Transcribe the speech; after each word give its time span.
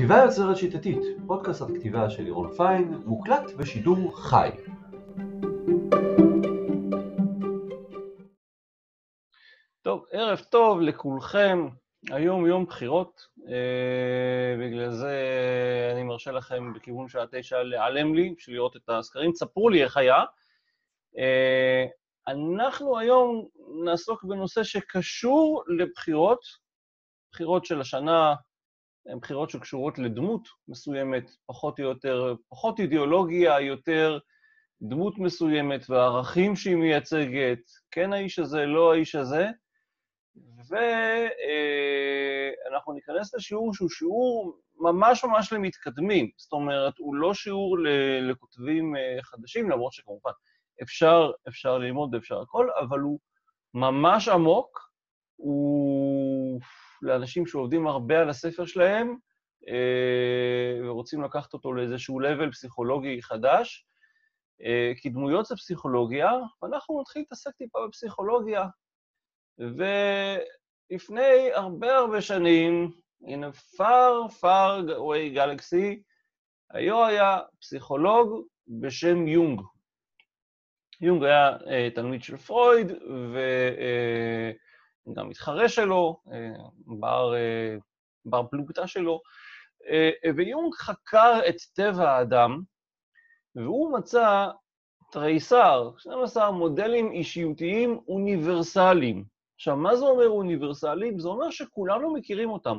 כתיבה 0.00 0.22
יוצרת 0.24 0.56
שיטתית, 0.56 1.02
פודקאסט 1.26 1.62
על 1.62 1.68
כתיבה 1.78 2.10
של 2.10 2.22
לירון 2.22 2.56
פיין, 2.56 2.94
מוקלט 3.04 3.52
בשידור 3.58 4.16
חי. 4.16 4.50
טוב, 9.82 10.04
ערב 10.10 10.38
טוב 10.38 10.80
לכולכם. 10.80 11.68
היום 12.10 12.46
יום 12.46 12.64
בחירות, 12.66 13.20
אה, 13.48 14.56
בגלל 14.60 14.90
זה 14.90 15.14
אני 15.92 16.02
מרשה 16.02 16.30
לכם 16.32 16.72
בכיוון 16.72 17.08
שעה 17.08 17.24
תשע 17.30 17.62
להיעלם 17.62 18.14
לי, 18.14 18.34
בשביל 18.38 18.56
לראות 18.56 18.76
את 18.76 18.88
הסקרים. 18.88 19.32
תספרו 19.32 19.68
לי 19.68 19.84
איך 19.84 19.96
היה. 19.96 20.24
אה, 21.18 21.84
אנחנו 22.28 22.98
היום 22.98 23.48
נעסוק 23.84 24.24
בנושא 24.24 24.64
שקשור 24.64 25.64
לבחירות, 25.78 26.40
בחירות 27.32 27.64
של 27.64 27.80
השנה, 27.80 28.34
הן 29.10 29.18
בחירות 29.18 29.50
שקשורות 29.50 29.98
לדמות 29.98 30.48
מסוימת, 30.68 31.30
פחות 31.46 31.78
או 31.80 31.84
יותר, 31.84 32.34
פחות 32.48 32.80
אידיאולוגיה, 32.80 33.60
יותר 33.60 34.18
דמות 34.82 35.18
מסוימת 35.18 35.90
והערכים 35.90 36.56
שהיא 36.56 36.76
מייצגת, 36.76 37.58
כן 37.90 38.12
האיש 38.12 38.38
הזה, 38.38 38.66
לא 38.66 38.92
האיש 38.92 39.14
הזה. 39.14 39.46
ואנחנו 42.68 42.92
ניכנס 42.92 43.34
לשיעור 43.34 43.74
שהוא 43.74 43.88
שיעור 43.88 44.58
ממש 44.76 45.24
ממש 45.24 45.52
למתקדמים. 45.52 46.30
זאת 46.36 46.52
אומרת, 46.52 46.98
הוא 46.98 47.14
לא 47.14 47.34
שיעור 47.34 47.78
לכותבים 48.22 48.94
חדשים, 49.22 49.70
למרות 49.70 49.92
שכמובן 49.92 50.30
אפשר, 50.82 51.30
אפשר 51.48 51.78
ללמוד 51.78 52.14
ואפשר 52.14 52.40
הכל, 52.40 52.68
אבל 52.80 53.00
הוא 53.00 53.18
ממש 53.74 54.28
עמוק, 54.28 54.90
הוא 55.36 56.60
לאנשים 57.02 57.46
שעובדים 57.46 57.86
הרבה 57.86 58.20
על 58.20 58.30
הספר 58.30 58.66
שלהם, 58.66 59.16
ורוצים 60.84 61.22
לקחת 61.22 61.52
אותו 61.52 61.72
לאיזשהו 61.72 62.20
level 62.20 62.52
פסיכולוגי 62.52 63.22
חדש, 63.22 63.86
כי 64.96 65.08
דמויות 65.08 65.46
זה 65.46 65.56
פסיכולוגיה, 65.56 66.30
ואנחנו 66.62 67.00
נתחיל 67.00 67.22
להתעסק 67.22 67.50
טיפה 67.58 67.78
בפסיכולוגיה. 67.88 68.66
ולפני 69.58 71.52
הרבה 71.54 71.96
הרבה 71.96 72.20
שנים, 72.20 72.90
in 73.24 73.44
a 73.44 73.52
far 73.76 74.28
far 74.40 74.88
away 74.88 75.36
galaxy, 75.36 76.02
היו 76.70 77.06
היה 77.06 77.38
פסיכולוג 77.60 78.46
בשם 78.68 79.26
יונג. 79.26 79.60
יונג 81.00 81.24
היה 81.24 81.56
uh, 81.56 81.94
תלמיד 81.94 82.22
של 82.22 82.36
פרויד, 82.36 82.92
וגם 82.92 83.40
uh, 85.18 85.22
מתחרה 85.22 85.68
שלו, 85.68 86.20
uh, 86.26 86.30
בר, 86.86 87.32
uh, 87.32 87.80
בר 88.24 88.42
פלוגתא 88.50 88.86
שלו, 88.86 89.20
uh, 89.82 90.36
ויונג 90.36 90.74
חקר 90.74 91.40
את 91.48 91.56
טבע 91.74 92.10
האדם, 92.10 92.62
והוא 93.54 93.92
מצא 93.92 94.48
תריסר, 95.12 95.90
12 95.98 96.50
מודלים 96.50 97.12
אישיותיים 97.12 98.00
אוניברסליים. 98.08 99.24
עכשיו, 99.56 99.76
מה 99.76 99.96
זה 99.96 100.04
אומר 100.04 100.28
אוניברסליים? 100.28 101.18
זה 101.18 101.28
אומר 101.28 101.50
שכולנו 101.50 102.14
מכירים 102.14 102.50
אותם. 102.50 102.78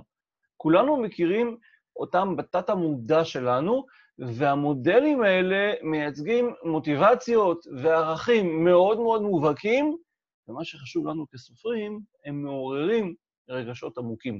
כולנו 0.57 0.97
מכירים 0.97 1.57
אותם 1.95 2.35
בתת-המודע 2.35 3.25
שלנו, 3.25 3.85
והמודלים 4.19 5.23
האלה 5.23 5.73
מייצגים 5.81 6.53
מוטיבציות 6.63 7.65
וערכים 7.77 8.63
מאוד 8.63 8.99
מאוד 8.99 9.21
מובהקים, 9.21 9.97
ומה 10.47 10.63
שחשוב 10.63 11.07
לנו 11.07 11.25
כסופרים, 11.33 11.99
הם 12.25 12.43
מעוררים 12.43 13.15
רגשות 13.49 13.97
עמוקים. 13.97 14.39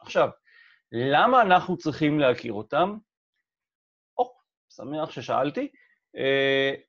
עכשיו, 0.00 0.28
למה 0.92 1.42
אנחנו 1.42 1.76
צריכים 1.76 2.20
להכיר 2.20 2.52
אותם? 2.52 2.96
או, 4.18 4.34
שמח 4.68 5.10
ששאלתי. 5.10 5.68
Uh, 6.16 6.80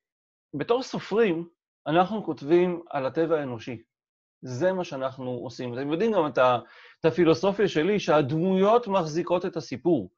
בתור 0.53 0.83
סופרים, 0.83 1.47
אנחנו 1.87 2.23
כותבים 2.23 2.81
על 2.89 3.05
הטבע 3.05 3.39
האנושי. 3.39 3.81
זה 4.41 4.73
מה 4.73 4.83
שאנחנו 4.83 5.31
עושים. 5.31 5.73
אתם 5.73 5.91
יודעים 5.91 6.11
גם 6.11 6.27
את, 6.27 6.37
ה, 6.37 6.59
את 6.99 7.05
הפילוסופיה 7.05 7.67
שלי, 7.67 7.99
שהדמויות 7.99 8.87
מחזיקות 8.87 9.45
את 9.45 9.57
הסיפור. 9.57 10.11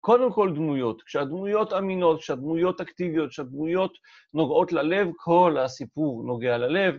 קודם 0.00 0.32
כל 0.32 0.52
דמויות. 0.54 1.02
כשהדמויות 1.02 1.72
אמינות, 1.72 2.20
כשהדמויות 2.20 2.80
אקטיביות, 2.80 3.30
כשהדמויות 3.30 3.98
נוגעות 4.34 4.72
ללב, 4.72 5.08
כל 5.16 5.56
הסיפור 5.58 6.24
נוגע 6.24 6.58
ללב. 6.58 6.94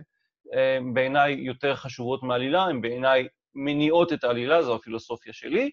הן 0.52 0.94
בעיניי 0.94 1.32
יותר 1.32 1.76
חשובות 1.76 2.22
מעלילה, 2.22 2.64
הן 2.64 2.80
בעיניי 2.80 3.28
מניעות 3.54 4.12
את 4.12 4.24
העלילה, 4.24 4.62
זו 4.62 4.74
הפילוסופיה 4.74 5.32
שלי. 5.32 5.70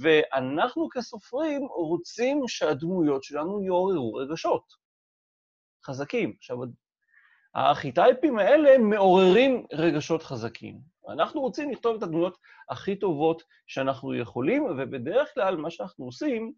ואנחנו 0.00 0.88
כסופרים 0.88 1.66
רוצים 1.66 2.42
שהדמויות 2.48 3.22
שלנו 3.24 3.62
יעוררו 3.62 4.14
רגשות 4.14 4.64
חזקים. 5.86 6.34
עכשיו, 6.38 6.56
הארכיטייפים 7.54 8.38
האלה 8.38 8.78
מעוררים 8.78 9.66
רגשות 9.72 10.22
חזקים. 10.22 10.78
אנחנו 11.08 11.40
רוצים 11.40 11.70
לכתוב 11.70 11.96
את 11.96 12.02
הדמויות 12.02 12.38
הכי 12.70 12.96
טובות 12.96 13.42
שאנחנו 13.66 14.14
יכולים, 14.14 14.64
ובדרך 14.64 15.34
כלל 15.34 15.56
מה 15.56 15.70
שאנחנו 15.70 16.04
עושים, 16.04 16.52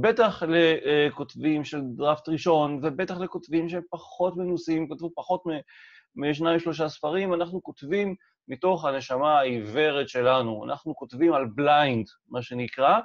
בטח 0.00 0.42
לכותבים 0.42 1.64
של 1.64 1.80
דראפט 1.96 2.28
ראשון, 2.28 2.80
ובטח 2.82 3.18
לכותבים 3.18 3.68
שהם 3.68 3.82
פחות 3.90 4.36
מנוסים, 4.36 4.88
כתבו 4.88 5.10
פחות 5.14 5.42
משניים, 6.16 6.58
שלושה 6.58 6.88
ספרים, 6.88 7.34
אנחנו 7.34 7.62
כותבים 7.62 8.14
מתוך 8.48 8.84
הנשמה 8.84 9.38
העיוורת 9.38 10.08
שלנו. 10.08 10.64
אנחנו 10.64 10.96
כותבים 10.96 11.32
על 11.32 11.46
בליינד, 11.54 12.06
מה 12.28 12.42
שנקרא. 12.42 13.00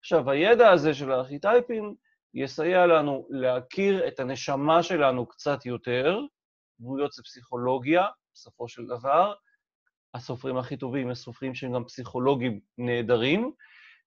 עכשיו, 0.00 0.30
הידע 0.30 0.70
הזה 0.70 0.94
של 0.94 1.12
הארכיטייפים 1.12 1.94
יסייע 2.34 2.86
לנו 2.86 3.26
להכיר 3.30 4.08
את 4.08 4.20
הנשמה 4.20 4.82
שלנו 4.82 5.26
קצת 5.26 5.66
יותר, 5.66 6.20
דמויות 6.80 7.12
זה 7.12 7.22
פסיכולוגיה, 7.22 8.06
בסופו 8.34 8.68
של 8.68 8.86
דבר. 8.86 9.34
הסופרים 10.14 10.56
הכי 10.56 10.76
טובים 10.76 11.08
הם 11.08 11.14
סופרים 11.14 11.54
שהם 11.54 11.72
גם 11.72 11.84
פסיכולוגים 11.84 12.60
נהדרים, 12.78 13.52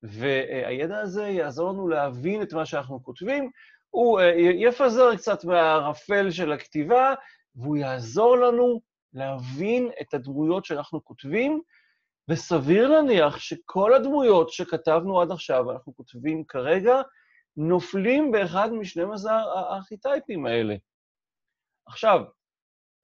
והידע 0.04 1.00
הזה 1.00 1.28
יעזור 1.28 1.72
לנו 1.72 1.88
להבין 1.88 2.42
את 2.42 2.54
מה 2.54 2.66
שאנחנו 2.66 3.04
כותבים. 3.04 3.52
הוא 3.90 4.22
יפזר 4.56 5.16
קצת 5.16 5.46
מהערפל 5.46 6.32
של 6.32 6.52
הכתיבה, 6.52 7.14
והוא 7.56 7.78
יעזור 7.78 8.38
לנו 8.38 8.82
להבין 9.14 9.90
את 10.02 10.14
הדמויות 10.14 10.66
שאנחנו 10.66 11.04
כותבים, 11.04 11.62
וסביר 12.30 12.88
להניח 12.88 13.40
שכל 13.40 13.94
הדמויות 13.94 14.50
שכתבנו 14.50 15.22
עד 15.22 15.32
עכשיו, 15.32 15.72
אנחנו 15.72 15.96
כותבים 15.96 16.44
כרגע, 16.48 17.02
נופלים 17.58 18.32
באחד 18.32 18.74
מ-12 18.74 19.30
הארכיטייפים 19.32 20.46
האלה. 20.46 20.76
עכשיו, 21.88 22.24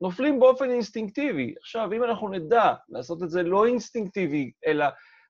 נופלים 0.01 0.39
באופן 0.39 0.69
אינסטינקטיבי. 0.69 1.55
עכשיו, 1.59 1.93
אם 1.93 2.03
אנחנו 2.03 2.29
נדע 2.29 2.73
לעשות 2.89 3.23
את 3.23 3.29
זה 3.29 3.43
לא 3.43 3.65
אינסטינקטיבי, 3.65 4.51
אלא 4.65 4.85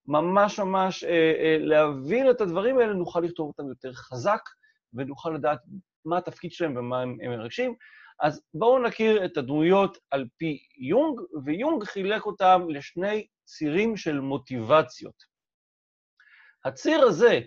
ממש 0.08 0.60
ממש 0.60 1.04
אה, 1.04 1.34
אה, 1.40 1.58
להבין 1.60 2.30
את 2.30 2.42
הדברים 2.42 2.78
האלה, 2.80 2.94
נוכל 2.94 3.20
לכתוב 3.20 3.48
אותם 3.48 3.70
יותר 3.70 3.94
חזק, 3.94 4.42
ונוכל 4.94 5.30
לדעת 5.30 5.60
מה 6.06 6.18
התפקיד 6.18 6.52
שלהם 6.52 6.78
ומה 6.78 7.02
הם, 7.02 7.18
הם 7.22 7.32
מרגשים. 7.32 7.76
אז 8.22 8.42
בואו 8.54 8.80
נכיר 8.80 9.26
את 9.26 9.38
הדמויות 9.38 9.98
על 10.12 10.26
פי 10.38 10.60
יונג, 10.78 11.22
ויונג 11.46 11.84
חילק 11.84 12.26
אותם 12.26 12.62
לשני 12.70 13.28
צירים 13.46 13.98
של 13.98 14.20
מוטיבציות. 14.20 15.16
הציר 16.66 17.02
הזה 17.02 17.40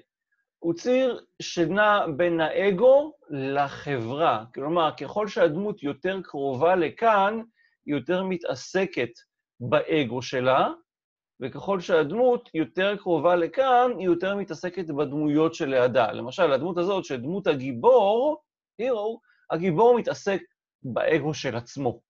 הוא 0.59 0.75
ציר 0.75 1.25
שנע 1.43 2.07
בין 2.17 2.41
האגו 2.41 3.13
לחברה. 3.31 4.45
כלומר, 4.55 4.91
ככל 5.01 5.29
שהדמות 5.29 5.83
יותר 5.83 6.21
קרובה 6.23 6.77
לכאן, 6.77 7.41
היא 7.87 7.95
יותר 7.95 8.23
מתעסקת 8.23 9.11
באגו 9.61 10.23
שלה, 10.23 10.69
וככל 11.41 11.81
שהדמות 11.81 12.51
יותר 12.55 12.97
קרובה 12.97 13.37
לכאן, 13.37 13.91
היא 13.99 14.07
יותר 14.07 14.37
מתעסקת 14.37 14.91
בדמויות 14.91 15.55
שלידה. 15.55 16.13
למשל, 16.13 16.53
הדמות 16.53 16.79
הזאת, 16.79 17.05
שדמות 17.05 17.47
הגיבור, 17.47 18.43
הירו, 18.79 19.21
הגיבור 19.51 19.99
מתעסק 19.99 20.41
באגו 20.85 21.35
של 21.35 21.57
עצמו. 21.57 22.01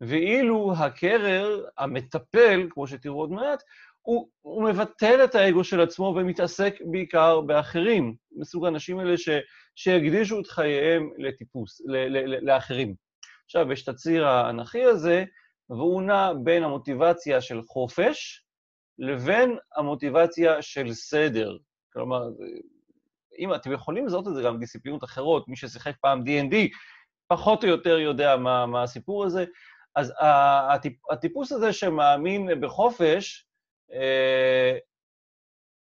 ואילו 0.00 0.72
הקרר, 0.78 1.64
המטפל, 1.78 2.66
כמו 2.70 2.86
שתראו 2.86 3.20
עוד 3.20 3.30
מעט, 3.30 3.62
הוא, 4.02 4.28
הוא 4.40 4.68
מבטל 4.68 5.24
את 5.24 5.34
האגו 5.34 5.64
של 5.64 5.80
עצמו 5.80 6.14
ומתעסק 6.16 6.74
בעיקר 6.90 7.40
באחרים, 7.40 8.14
מסוג 8.32 8.64
האנשים 8.64 8.98
האלה 8.98 9.18
ש, 9.18 9.28
שהקדישו 9.74 10.40
את 10.40 10.46
חייהם 10.46 11.10
לטיפוס, 11.18 11.80
ל, 11.86 11.96
ל, 11.96 12.34
ל, 12.34 12.50
לאחרים. 12.50 12.94
עכשיו, 13.44 13.72
יש 13.72 13.82
את 13.82 13.88
הציר 13.88 14.26
האנכי 14.26 14.84
הזה, 14.84 15.24
והוא 15.70 16.02
נע 16.02 16.32
בין 16.44 16.62
המוטיבציה 16.62 17.40
של 17.40 17.62
חופש 17.62 18.44
לבין 18.98 19.56
המוטיבציה 19.76 20.62
של 20.62 20.92
סדר. 20.92 21.56
כלומר, 21.92 22.22
אם 23.38 23.54
אתם 23.54 23.72
יכולים 23.72 24.06
לזהות 24.06 24.28
את 24.28 24.34
זה 24.34 24.42
גם 24.42 24.56
בדיסציפלינות 24.56 25.04
אחרות, 25.04 25.48
מי 25.48 25.56
ששיחק 25.56 25.94
פעם 26.00 26.22
D&D, 26.22 26.54
פחות 27.28 27.64
או 27.64 27.68
יותר 27.68 27.98
יודע 27.98 28.36
מה, 28.36 28.66
מה 28.66 28.82
הסיפור 28.82 29.24
הזה. 29.24 29.44
אז 29.94 30.12
הטיפ, 30.74 31.10
הטיפוס 31.10 31.52
הזה 31.52 31.72
שמאמין 31.72 32.60
בחופש, 32.60 33.46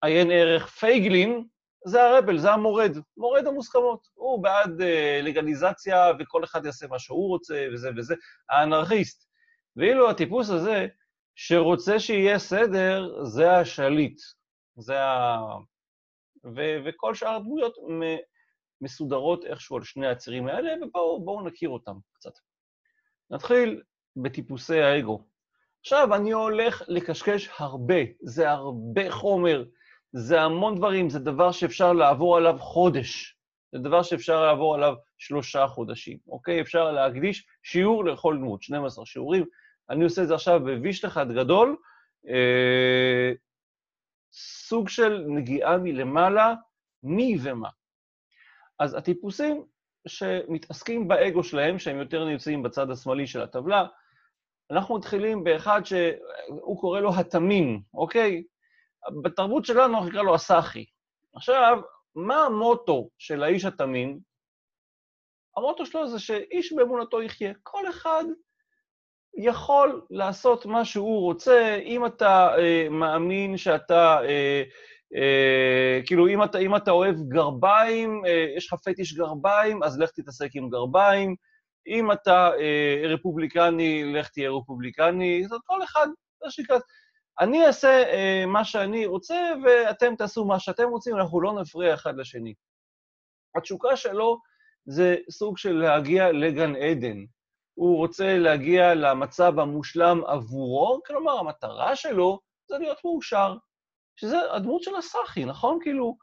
עיין 0.02 0.30
ערך 0.30 0.66
פייגלין, 0.66 1.44
זה 1.86 2.04
הרבל, 2.04 2.38
זה 2.38 2.52
המורד, 2.52 2.92
מורד 3.16 3.46
המוסכמות. 3.46 4.08
הוא 4.14 4.42
בעד 4.42 4.80
אה, 4.80 5.20
לגליזציה 5.22 6.12
וכל 6.18 6.44
אחד 6.44 6.66
יעשה 6.66 6.86
מה 6.86 6.98
שהוא 6.98 7.28
רוצה 7.28 7.66
וזה 7.72 7.90
וזה, 7.96 8.14
האנרכיסט. 8.50 9.28
ואילו 9.76 10.10
הטיפוס 10.10 10.50
הזה, 10.50 10.86
שרוצה 11.34 11.98
שיהיה 11.98 12.38
סדר, 12.38 13.24
זה 13.24 13.52
השליט. 13.52 14.20
זה 14.76 15.02
ה... 15.02 15.38
ו- 16.44 16.78
וכל 16.84 17.14
שאר 17.14 17.36
הדמויות 17.36 17.76
מסודרות 18.80 19.44
איכשהו 19.44 19.76
על 19.76 19.82
שני 19.82 20.06
הצירים 20.06 20.48
האלה, 20.48 20.70
ובואו 20.86 21.46
נכיר 21.46 21.68
אותם 21.68 21.96
קצת. 22.12 22.32
נתחיל 23.30 23.82
בטיפוסי 24.16 24.80
האגו. 24.80 25.24
עכשיו, 25.80 26.14
אני 26.14 26.32
הולך 26.32 26.82
לקשקש 26.88 27.50
הרבה, 27.58 27.94
זה 28.22 28.50
הרבה 28.50 29.10
חומר, 29.10 29.64
זה 30.12 30.40
המון 30.40 30.76
דברים, 30.76 31.10
זה 31.10 31.18
דבר 31.18 31.52
שאפשר 31.52 31.92
לעבור 31.92 32.36
עליו 32.36 32.58
חודש, 32.58 33.36
זה 33.72 33.78
דבר 33.78 34.02
שאפשר 34.02 34.42
לעבור 34.46 34.74
עליו 34.74 34.94
שלושה 35.18 35.66
חודשים, 35.66 36.18
אוקיי? 36.28 36.60
אפשר 36.60 36.92
להקדיש 36.92 37.46
שיעור 37.62 38.04
לכל 38.04 38.36
דמות, 38.36 38.62
12 38.62 39.06
שיעורים. 39.06 39.44
אני 39.90 40.04
עושה 40.04 40.22
את 40.22 40.28
זה 40.28 40.34
עכשיו 40.34 40.60
בוויש 40.60 41.04
אחד 41.04 41.32
גדול, 41.32 41.76
אה, 42.28 43.32
סוג 44.32 44.88
של 44.88 45.24
נגיעה 45.28 45.78
מלמעלה, 45.78 46.54
מי 47.02 47.36
ומה. 47.42 47.68
אז 48.78 48.94
הטיפוסים 48.94 49.64
שמתעסקים 50.08 51.08
באגו 51.08 51.44
שלהם, 51.44 51.78
שהם 51.78 51.98
יותר 51.98 52.24
נמצאים 52.24 52.62
בצד 52.62 52.90
השמאלי 52.90 53.26
של 53.26 53.42
הטבלה, 53.42 53.86
אנחנו 54.70 54.98
מתחילים 54.98 55.44
באחד 55.44 55.80
שהוא 55.84 56.80
קורא 56.80 57.00
לו 57.00 57.14
התמים, 57.14 57.82
אוקיי? 57.94 58.44
בתרבות 59.22 59.64
שלנו 59.64 59.94
אנחנו 59.94 60.08
נקרא 60.08 60.22
לו 60.22 60.34
הסאחי. 60.34 60.84
עכשיו, 61.34 61.78
מה 62.14 62.44
המוטו 62.44 63.08
של 63.18 63.42
האיש 63.42 63.64
התמים? 63.64 64.18
המוטו 65.56 65.86
שלו 65.86 66.08
זה 66.08 66.18
שאיש 66.18 66.72
באמונתו 66.72 67.22
יחיה. 67.22 67.52
כל 67.62 67.88
אחד 67.90 68.24
יכול 69.36 70.02
לעשות 70.10 70.66
מה 70.66 70.84
שהוא 70.84 71.20
רוצה, 71.20 71.78
אם 71.84 72.06
אתה 72.06 72.56
אה, 72.58 72.88
מאמין 72.90 73.56
שאתה, 73.56 74.20
אה, 74.24 74.62
כאילו, 76.06 76.28
אם 76.28 76.42
אתה, 76.42 76.58
אם 76.58 76.76
אתה 76.76 76.90
אוהב 76.90 77.16
גרביים, 77.28 78.22
אה, 78.26 78.46
יש 78.56 78.72
לך 78.72 78.80
פטיש 78.80 79.14
גרביים, 79.14 79.82
אז 79.82 79.98
לך 79.98 80.10
תתעסק 80.10 80.50
עם 80.54 80.70
גרביים. 80.70 81.34
אם 81.86 82.12
אתה 82.12 82.50
אה, 82.60 83.02
רפובליקני, 83.08 84.12
לך 84.12 84.28
תהיה 84.28 84.50
רפובליקני. 84.50 85.44
זאת 85.48 85.60
כל 85.64 85.82
אחד, 85.84 86.06
מה 86.44 86.50
שנקרא, 86.50 86.78
אני 87.40 87.66
אעשה 87.66 88.02
אה, 88.02 88.46
מה 88.46 88.64
שאני 88.64 89.06
רוצה, 89.06 89.52
ואתם 89.64 90.16
תעשו 90.16 90.44
מה 90.44 90.60
שאתם 90.60 90.88
רוצים, 90.88 91.16
אנחנו 91.16 91.40
לא 91.40 91.60
נפריע 91.60 91.94
אחד 91.94 92.16
לשני. 92.16 92.54
התשוקה 93.56 93.96
שלו 93.96 94.38
זה 94.86 95.16
סוג 95.30 95.58
של 95.58 95.72
להגיע 95.72 96.32
לגן 96.32 96.76
עדן. 96.76 97.24
הוא 97.74 97.96
רוצה 97.96 98.38
להגיע 98.38 98.94
למצב 98.94 99.58
המושלם 99.58 100.20
עבורו, 100.26 101.00
כלומר, 101.06 101.38
המטרה 101.38 101.96
שלו 101.96 102.40
זה 102.68 102.78
להיות 102.78 102.98
מאושר. 103.04 103.56
שזה 104.16 104.36
הדמות 104.52 104.82
של 104.82 104.96
הסאחי, 104.96 105.44
נכון? 105.44 105.78
כאילו, 105.82 106.16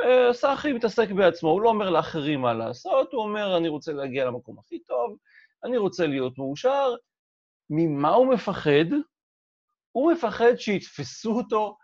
אה, 0.00 0.32
סאחי 0.32 0.72
מתעסק 0.72 1.10
בעצמו, 1.10 1.50
הוא 1.50 1.62
לא 1.62 1.68
אומר 1.68 1.90
לאחרים 1.90 2.40
מה 2.40 2.54
לעשות, 2.54 3.12
הוא 3.12 3.22
אומר, 3.22 3.56
אני 3.56 3.68
רוצה 3.68 3.92
להגיע 3.92 4.24
למקום 4.24 4.58
הכי 4.58 4.78
טוב, 4.78 5.16
אני 5.64 5.76
רוצה 5.76 6.06
להיות 6.06 6.38
מאושר. 6.38 6.94
ממה 7.70 8.08
הוא 8.08 8.26
מפחד? 8.26 8.90
הוא 9.92 10.12
מפחד 10.12 10.56
שיתפסו 10.56 11.32
אותו 11.32 11.76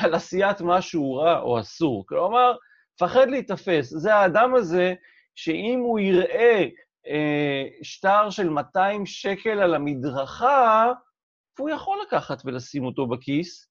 על 0.00 0.14
עשיית 0.14 0.60
משהו 0.60 1.14
רע 1.14 1.40
או 1.40 1.60
אסור. 1.60 2.06
כלומר, 2.06 2.56
מפחד 2.94 3.30
להיתפס. 3.30 3.90
זה 3.90 4.14
האדם 4.14 4.54
הזה 4.54 4.94
שאם 5.34 5.80
הוא 5.82 5.98
יראה 5.98 6.68
אה, 7.06 7.64
שטר 7.82 8.30
של 8.30 8.48
200 8.48 9.06
שקל 9.06 9.60
על 9.60 9.74
המדרכה, 9.74 10.92
הוא 11.58 11.70
יכול 11.70 11.98
לקחת 12.06 12.42
ולשים 12.44 12.84
אותו 12.84 13.06
בכיס. 13.06 13.69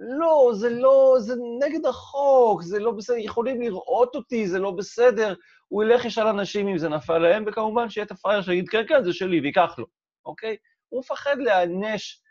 לא, 0.00 0.50
זה 0.54 0.70
לא, 0.70 1.16
זה 1.18 1.34
נגד 1.60 1.86
החוק, 1.86 2.62
זה 2.62 2.78
לא 2.78 2.90
בסדר, 2.90 3.16
יכולים 3.18 3.60
לראות 3.60 4.14
אותי, 4.14 4.46
זה 4.46 4.58
לא 4.58 4.70
בסדר. 4.70 5.34
הוא 5.68 5.82
ילך 5.84 6.04
ישאל 6.04 6.26
אנשים 6.26 6.68
אם 6.68 6.78
זה 6.78 6.88
נפל 6.88 7.18
להם, 7.18 7.44
וכמובן 7.46 7.90
שיהיה 7.90 8.04
את 8.04 8.10
הפראייר 8.10 8.42
שיגיד, 8.42 8.68
כן, 8.68 8.82
כן, 8.88 9.04
זה 9.04 9.12
שלי, 9.12 9.40
ויקח 9.40 9.74
לו, 9.78 9.86
אוקיי? 10.24 10.56
הוא 10.88 11.00
מפחד 11.00 11.36
להיענש, 11.38 12.22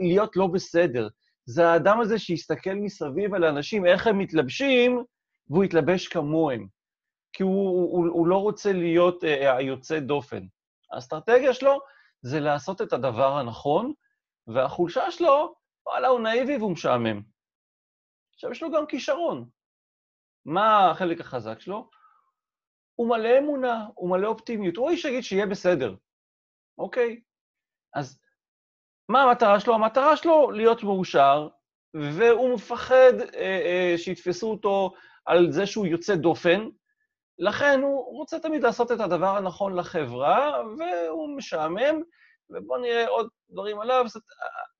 להיות 0.00 0.36
לא 0.36 0.46
בסדר. 0.46 1.08
זה 1.46 1.68
האדם 1.68 2.00
הזה 2.00 2.18
שיסתכל 2.18 2.74
מסביב 2.74 3.34
על 3.34 3.44
האנשים, 3.44 3.86
איך 3.86 4.06
הם 4.06 4.18
מתלבשים, 4.18 5.04
והוא 5.50 5.64
יתלבש 5.64 6.08
כמוהם. 6.08 6.66
כי 7.32 7.42
הוא, 7.42 7.70
הוא, 7.92 8.08
הוא 8.08 8.26
לא 8.26 8.36
רוצה 8.36 8.72
להיות 8.72 9.24
אה, 9.24 9.56
היוצא 9.56 9.98
דופן. 9.98 10.42
האסטרטגיה 10.92 11.54
שלו 11.54 11.78
זה 12.22 12.40
לעשות 12.40 12.82
את 12.82 12.92
הדבר 12.92 13.38
הנכון, 13.38 13.92
והחולשה 14.46 15.10
שלו, 15.10 15.54
וואלה, 15.86 16.08
הוא 16.08 16.20
נאיבי 16.20 16.56
והוא 16.56 16.72
משעמם. 16.72 17.22
עכשיו, 18.34 18.50
יש 18.50 18.62
לו 18.62 18.70
גם 18.70 18.86
כישרון. 18.86 19.48
מה 20.44 20.90
החלק 20.90 21.20
החזק 21.20 21.60
שלו? 21.60 21.90
הוא 22.94 23.08
מלא 23.08 23.38
אמונה, 23.38 23.86
הוא 23.94 24.10
מלא 24.10 24.26
אופטימיות. 24.26 24.76
הוא 24.76 24.90
איש 24.90 25.02
שיגיד 25.02 25.22
שיהיה 25.22 25.46
בסדר, 25.46 25.94
אוקיי? 26.78 27.20
אז 27.94 28.20
מה 29.08 29.22
המטרה 29.22 29.60
שלו? 29.60 29.74
המטרה 29.74 30.16
שלו 30.16 30.50
להיות 30.50 30.82
מאושר, 30.82 31.48
והוא 31.94 32.54
מפחד 32.54 33.12
אה, 33.34 33.40
אה, 33.40 33.94
שיתפסו 33.98 34.50
אותו 34.50 34.94
על 35.24 35.52
זה 35.52 35.66
שהוא 35.66 35.86
יוצא 35.86 36.14
דופן, 36.14 36.68
לכן 37.38 37.80
הוא 37.82 38.18
רוצה 38.18 38.38
תמיד 38.38 38.62
לעשות 38.62 38.92
את 38.92 39.00
הדבר 39.00 39.36
הנכון 39.36 39.76
לחברה, 39.76 40.62
והוא 40.78 41.36
משעמם, 41.36 42.02
ובואו 42.50 42.80
נראה 42.80 43.08
עוד 43.08 43.28
דברים 43.50 43.80
עליו. 43.80 44.04
זאת, 44.08 44.22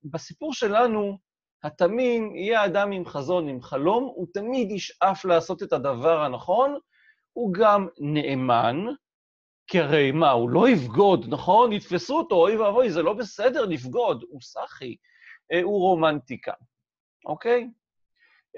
בסיפור 0.05 0.55
שלנו, 0.55 1.19
התמים 1.63 2.37
יהיה 2.37 2.65
אדם 2.65 2.93
עם 2.93 3.07
חזון, 3.07 3.49
עם 3.49 3.63
חלום, 3.63 4.05
הוא 4.05 4.27
תמיד 4.35 4.71
ישאף 4.71 5.25
לעשות 5.25 5.63
את 5.63 5.73
הדבר 5.73 6.21
הנכון, 6.21 6.79
הוא 7.33 7.55
גם 7.55 7.89
נאמן, 7.99 8.77
כי 9.67 9.81
הרי 9.81 10.13
מה, 10.13 10.31
הוא 10.31 10.51
לא 10.51 10.69
יבגוד, 10.69 11.27
נכון? 11.29 11.73
יתפסו 11.73 12.19
אותו, 12.19 12.35
אוי 12.35 12.57
ואבוי, 12.57 12.91
זה 12.91 13.03
לא 13.03 13.13
בסדר 13.13 13.65
לבגוד, 13.65 14.25
הוא 14.29 14.41
סאחי, 14.41 14.97
אה, 15.53 15.63
הוא 15.63 15.81
רומנטיקה, 15.81 16.53
אוקיי? 17.27 17.71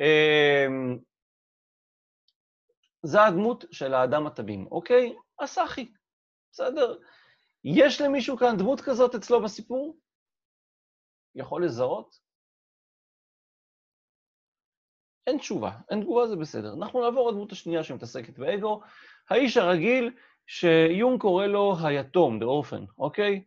אמ, 0.00 0.98
זה 3.02 3.24
הדמות 3.24 3.64
של 3.70 3.94
האדם 3.94 4.26
התמים, 4.26 4.66
אוקיי? 4.70 5.14
הסאחי, 5.40 5.92
בסדר. 6.52 6.96
יש 7.64 8.00
למישהו 8.00 8.36
כאן 8.36 8.56
דמות 8.58 8.80
כזאת 8.80 9.14
אצלו 9.14 9.42
בסיפור? 9.42 9.96
יכול 11.34 11.64
לזהות? 11.64 12.18
אין 15.26 15.38
תשובה, 15.38 15.70
אין 15.90 16.00
תגובה, 16.00 16.26
זה 16.26 16.36
בסדר. 16.36 16.72
אנחנו 16.72 17.00
נעבור 17.00 17.30
לדמות 17.30 17.52
השנייה 17.52 17.84
שמתעסקת 17.84 18.38
באגו, 18.38 18.80
האיש 19.30 19.56
הרגיל 19.56 20.10
שיום 20.46 21.18
קורא 21.18 21.46
לו 21.46 21.76
היתום, 21.84 22.42
the 22.42 22.44
orphan, 22.44 22.86
אוקיי? 22.98 23.44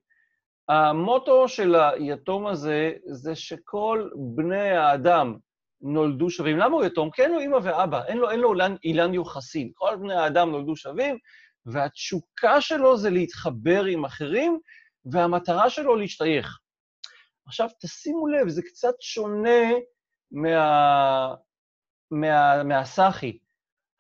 המוטו 0.70 1.48
של 1.48 1.76
היתום 1.76 2.48
הזה 2.48 2.94
זה 3.06 3.36
שכל 3.36 4.10
בני 4.36 4.72
האדם 4.72 5.38
נולדו 5.82 6.30
שווים. 6.30 6.58
למה 6.58 6.76
הוא 6.76 6.86
יתום? 6.86 7.12
כי 7.12 7.22
אין 7.22 7.32
לו 7.32 7.40
אימא 7.40 7.60
ואבא, 7.64 8.06
אין 8.06 8.18
לו, 8.18 8.30
אין 8.30 8.40
לו 8.40 8.54
אילן, 8.54 8.76
אילן 8.84 9.14
יוחסין. 9.14 9.72
כל 9.76 9.96
בני 9.96 10.16
האדם 10.16 10.52
נולדו 10.52 10.76
שווים, 10.76 11.18
והתשוקה 11.66 12.62
שלו 12.62 12.98
זה 12.98 13.10
להתחבר 13.10 13.86
עם 13.86 14.06
אחרים, 14.06 14.60
והמטרה 15.06 15.70
שלו 15.70 15.96
להשתייך. 15.96 16.60
עכשיו, 17.48 17.70
תשימו 17.82 18.28
לב, 18.28 18.48
זה 18.48 18.62
קצת 18.62 18.94
שונה 19.00 19.72
מה... 20.32 21.36
מה... 22.12 22.64
מהסאחי. 22.64 23.38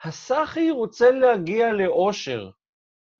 הסאחי 0.03 0.71
רוצה 0.71 1.11
להגיע 1.11 1.73
לאושר, 1.73 2.49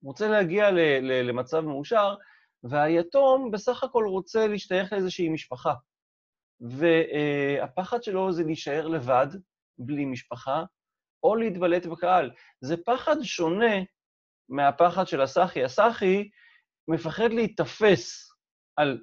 רוצה 0.04 0.28
להגיע 0.28 0.72
ל... 0.72 0.80
ל... 0.80 1.30
למצב 1.30 1.60
מאושר, 1.60 2.16
והיתום 2.64 3.52
בסך 3.52 3.84
הכל 3.84 4.06
רוצה 4.08 4.48
להשתייך 4.48 4.94
לאיזושהי 4.94 5.30
משפחה. 5.30 5.74
והפחד 6.62 8.04
שלו 8.04 8.32
זה 8.32 8.44
להישאר 8.44 8.88
לבד, 8.88 9.28
בלי 9.78 10.06
משפחה, 10.06 10.64
או 11.24 11.36
להתבלט 11.36 11.86
בקהל. 11.86 12.32
זה 12.62 12.76
פחד 12.86 13.16
שונה 13.22 13.76
מהפחד 14.50 15.08
של 15.08 15.22
הסאחי. 15.22 15.64
הסאחי 15.64 16.30
מפחד 16.88 17.34
להיתפס 17.34 18.32
על 18.76 19.02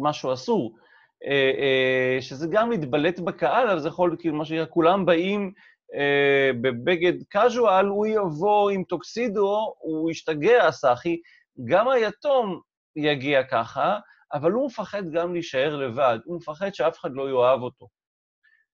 משהו 0.00 0.32
אסור, 0.32 0.76
אה, 1.24 1.52
אה, 1.58 2.22
שזה 2.22 2.46
גם 2.50 2.70
להתבלט 2.70 3.20
בקהל, 3.20 3.68
אבל 3.70 3.80
זה 3.80 3.88
יכול, 3.88 4.16
כאילו, 4.18 4.34
מה 4.34 4.44
שנקרא, 4.44 4.66
כולם 4.70 5.06
באים 5.06 5.52
אה, 5.94 6.50
בבגד 6.60 7.22
קאז'ואל, 7.28 7.86
הוא 7.86 8.06
יבוא 8.06 8.70
עם 8.70 8.84
טוקסידו, 8.84 9.74
הוא 9.78 10.10
ישתגע, 10.10 10.66
הסאחי. 10.66 11.20
גם 11.64 11.88
היתום 11.88 12.60
יגיע 12.96 13.44
ככה, 13.44 13.98
אבל 14.32 14.52
הוא 14.52 14.66
מפחד 14.66 15.10
גם 15.10 15.32
להישאר 15.32 15.76
לבד, 15.76 16.18
הוא 16.24 16.36
מפחד 16.36 16.74
שאף 16.74 16.98
אחד 16.98 17.10
לא 17.12 17.30
יאהב 17.30 17.62
אותו. 17.62 17.88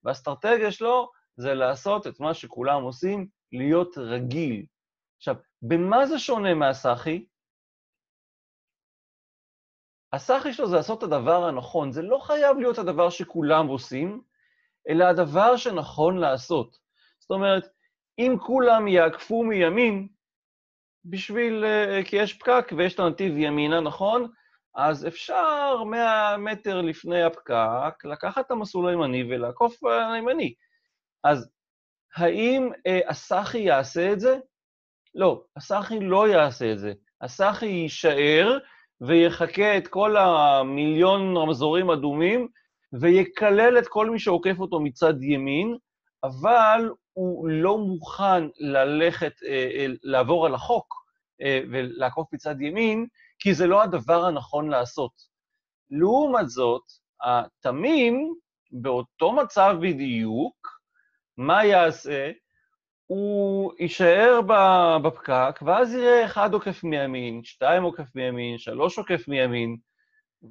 והאסטרטגיה 0.03 0.71
שלו 0.71 1.09
זה 1.37 1.53
לעשות 1.53 2.07
את 2.07 2.19
מה 2.19 2.33
שכולם 2.33 2.83
עושים, 2.83 3.27
להיות 3.51 3.97
רגיל. 3.97 4.65
עכשיו, 5.17 5.35
במה 5.61 6.05
זה 6.05 6.19
שונה 6.19 6.53
מהסאחי? 6.53 7.25
הסאחי 10.13 10.53
שלו 10.53 10.67
זה 10.67 10.75
לעשות 10.75 10.97
את 10.97 11.03
הדבר 11.03 11.45
הנכון. 11.45 11.91
זה 11.91 12.01
לא 12.01 12.17
חייב 12.17 12.57
להיות 12.57 12.77
הדבר 12.77 13.09
שכולם 13.09 13.67
עושים, 13.67 14.21
אלא 14.89 15.03
הדבר 15.05 15.57
שנכון 15.57 16.17
לעשות. 16.17 16.77
זאת 17.19 17.31
אומרת, 17.31 17.63
אם 18.19 18.35
כולם 18.39 18.87
יעקפו 18.87 19.43
מימין, 19.43 20.07
בשביל, 21.05 21.65
אה, 21.65 22.01
כי 22.05 22.15
יש 22.15 22.33
פקק 22.33 22.71
ויש 22.77 22.93
את 22.93 22.99
הנתיב 22.99 23.37
ימינה, 23.37 23.81
נכון? 23.81 24.31
אז 24.75 25.07
אפשר 25.07 25.83
100 25.83 26.37
מטר 26.37 26.81
לפני 26.81 27.23
הפקק 27.23 28.05
לקחת 28.05 28.45
את 28.45 28.51
המסלול 28.51 28.89
הימני 28.89 29.23
ולעקוף 29.23 29.83
הימני. 29.83 30.53
אז 31.23 31.49
האם 32.15 32.69
אה, 32.87 32.99
הסאחי 33.09 33.57
יעשה 33.57 34.13
את 34.13 34.19
זה? 34.19 34.37
לא, 35.15 35.43
הסאחי 35.55 35.99
לא 35.99 36.27
יעשה 36.27 36.71
את 36.71 36.79
זה. 36.79 36.93
הסאחי 37.21 37.65
יישאר 37.65 38.57
ויחקה 39.01 39.77
את 39.77 39.87
כל 39.87 40.17
המיליון 40.17 41.37
רמזורים 41.37 41.89
אדומים 41.89 42.47
ויקלל 42.93 43.79
את 43.79 43.87
כל 43.87 44.09
מי 44.09 44.19
שעוקף 44.19 44.55
אותו 44.59 44.79
מצד 44.79 45.23
ימין, 45.23 45.77
אבל 46.23 46.89
הוא 47.13 47.49
לא 47.49 47.77
מוכן 47.77 48.43
ללכת, 48.59 49.33
אה, 49.43 49.69
אה, 49.75 49.85
לעבור 50.03 50.45
על 50.45 50.55
החוק 50.55 50.93
אה, 51.41 51.59
ולעקוף 51.71 52.33
מצד 52.33 52.61
ימין, 52.61 53.07
כי 53.39 53.53
זה 53.53 53.67
לא 53.67 53.83
הדבר 53.83 54.25
הנכון 54.25 54.69
לעשות. 54.69 55.11
לעומת 55.91 56.49
זאת, 56.49 56.83
התמים, 57.23 58.35
באותו 58.71 59.31
מצב 59.31 59.75
בדיוק, 59.81 60.79
מה 61.37 61.65
יעשה? 61.65 62.31
הוא 63.07 63.73
יישאר 63.79 64.39
בפקק, 65.03 65.59
ואז 65.65 65.93
יראה 65.93 66.25
אחד 66.25 66.53
עוקף 66.53 66.83
מימין, 66.83 67.43
שתיים 67.43 67.83
עוקף 67.83 68.15
מימין, 68.15 68.57
שלוש 68.57 68.97
עוקף 68.97 69.27
מימין, 69.27 69.77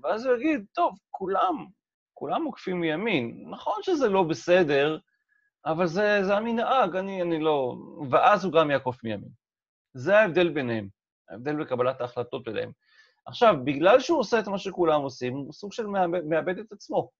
ואז 0.02 0.26
הוא 0.26 0.37
יגיד, 0.37 0.64
טוב, 0.73 0.99
כולם, 1.11 1.66
כולם 2.14 2.44
עוקפים 2.44 2.80
מימין. 2.80 3.44
נכון 3.50 3.75
שזה 3.82 4.08
לא 4.08 4.23
בסדר, 4.23 4.99
אבל 5.66 5.87
זה, 5.87 6.25
זה 6.25 6.37
המנהג, 6.37 6.96
אני, 6.96 7.23
אני 7.23 7.40
לא... 7.40 7.76
ואז 8.11 8.44
הוא 8.44 8.52
גם 8.52 8.70
יעקוף 8.70 9.04
מימין. 9.04 9.30
זה 9.94 10.18
ההבדל 10.18 10.49
ביניהם, 10.49 10.88
ההבדל 11.30 11.64
בקבלת 11.64 12.00
ההחלטות 12.00 12.44
ביניהם. 12.44 12.73
עכשיו, 13.26 13.54
בגלל 13.64 14.00
שהוא 14.00 14.18
עושה 14.18 14.38
את 14.38 14.49
מה 14.49 14.58
שכולם 14.58 15.00
עושים, 15.00 15.32
הוא 15.34 15.52
סוג 15.52 15.73
של 15.73 15.87
מאבד, 15.87 16.25
מאבד 16.25 16.58
את 16.58 16.73
עצמו. 16.73 17.11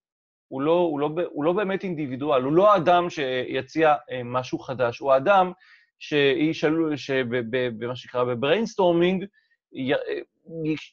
הוא 0.55 0.63
לא, 0.63 0.73
הוא, 0.73 1.01
לא, 1.01 1.11
הוא 1.29 1.45
לא 1.45 1.53
באמת 1.53 1.85
אינדיבידואל, 1.85 2.43
הוא 2.43 2.53
לא 2.53 2.77
אדם 2.77 3.11
שיציע 3.11 3.95
אה, 4.11 4.21
משהו 4.25 4.59
חדש, 4.59 4.99
הוא 4.99 5.17
אדם 5.17 5.53
שישאלו, 5.99 6.99
שבמה 6.99 7.97
שנקרא 7.97 8.25
ב 8.25 8.31
brainstorming, 8.31 9.25
אה, 9.77 9.97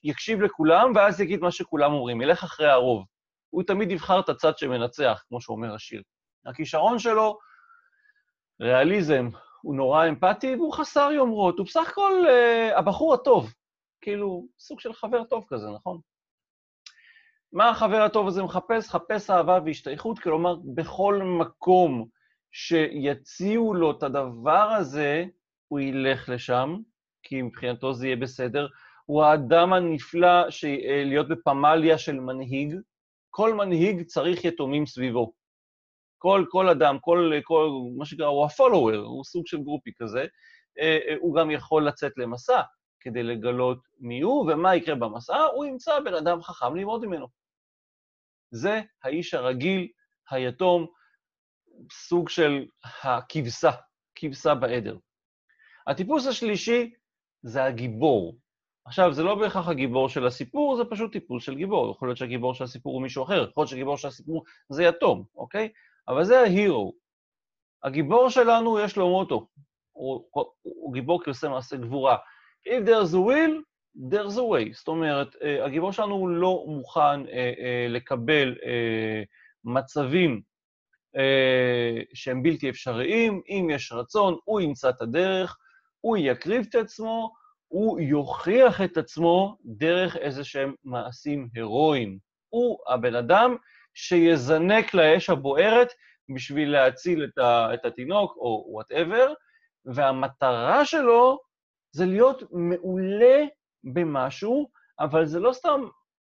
יקשיב 0.03 0.41
לכולם, 0.41 0.91
ואז 0.95 1.21
יגיד 1.21 1.41
מה 1.41 1.51
שכולם 1.51 1.93
אומרים, 1.93 2.21
ילך 2.21 2.43
אחרי 2.43 2.69
הרוב. 2.69 3.05
הוא 3.49 3.63
תמיד 3.63 3.91
יבחר 3.91 4.19
את 4.19 4.29
הצד 4.29 4.57
שמנצח, 4.57 5.23
כמו 5.29 5.41
שאומר 5.41 5.75
השיר. 5.75 6.01
הכישרון 6.45 6.99
שלו, 6.99 7.39
ריאליזם, 8.61 9.29
הוא 9.61 9.75
נורא 9.75 10.07
אמפתי 10.07 10.55
והוא 10.55 10.73
חסר 10.73 11.09
יומרות, 11.11 11.57
הוא 11.57 11.65
בסך 11.65 11.89
הכל 11.89 12.25
אה, 12.29 12.77
הבחור 12.77 13.13
הטוב, 13.13 13.53
כאילו, 14.01 14.47
סוג 14.59 14.79
של 14.79 14.93
חבר 14.93 15.23
טוב 15.23 15.45
כזה, 15.47 15.67
נכון? 15.69 15.99
מה 17.53 17.69
החבר 17.69 18.01
הטוב 18.01 18.27
הזה 18.27 18.43
מחפש? 18.43 18.89
חפש 18.89 19.29
אהבה 19.29 19.59
והשתייכות, 19.65 20.19
כלומר, 20.19 20.55
בכל 20.75 21.21
מקום 21.23 22.07
שיציעו 22.51 23.73
לו 23.73 23.91
את 23.91 24.03
הדבר 24.03 24.69
הזה, 24.77 25.25
הוא 25.67 25.79
ילך 25.79 26.29
לשם, 26.29 26.77
כי 27.23 27.41
מבחינתו 27.41 27.93
זה 27.93 28.07
יהיה 28.07 28.15
בסדר. 28.15 28.67
הוא 29.05 29.23
האדם 29.23 29.73
הנפלא 29.73 30.49
ש... 30.49 30.65
אה, 30.65 31.03
להיות 31.05 31.27
בפמליה 31.27 31.97
של 31.97 32.19
מנהיג. 32.19 32.75
כל 33.29 33.53
מנהיג 33.53 34.03
צריך 34.03 34.45
יתומים 34.45 34.85
סביבו. 34.85 35.33
כל, 36.17 36.45
כל 36.49 36.69
אדם, 36.69 36.99
כל, 37.01 37.31
כל, 37.43 37.69
מה 37.97 38.05
שנקרא, 38.05 38.25
הוא 38.25 38.45
הפולוור, 38.45 38.95
הוא 38.95 39.23
סוג 39.23 39.47
של 39.47 39.57
גרופי 39.57 39.91
כזה, 39.97 40.25
אה, 40.79 40.97
אה, 41.07 41.15
הוא 41.19 41.35
גם 41.35 41.51
יכול 41.51 41.87
לצאת 41.87 42.11
למסע 42.17 42.61
כדי 42.99 43.23
לגלות 43.23 43.79
מי 43.99 44.21
הוא 44.21 44.51
ומה 44.51 44.75
יקרה 44.75 44.95
במסע, 44.95 45.37
הוא 45.37 45.65
ימצא 45.65 45.99
בן 45.99 46.13
אדם 46.13 46.41
חכם 46.41 46.75
ללמוד 46.75 47.05
ממנו. 47.05 47.40
זה 48.51 48.81
האיש 49.03 49.33
הרגיל, 49.33 49.87
היתום, 50.29 50.87
סוג 51.91 52.29
של 52.29 52.65
הכבשה, 53.03 53.71
כבשה 54.15 54.55
בעדר. 54.55 54.97
הטיפוס 55.87 56.27
השלישי 56.27 56.93
זה 57.43 57.63
הגיבור. 57.63 58.37
עכשיו, 58.85 59.13
זה 59.13 59.23
לא 59.23 59.35
בהכרח 59.35 59.67
הגיבור 59.67 60.09
של 60.09 60.25
הסיפור, 60.25 60.75
זה 60.75 60.83
פשוט 60.89 61.11
טיפוס 61.11 61.43
של 61.43 61.55
גיבור. 61.55 61.91
יכול 61.91 62.07
להיות 62.07 62.17
שהגיבור 62.17 62.53
של 62.53 62.63
הסיפור 62.63 62.93
הוא 62.93 63.01
מישהו 63.01 63.23
אחר, 63.23 63.47
יכול 63.49 63.61
להיות 63.61 63.69
שהגיבור 63.69 63.97
של 63.97 64.07
הסיפור 64.07 64.43
זה 64.69 64.83
יתום, 64.83 65.23
אוקיי? 65.35 65.69
אבל 66.07 66.23
זה 66.23 66.39
ההירו. 66.39 66.93
הגיבור 67.83 68.29
שלנו, 68.29 68.79
יש 68.79 68.97
לו 68.97 69.09
מוטו. 69.09 69.47
הוא, 69.91 70.25
הוא, 70.31 70.45
הוא 70.63 70.93
גיבור 70.93 71.23
כי 71.23 71.29
עושה 71.29 71.49
מעשה 71.49 71.77
גבורה. 71.77 72.17
If 72.67 72.87
there's 72.87 73.13
a 73.13 73.17
will, 73.17 73.70
there's 73.95 74.37
a 74.37 74.41
way. 74.41 74.73
זאת 74.73 74.87
אומרת, 74.87 75.35
uh, 75.35 75.65
הגיבור 75.65 75.91
שלנו 75.91 76.27
לא 76.27 76.65
מוכן 76.67 77.25
uh, 77.25 77.27
uh, 77.27 77.31
לקבל 77.89 78.55
מצבים 79.63 80.41
שהם 82.13 82.43
בלתי 82.43 82.69
אפשריים. 82.69 83.41
אם 83.49 83.67
יש 83.71 83.91
רצון, 83.91 84.37
הוא 84.43 84.61
ימצא 84.61 84.89
את 84.89 85.01
הדרך, 85.01 85.57
הוא 86.01 86.17
יקריב 86.17 86.65
את 86.69 86.75
עצמו, 86.75 87.33
הוא 87.67 87.99
יוכיח 87.99 88.81
את 88.81 88.97
עצמו 88.97 89.57
דרך 89.65 90.15
איזה 90.17 90.43
שהם 90.43 90.73
מעשים 90.83 91.49
הירואיים. 91.55 92.17
הוא 92.49 92.77
הבן 92.89 93.15
אדם 93.15 93.55
שיזנק 93.93 94.93
לאש 94.93 95.29
הבוערת 95.29 95.87
בשביל 96.35 96.71
להציל 96.71 97.23
את, 97.23 97.37
ה, 97.37 97.73
את 97.73 97.85
התינוק 97.85 98.35
או 98.37 98.65
וואטאבר, 98.67 99.33
והמטרה 99.85 100.85
שלו 100.85 101.39
זה 101.91 102.05
להיות 102.05 102.43
מעולה 102.51 103.45
במשהו, 103.83 104.69
אבל 104.99 105.25
זה 105.25 105.39
לא 105.39 105.53
סתם 105.53 105.81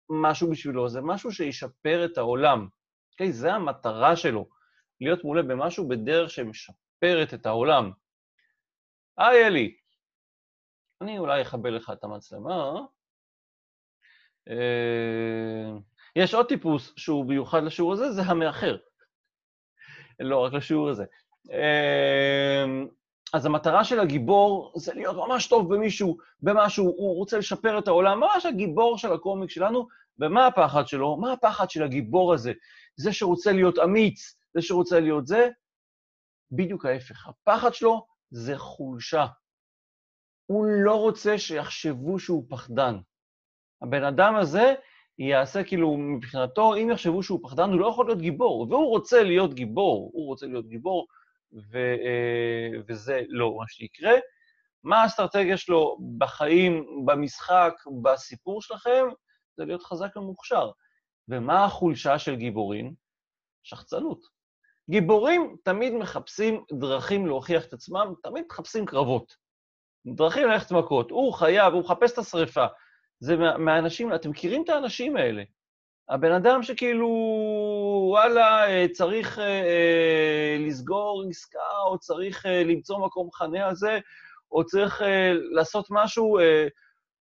משהו 0.09 0.51
בשבילו, 0.51 0.89
זה 0.89 1.01
משהו 1.01 1.31
שישפר 1.31 2.05
את 2.05 2.17
העולם. 2.17 2.67
אוקיי? 3.11 3.27
Okay, 3.27 3.31
זה 3.31 3.53
המטרה 3.53 4.15
שלו, 4.15 4.49
להיות 5.01 5.23
מעולה 5.23 5.43
במשהו 5.43 5.87
בדרך 5.87 6.29
שמשפרת 6.29 7.33
את 7.33 7.45
העולם. 7.45 7.91
היי, 9.17 9.47
אלי. 9.47 9.77
אני 11.01 11.19
אולי 11.19 11.41
אכבה 11.41 11.69
לך 11.69 11.91
את 11.93 12.03
המצלמה. 12.03 12.71
אה, 14.49 15.71
יש 16.15 16.33
עוד 16.33 16.47
טיפוס 16.47 16.93
שהוא 16.97 17.25
מיוחד 17.25 17.63
לשיעור 17.63 17.93
הזה, 17.93 18.11
זה 18.11 18.21
המאחר. 18.21 18.77
לא 20.19 20.45
רק 20.45 20.53
לשיעור 20.53 20.89
הזה. 20.89 21.05
אז 23.33 23.45
המטרה 23.45 23.83
של 23.83 23.99
הגיבור 23.99 24.71
זה 24.75 24.93
להיות 24.93 25.15
ממש 25.15 25.47
טוב 25.47 25.75
במישהו, 25.75 26.17
במשהו, 26.41 26.85
הוא 26.85 27.15
רוצה 27.15 27.37
לשפר 27.37 27.79
את 27.79 27.87
העולם, 27.87 28.19
ממש 28.19 28.45
הגיבור 28.45 28.97
של 28.97 29.13
הקומיק 29.13 29.49
שלנו, 29.49 29.87
ומה 30.19 30.47
הפחד 30.47 30.87
שלו? 30.87 31.17
מה 31.17 31.33
הפחד 31.33 31.69
של 31.69 31.83
הגיבור 31.83 32.33
הזה? 32.33 32.53
זה 32.95 33.13
שרוצה 33.13 33.51
להיות 33.51 33.79
אמיץ, 33.79 34.37
זה 34.53 34.61
שרוצה 34.61 34.99
להיות 34.99 35.27
זה? 35.27 35.49
בדיוק 36.51 36.85
ההפך. 36.85 37.27
הפחד 37.27 37.73
שלו 37.73 38.05
זה 38.31 38.57
חולשה. 38.57 39.25
הוא 40.45 40.65
לא 40.65 40.95
רוצה 40.95 41.37
שיחשבו 41.37 42.19
שהוא 42.19 42.45
פחדן. 42.49 42.97
הבן 43.81 44.03
אדם 44.03 44.35
הזה 44.35 44.73
יעשה 45.19 45.63
כאילו, 45.63 45.97
מבחינתו, 45.97 46.75
אם 46.75 46.89
יחשבו 46.91 47.23
שהוא 47.23 47.39
פחדן, 47.43 47.69
הוא 47.69 47.79
לא 47.79 47.87
יכול 47.87 48.05
להיות 48.05 48.21
גיבור, 48.21 48.67
והוא 48.69 48.89
רוצה 48.89 49.23
להיות 49.23 49.53
גיבור, 49.53 50.11
הוא 50.13 50.27
רוצה 50.27 50.47
להיות 50.47 50.67
גיבור, 50.67 51.07
ו, 51.53 51.77
אה, 51.77 52.79
וזה 52.87 53.21
לא 53.27 53.55
מה 53.57 53.65
שיקרה. 53.67 54.13
מה 54.83 55.01
האסטרטגיה 55.01 55.57
שלו 55.57 55.97
בחיים, 56.17 56.85
במשחק, 57.05 57.73
בסיפור 58.01 58.61
שלכם? 58.61 59.05
זה 59.57 59.65
להיות 59.65 59.83
חזק 59.83 60.15
ומוכשר. 60.15 60.71
ומה 61.29 61.65
החולשה 61.65 62.19
של 62.19 62.35
גיבורים? 62.35 62.93
שחצנות. 63.63 64.19
גיבורים 64.89 65.55
תמיד 65.63 65.93
מחפשים 65.93 66.63
דרכים 66.79 67.27
להוכיח 67.27 67.65
את 67.65 67.73
עצמם, 67.73 68.13
תמיד 68.23 68.45
מחפשים 68.49 68.85
קרבות. 68.85 69.35
דרכים 70.15 70.47
ללכת 70.47 70.71
מכות. 70.71 71.11
הוא 71.11 71.33
חייב, 71.33 71.73
הוא 71.73 71.81
מחפש 71.81 72.13
את 72.13 72.17
השריפה. 72.17 72.65
זה 73.19 73.35
מהאנשים, 73.57 74.15
אתם 74.15 74.29
מכירים 74.29 74.63
את 74.63 74.69
האנשים 74.69 75.17
האלה. 75.17 75.43
הבן 76.09 76.31
אדם 76.31 76.63
שכאילו, 76.63 77.07
וואלה, 78.09 78.67
אה, 78.67 78.85
צריך 78.91 79.39
אה, 79.39 79.45
אה, 79.45 80.57
לסגור 80.59 81.23
עסקה, 81.29 81.77
או 81.87 81.99
צריך 81.99 82.45
אה, 82.45 82.63
למצוא 82.63 83.05
מקום 83.05 83.31
חנה 83.31 83.67
הזה, 83.67 83.99
או 84.51 84.65
צריך 84.65 85.01
אה, 85.01 85.33
לעשות 85.51 85.87
משהו, 85.89 86.39
אה, 86.39 86.67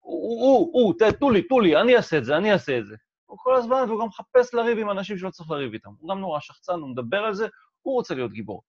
הוא, 0.01 0.41
הוא, 0.43 0.71
הוא, 0.73 0.95
תנו 1.19 1.31
לי, 1.31 1.43
תנו 1.43 1.61
לי, 1.61 1.77
אני 1.77 1.97
אעשה 1.97 2.19
את 2.19 2.25
זה, 2.25 2.37
אני 2.37 2.53
אעשה 2.53 2.79
את 2.79 2.87
זה. 2.87 2.97
הוא 3.27 3.39
כל 3.41 3.55
הזמן, 3.57 3.85
והוא 3.89 4.01
גם 4.01 4.07
מחפש 4.07 4.55
לריב 4.55 4.79
עם 4.79 4.91
אנשים 4.91 5.19
שלא 5.19 5.31
צריך 5.31 5.51
לריב 5.51 5.73
איתם. 5.73 5.91
הוא 5.99 6.11
גם 6.11 6.21
נורא 6.21 6.41
שחצן, 6.41 6.81
הוא 6.81 6.89
מדבר 6.89 7.19
על 7.19 7.35
זה, 7.35 7.47
הוא 7.83 7.95
רוצה 7.95 8.15
להיות 8.15 8.33
גיבור. 8.33 8.63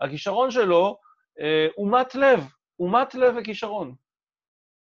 הכישרון 0.00 0.50
שלו 0.50 0.96
אה, 1.40 1.66
הוא 1.76 1.90
לב, 2.14 2.44
הוא 2.76 2.90
מט 2.90 3.14
לב 3.14 3.34
וכישרון. 3.38 3.94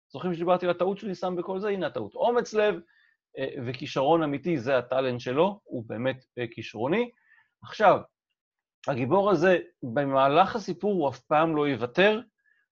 זוכרים 0.09 0.33
שדיברתי 0.33 0.65
על 0.65 0.71
הטעות 0.71 0.97
שלי 0.97 1.15
שם 1.15 1.35
בכל 1.35 1.59
זה? 1.59 1.69
הנה 1.69 1.87
הטעות. 1.87 2.15
אומץ 2.15 2.53
לב 2.53 2.79
וכישרון 3.65 4.23
אמיתי, 4.23 4.59
זה 4.59 4.77
הטאלנט 4.77 5.19
שלו, 5.19 5.59
הוא 5.63 5.83
באמת 5.87 6.25
אה, 6.39 6.45
כישרוני. 6.51 7.11
עכשיו, 7.63 7.99
הגיבור 8.87 9.31
הזה, 9.31 9.57
במהלך 9.83 10.55
הסיפור 10.55 10.93
הוא 10.93 11.09
אף 11.09 11.19
פעם 11.19 11.55
לא 11.55 11.67
יוותר, 11.67 12.21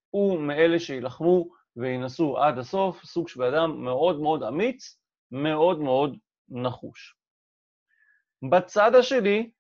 הוא 0.09 0.39
מאלה 0.39 0.79
שיילחמו 0.79 1.49
וינסו 1.75 2.37
עד 2.37 2.57
הסוף, 2.57 3.03
סוג 3.03 3.27
של 3.27 3.43
אדם 3.43 3.83
מאוד 3.83 4.21
מאוד 4.21 4.43
אמיץ, 4.43 4.99
מאוד 5.31 5.79
מאוד 5.79 6.17
נחוש. 6.49 7.15
בצד 8.51 8.95
השני 8.95 9.51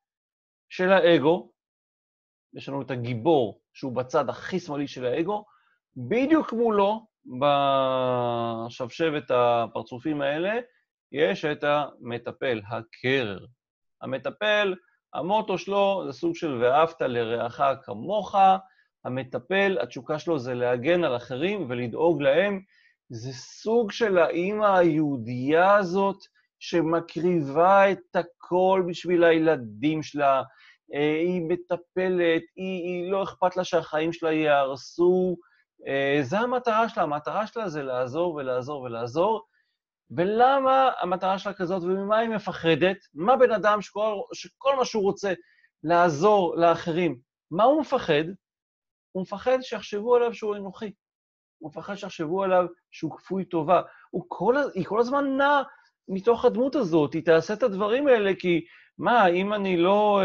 של 0.69 0.91
האגו, 0.91 1.51
יש 2.53 2.69
לנו 2.69 2.81
את 2.81 2.91
הגיבור, 2.91 3.61
שהוא 3.73 3.95
בצד 3.95 4.29
הכי 4.29 4.59
שמאלי 4.59 4.87
של 4.87 5.05
האגו, 5.05 5.45
בדיוק 5.97 6.53
מולו, 6.53 7.07
בשבשבת 8.69 9.31
הפרצופים 9.31 10.21
האלה, 10.21 10.59
יש 11.11 11.45
את 11.45 11.63
המטפל, 11.63 12.61
הקרר. 12.67 13.45
המטפל, 14.01 14.75
המוטו 15.13 15.57
שלו 15.57 16.03
זה 16.05 16.13
סוג 16.13 16.35
של 16.35 16.63
ואהבת 16.63 17.01
לרעך 17.01 17.61
כמוך, 17.83 18.35
המטפל, 19.05 19.77
התשוקה 19.81 20.19
שלו 20.19 20.39
זה 20.39 20.53
להגן 20.53 21.03
על 21.03 21.15
אחרים 21.15 21.65
ולדאוג 21.69 22.21
להם. 22.21 22.61
זה 23.09 23.33
סוג 23.33 23.91
של 23.91 24.17
האימא 24.17 24.77
היהודייה 24.77 25.75
הזאת 25.75 26.17
שמקריבה 26.59 27.91
את 27.91 28.15
הכל 28.15 28.83
בשביל 28.87 29.23
הילדים 29.23 30.03
שלה, 30.03 30.43
אה, 30.93 31.15
היא 31.15 31.41
מטפלת, 31.47 32.41
היא, 32.55 32.83
היא 32.83 33.11
לא 33.11 33.23
אכפת 33.23 33.57
לה 33.57 33.63
שהחיים 33.63 34.13
שלה 34.13 34.31
ייהרסו. 34.31 35.37
אה, 35.87 36.19
זו 36.21 36.37
המטרה 36.37 36.89
שלה, 36.89 37.03
המטרה 37.03 37.47
שלה 37.47 37.69
זה 37.69 37.83
לעזור 37.83 38.35
ולעזור 38.35 38.81
ולעזור. 38.81 39.45
ולמה 40.11 40.89
המטרה 40.99 41.39
שלה 41.39 41.53
כזאת 41.53 41.83
וממה 41.83 42.17
היא 42.17 42.29
מפחדת? 42.29 42.97
מה 43.13 43.37
בן 43.37 43.51
אדם 43.51 43.81
שכל, 43.81 44.21
שכל 44.33 44.75
מה 44.75 44.85
שהוא 44.85 45.03
רוצה 45.03 45.33
לעזור 45.83 46.55
לאחרים, 46.57 47.19
מה 47.51 47.63
הוא 47.63 47.81
מפחד? 47.81 48.23
הוא 49.11 49.21
מפחד 49.21 49.57
שיחשבו 49.61 50.15
עליו 50.15 50.33
שהוא 50.33 50.55
אנוכי. 50.55 50.91
הוא 51.57 51.69
מפחד 51.69 51.95
שיחשבו 51.95 52.43
עליו 52.43 52.65
שהוא 52.91 53.17
כפוי 53.17 53.45
טובה. 53.45 53.81
הוא 54.09 54.25
כל, 54.27 54.55
היא 54.73 54.85
כל 54.85 54.99
הזמן 54.99 55.37
נעה 55.37 55.63
מתוך 56.07 56.45
הדמות 56.45 56.75
הזאת, 56.75 57.13
היא 57.13 57.25
תעשה 57.25 57.53
את 57.53 57.63
הדברים 57.63 58.07
האלה 58.07 58.31
כי 58.39 58.65
מה, 58.97 59.27
אם 59.27 59.53
אני 59.53 59.77
לא 59.77 60.21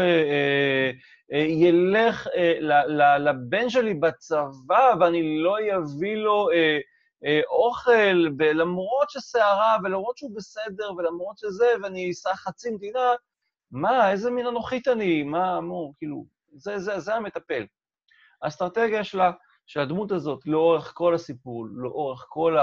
אלך 1.31 2.27
אה, 2.27 2.41
אה, 2.41 2.59
אה, 2.71 3.11
אה, 3.11 3.17
לבן 3.17 3.69
שלי 3.69 3.93
בצבא 3.93 4.93
ואני 4.99 5.39
לא 5.39 5.57
אביא 5.77 6.15
לו 6.15 6.49
אה, 6.51 6.79
אוכל, 7.49 8.13
למרות 8.39 9.09
שסערה 9.09 9.77
ולמרות 9.83 10.17
שהוא 10.17 10.35
בסדר 10.35 10.91
ולמרות 10.97 11.37
שזה, 11.37 11.67
ואני 11.83 12.11
אסע 12.11 12.35
חצי 12.35 12.71
מדינה, 12.71 13.09
מה, 13.71 14.11
איזה 14.11 14.31
מין 14.31 14.47
אנוכית 14.47 14.87
אני, 14.87 15.23
מה, 15.23 15.61
מו, 15.61 15.93
כאילו, 15.97 16.25
זה, 16.53 16.79
זה, 16.79 16.99
זה 16.99 17.15
המטפל. 17.15 17.65
האסטרטגיה 18.41 19.03
שלה, 19.03 19.31
של 19.65 19.79
הדמות 19.79 20.11
הזאת, 20.11 20.45
לאורך 20.45 20.91
כל 20.95 21.15
הסיפור, 21.15 21.65
לאורך 21.71 22.25
כל 22.29 22.57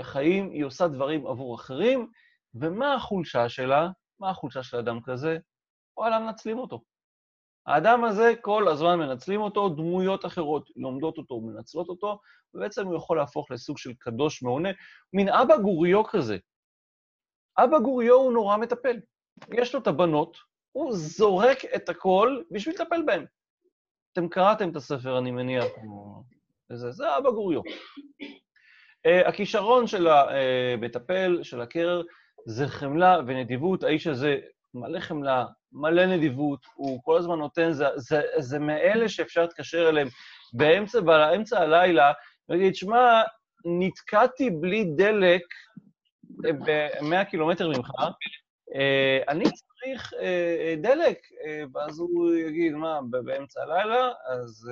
החיים, 0.00 0.50
היא 0.50 0.64
עושה 0.64 0.88
דברים 0.88 1.26
עבור 1.26 1.54
אחרים, 1.54 2.10
ומה 2.54 2.94
החולשה 2.94 3.48
שלה? 3.48 3.88
מה 4.20 4.30
החולשה 4.30 4.62
של 4.62 4.76
אדם 4.76 5.00
כזה? 5.04 5.38
וואלה, 5.96 6.18
מנצלים 6.18 6.58
אותו. 6.58 6.80
האדם 7.66 8.04
הזה, 8.04 8.32
כל 8.40 8.68
הזמן 8.68 8.98
מנצלים 8.98 9.40
אותו, 9.40 9.68
דמויות 9.68 10.26
אחרות 10.26 10.70
לומדות 10.76 11.18
אותו, 11.18 11.40
מנצלות 11.40 11.88
אותו, 11.88 12.20
ובעצם 12.54 12.86
הוא 12.86 12.96
יכול 12.96 13.16
להפוך 13.16 13.50
לסוג 13.50 13.78
של 13.78 13.92
קדוש 13.98 14.42
מעונה, 14.42 14.68
מין 15.12 15.28
אבא 15.28 15.56
גוריו 15.56 16.04
כזה. 16.04 16.36
אבא 17.58 17.78
גוריו 17.78 18.14
הוא 18.14 18.32
נורא 18.32 18.56
מטפל. 18.56 18.96
יש 19.54 19.74
לו 19.74 19.80
את 19.80 19.86
הבנות, 19.86 20.36
הוא 20.72 20.92
זורק 20.92 21.58
את 21.76 21.88
הכל 21.88 22.42
בשביל 22.50 22.74
לטפל 22.74 23.02
בהן. 23.06 23.24
אתם 24.12 24.28
קראתם 24.28 24.70
את 24.70 24.76
הספר, 24.76 25.18
אני 25.18 25.30
מניח, 25.30 25.64
זה, 26.72 26.90
זה 26.90 27.18
אבא 27.18 27.30
גוריו. 27.30 27.60
Uh, 29.06 29.28
הכישרון 29.28 29.86
של 29.86 30.06
המטפל, 30.08 31.42
של 31.42 31.60
הקרר, 31.60 32.02
זה 32.46 32.68
חמלה 32.68 33.18
ונדיבות. 33.26 33.82
האיש 33.82 34.06
הזה 34.06 34.38
מלא 34.76 35.00
חמלה, 35.00 35.44
מלא 35.72 36.06
נדיבות, 36.06 36.66
הוא 36.74 37.00
כל 37.02 37.18
הזמן 37.18 37.38
נותן, 37.38 37.72
זה, 37.72 37.86
זה, 37.96 38.20
זה 38.38 38.58
מאלה 38.58 39.08
שאפשר 39.08 39.42
להתקשר 39.42 39.88
אליהם 39.88 40.08
באמצע, 40.52 41.00
באמצע 41.00 41.60
הלילה, 41.60 42.12
ולהגיד, 42.48 42.74
שמע, 42.74 43.22
נתקעתי 43.64 44.50
בלי 44.50 44.84
דלק 44.96 45.42
ב-100 46.40 47.24
קילומטר 47.30 47.68
ממך, 47.68 47.90
אה, 48.74 49.20
אני 49.28 49.44
צריך 49.44 50.12
אה, 50.20 50.74
דלק, 50.78 51.18
אה, 51.46 51.64
ואז 51.74 51.98
הוא 51.98 52.34
יגיד, 52.34 52.72
מה, 52.72 53.00
באמצע 53.10 53.62
הלילה? 53.62 54.12
אז 54.28 54.70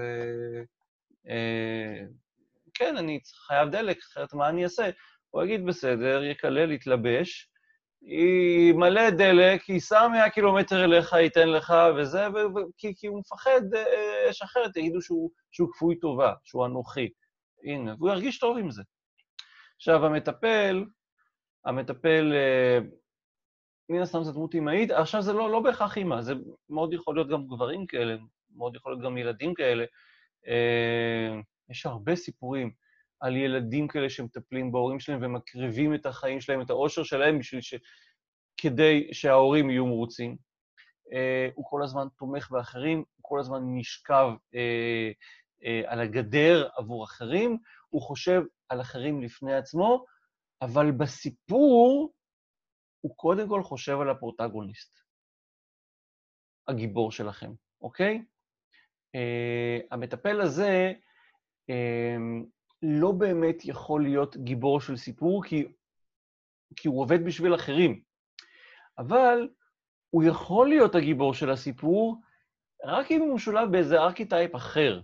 כן, 2.75 2.97
אני 2.97 3.21
חייב 3.47 3.69
דלק, 3.69 3.99
אחרת 3.99 4.35
מה 4.35 4.49
אני 4.49 4.65
אעשה? 4.65 4.91
הוא 5.31 5.43
יגיד, 5.43 5.67
בסדר, 5.67 6.25
יקלל, 6.25 6.73
יתלבש, 6.73 7.51
היא 8.07 8.75
מלא 8.75 9.11
דלק, 9.11 9.69
ייסע 9.69 10.09
100 10.09 10.31
קילומטר 10.31 10.85
אליך, 10.85 11.13
ייתן 11.13 11.49
לך 11.49 11.75
וזה, 11.97 12.29
ו- 12.31 12.55
ו- 12.55 12.73
כי, 12.77 12.95
כי 12.97 13.07
הוא 13.07 13.19
מפחד 13.19 13.61
אש 14.31 14.43
אחרת, 14.43 14.77
יגידו 14.77 15.03
שהוא, 15.03 15.31
שהוא 15.53 15.69
כפוי 15.73 15.99
טובה, 15.99 16.33
שהוא 16.45 16.67
אנוכי. 16.67 17.09
הנה, 17.65 17.95
והוא 17.99 18.11
ירגיש 18.11 18.39
טוב 18.39 18.59
עם 18.59 18.71
זה. 18.71 18.83
עכשיו, 19.77 20.07
המטפל, 20.07 20.85
המטפל, 21.65 22.33
אה, 22.35 22.79
מן 23.89 24.03
הסתם 24.03 24.23
זו 24.23 24.33
דמות 24.33 24.55
אימהית, 24.55 24.91
עכשיו 24.91 25.23
זה 25.23 25.33
לא, 25.33 25.51
לא 25.51 25.61
בהכרח 25.61 25.97
אימא, 25.97 26.21
זה 26.21 26.35
מאוד 26.71 26.93
יכול 26.93 27.15
להיות 27.15 27.29
גם 27.29 27.47
גברים 27.47 27.87
כאלה, 27.87 28.17
מאוד 28.57 28.77
יכול 28.77 28.93
להיות 28.93 29.05
גם 29.05 29.19
ילדים 29.19 29.55
כאלה. 29.55 29.85
אה, 30.49 31.41
יש 31.71 31.87
הרבה 31.87 32.17
סיפורים 32.17 32.71
על 33.25 33.37
ילדים 33.37 33.89
כאלה 33.89 34.11
שמטפלים 34.11 34.73
בהורים 34.73 35.01
שלהם 35.01 35.19
ומקריבים 35.23 35.95
את 35.95 36.07
החיים 36.07 36.41
שלהם, 36.41 36.61
את 36.61 36.71
האושר 36.71 37.03
שלהם, 37.03 37.39
בשביל 37.39 37.61
ש... 37.61 37.75
כדי 38.57 39.09
שההורים 39.13 39.71
יהיו 39.71 39.87
מרוצים. 39.87 40.37
Uh, 41.05 41.53
הוא 41.55 41.65
כל 41.69 41.83
הזמן 41.83 42.07
תומך 42.19 42.51
באחרים, 42.51 42.99
הוא 42.99 43.23
כל 43.23 43.41
הזמן 43.41 43.61
נשכב 43.65 44.27
uh, 44.31 44.57
uh, 45.61 45.91
על 45.91 46.01
הגדר 46.01 46.69
עבור 46.77 47.05
אחרים, 47.05 47.59
הוא 47.89 48.03
חושב 48.03 48.43
על 48.69 48.81
אחרים 48.81 49.23
לפני 49.23 49.55
עצמו, 49.55 50.05
אבל 50.63 50.91
בסיפור 50.91 52.13
הוא 53.01 53.17
קודם 53.17 53.49
כל 53.49 53.63
חושב 53.63 54.01
על 54.01 54.11
הפרוטגוניסט, 54.11 54.99
הגיבור 56.69 57.13
שלכם, 57.13 57.51
אוקיי? 57.81 58.25
Uh, 59.17 59.87
המטפל 59.91 60.41
הזה, 60.41 60.93
uh, 61.71 62.54
לא 62.85 63.13
באמת 63.13 63.65
יכול 63.65 64.03
להיות 64.03 64.37
גיבור 64.37 64.81
של 64.81 64.97
סיפור, 64.97 65.45
כי, 65.45 65.65
כי 66.77 66.89
הוא 66.89 67.01
עובד 67.01 67.25
בשביל 67.25 67.55
אחרים. 67.55 68.01
אבל 68.99 69.49
הוא 70.11 70.25
יכול 70.25 70.69
להיות 70.69 70.95
הגיבור 70.95 71.35
של 71.35 71.51
הסיפור 71.51 72.21
רק 72.85 73.11
אם 73.11 73.21
הוא 73.21 73.35
משולב 73.35 73.73
באיזה 73.73 74.01
archetype 74.01 74.57
אחר. 74.57 75.01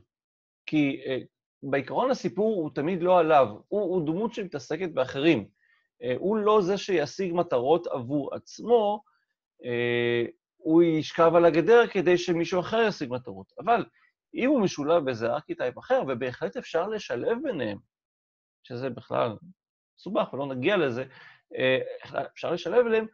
כי 0.66 1.02
uh, 1.04 1.26
בעיקרון 1.62 2.10
הסיפור 2.10 2.62
הוא 2.62 2.70
תמיד 2.74 3.02
לא 3.02 3.18
עליו, 3.18 3.46
הוא, 3.68 3.80
הוא 3.80 4.06
דמות 4.06 4.34
שמתעסקת 4.34 4.90
באחרים. 4.90 5.48
Uh, 6.02 6.06
הוא 6.18 6.36
לא 6.36 6.60
זה 6.62 6.78
שישיג 6.78 7.34
מטרות 7.34 7.86
עבור 7.86 8.34
עצמו, 8.34 9.02
uh, 9.62 10.30
הוא 10.56 10.82
ישכב 10.82 11.32
על 11.34 11.44
הגדר 11.44 11.86
כדי 11.86 12.18
שמישהו 12.18 12.60
אחר 12.60 12.84
ישיג 12.88 13.10
מטרות. 13.12 13.52
אבל 13.58 13.84
אם 14.34 14.48
הוא 14.48 14.60
משולב 14.60 15.04
באיזה 15.04 15.26
archetype 15.32 15.78
אחר, 15.78 16.02
ובהחלט 16.08 16.56
אפשר 16.56 16.88
לשלב 16.88 17.38
ביניהם, 17.42 17.78
שזה 18.62 18.90
בכלל 18.90 19.36
מסובך 19.98 20.32
ולא 20.32 20.46
נגיע 20.46 20.76
לזה, 20.76 21.04
אה, 21.56 21.78
אפשר 22.32 22.52
לשלב 22.52 22.86
אליהם, 22.86 23.06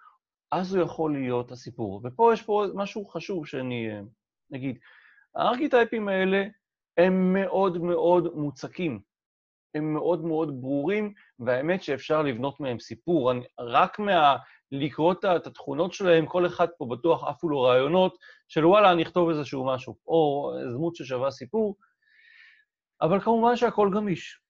אז 0.52 0.74
הוא 0.74 0.84
יכול 0.84 1.12
להיות 1.12 1.52
הסיפור. 1.52 2.00
ופה 2.04 2.30
יש 2.32 2.42
פה 2.42 2.64
משהו 2.74 3.06
חשוב 3.06 3.46
שאני 3.46 3.90
אגיד. 4.54 4.78
אה, 5.36 5.42
הארכיטייפים 5.42 6.08
האלה 6.08 6.44
הם 6.96 7.32
מאוד 7.32 7.78
מאוד 7.78 8.34
מוצקים, 8.34 9.00
הם 9.74 9.94
מאוד 9.94 10.24
מאוד 10.24 10.60
ברורים, 10.60 11.14
והאמת 11.38 11.82
שאפשר 11.82 12.22
לבנות 12.22 12.60
מהם 12.60 12.78
סיפור. 12.78 13.30
אני, 13.30 13.44
רק 13.58 13.98
מה... 13.98 14.36
לקרוא 14.72 15.12
את 15.12 15.46
התכונות 15.46 15.92
שלהם, 15.92 16.26
כל 16.26 16.46
אחד 16.46 16.66
פה 16.78 16.86
בטוח 16.90 17.24
עפו 17.24 17.48
לו 17.48 17.62
רעיונות 17.62 18.16
של 18.48 18.66
וואלה, 18.66 18.92
אני 18.92 19.02
אכתוב 19.02 19.28
איזשהו 19.28 19.66
משהו, 19.66 19.96
או 20.06 20.52
דמות 20.74 20.96
ששווה 20.96 21.30
סיפור, 21.30 21.76
אבל 23.02 23.20
כמובן 23.20 23.56
שהכל 23.56 23.90
גמיש. 23.94 24.40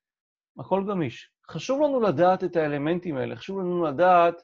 הכל 0.58 0.84
גמיש. 0.88 1.30
חשוב 1.50 1.82
לנו 1.82 2.00
לדעת 2.00 2.44
את 2.44 2.56
האלמנטים 2.56 3.16
האלה, 3.16 3.36
חשוב 3.36 3.60
לנו 3.60 3.86
לדעת 3.86 4.42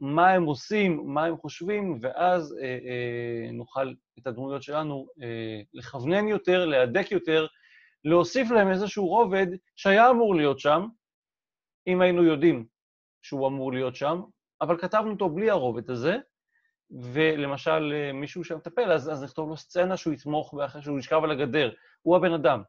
מה 0.00 0.30
הם 0.30 0.44
עושים, 0.44 1.02
מה 1.06 1.24
הם 1.24 1.36
חושבים, 1.36 1.98
ואז 2.02 2.56
אה, 2.62 2.64
אה, 2.64 3.52
נוכל 3.52 3.92
את 4.18 4.26
הדמויות 4.26 4.62
שלנו 4.62 5.06
אה, 5.22 5.60
לכוונן 5.74 6.28
יותר, 6.28 6.66
להדק 6.66 7.12
יותר, 7.12 7.46
להוסיף 8.04 8.50
להם 8.50 8.70
איזשהו 8.70 9.06
רובד 9.06 9.46
שהיה 9.76 10.10
אמור 10.10 10.34
להיות 10.34 10.58
שם, 10.58 10.86
אם 11.86 12.00
היינו 12.00 12.24
יודעים 12.24 12.66
שהוא 13.22 13.48
אמור 13.48 13.72
להיות 13.72 13.96
שם, 13.96 14.20
אבל 14.60 14.78
כתבנו 14.78 15.10
אותו 15.10 15.28
בלי 15.28 15.50
הרובד 15.50 15.90
הזה, 15.90 16.16
ולמשל 16.90 17.92
אה, 17.94 18.12
מישהו 18.12 18.44
שמטפל, 18.44 18.92
אז, 18.92 19.10
אז 19.10 19.22
נכתוב 19.22 19.48
לו 19.48 19.56
סצנה 19.56 19.96
שהוא 19.96 20.14
יתמוך 20.14 20.54
באחר, 20.54 20.80
שהוא 20.80 20.98
ישכב 20.98 21.20
על 21.24 21.30
הגדר, 21.30 21.70
הוא 22.02 22.16
הבן 22.16 22.32
אדם. 22.32 22.62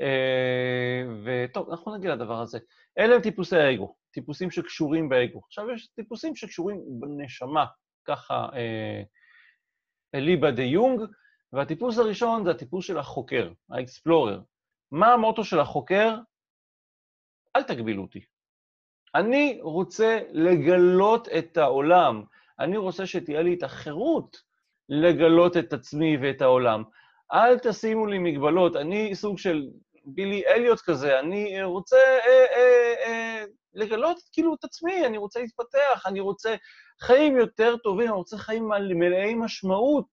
אה, 0.00 1.02
וטוב, 1.24 1.70
אנחנו 1.70 1.96
נגיע 1.96 2.14
לדבר 2.14 2.40
הזה. 2.40 2.58
אלה 2.98 3.14
הם 3.14 3.22
טיפוסי 3.22 3.56
האגו, 3.56 3.96
טיפוסים 4.10 4.50
שקשורים 4.50 5.08
באגו. 5.08 5.40
עכשיו, 5.46 5.70
יש 5.70 5.88
טיפוסים 5.88 6.36
שקשורים 6.36 6.80
בנשמה, 7.00 7.66
ככה 8.04 8.48
אה, 8.54 9.02
אליבא 10.14 10.50
דה 10.50 10.62
יונג, 10.62 11.00
והטיפוס 11.52 11.98
הראשון 11.98 12.44
זה 12.44 12.50
הטיפוס 12.50 12.86
של 12.86 12.98
החוקר, 12.98 13.52
האקספלורר. 13.70 14.40
מה 14.92 15.12
המוטו 15.12 15.44
של 15.44 15.60
החוקר? 15.60 16.14
אל 17.56 17.62
תגבילו 17.62 18.02
אותי. 18.02 18.24
אני 19.18 19.58
רוצה 19.62 20.18
לגלות 20.32 21.28
את 21.28 21.56
העולם. 21.56 22.22
אני 22.60 22.76
רוצה 22.76 23.06
שתהיה 23.06 23.42
לי 23.42 23.54
את 23.54 23.62
החירות 23.62 24.42
לגלות 24.88 25.56
את 25.56 25.72
עצמי 25.72 26.16
ואת 26.22 26.42
העולם. 26.42 26.82
אל 27.32 27.58
תשימו 27.58 28.06
לי 28.06 28.18
מגבלות, 28.18 28.76
אני 28.76 29.14
סוג 29.14 29.38
של 29.38 29.68
בילי 30.04 30.46
אליוט 30.46 30.80
כזה, 30.80 31.20
אני 31.20 31.62
רוצה 31.62 31.96
אה, 31.96 32.46
אה, 32.56 32.94
אה, 33.06 33.44
לגלות 33.74 34.16
כאילו 34.32 34.54
את 34.54 34.64
עצמי, 34.64 35.06
אני 35.06 35.18
רוצה 35.18 35.40
להתפתח, 35.40 36.02
אני 36.06 36.20
רוצה 36.20 36.56
חיים 37.00 37.36
יותר 37.36 37.76
טובים, 37.76 38.06
אני 38.08 38.16
רוצה 38.16 38.38
חיים 38.38 38.68
מלאי 38.68 39.34
משמעות, 39.34 40.06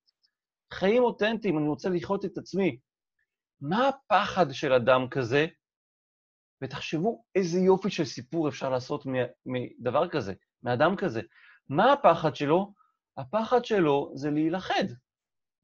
חיים 0.73 1.03
אותנטיים, 1.03 1.57
אני 1.57 1.67
רוצה 1.67 1.89
לחיות 1.89 2.25
את 2.25 2.37
עצמי. 2.37 2.77
מה 3.61 3.87
הפחד 3.87 4.45
של 4.51 4.73
אדם 4.73 5.07
כזה? 5.11 5.47
ותחשבו 6.61 7.23
איזה 7.35 7.59
יופי 7.59 7.89
של 7.89 8.05
סיפור 8.05 8.49
אפשר 8.49 8.69
לעשות 8.69 9.03
מדבר 9.45 10.09
כזה, 10.09 10.33
מאדם 10.63 10.95
כזה. 10.95 11.21
מה 11.69 11.93
הפחד 11.93 12.35
שלו? 12.35 12.73
הפחד 13.17 13.65
שלו 13.65 14.11
זה 14.15 14.31
להילכד 14.31 14.83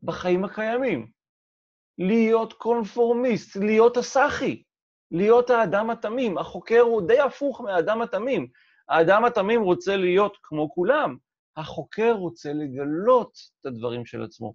בחיים 0.04 0.45
הקיימים. 0.45 1.12
להיות 1.97 2.54
קונפורמיסט, 2.54 3.56
להיות 3.56 3.97
הסאחי, 3.97 4.63
להיות 5.12 5.49
האדם 5.49 5.89
התמים. 5.89 6.38
החוקר 6.38 6.80
הוא 6.80 7.08
די 7.08 7.19
הפוך 7.19 7.62
מהאדם 7.62 8.01
התמים. 8.01 8.47
האדם 8.89 9.25
התמים 9.25 9.62
רוצה 9.62 9.97
להיות 9.97 10.38
כמו 10.43 10.73
כולם, 10.73 11.17
החוקר 11.58 12.12
רוצה 12.12 12.54
לגלות 12.54 13.32
את 13.62 13.65
הדברים 13.65 14.06
של 14.06 14.23
עצמו. 14.23 14.54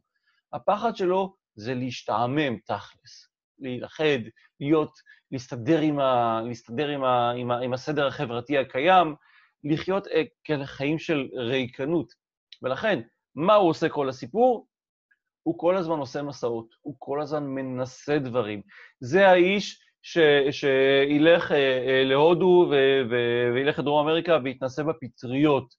הפחד 0.52 0.96
שלו 0.96 1.34
זה 1.54 1.74
להשתעמם 1.74 2.58
תכלס, 2.58 3.28
להילכד, 3.58 4.18
להיות, 4.60 4.90
להסתדר 5.32 5.80
עם, 5.80 5.98
ה, 5.98 6.40
להסתדר 6.44 6.88
עם, 6.88 7.04
ה, 7.04 7.30
עם, 7.30 7.50
ה, 7.50 7.58
עם 7.58 7.72
הסדר 7.72 8.06
החברתי 8.06 8.58
הקיים, 8.58 9.14
לחיות 9.64 10.06
כאלה 10.44 10.66
חיים 10.66 10.98
של 10.98 11.28
ריקנות. 11.36 12.12
ולכן, 12.62 13.00
מה 13.34 13.54
הוא 13.54 13.70
עושה 13.70 13.88
כל 13.88 14.08
הסיפור? 14.08 14.66
הוא 15.42 15.58
כל 15.58 15.76
הזמן 15.76 15.98
עושה 15.98 16.22
מסעות, 16.22 16.74
הוא 16.80 16.94
כל 16.98 17.20
הזמן 17.20 17.44
מנסה 17.46 18.18
דברים. 18.18 18.62
זה 19.00 19.28
האיש 19.28 19.80
ש, 20.02 20.18
שילך 20.50 21.52
אה, 21.52 21.56
אה, 21.56 22.04
להודו 22.04 22.68
ו, 22.70 22.74
ו, 23.10 23.14
וילך 23.54 23.78
לדרום 23.78 24.08
אמריקה 24.08 24.38
ויתנסה 24.44 24.82
בפטריות. 24.82 25.74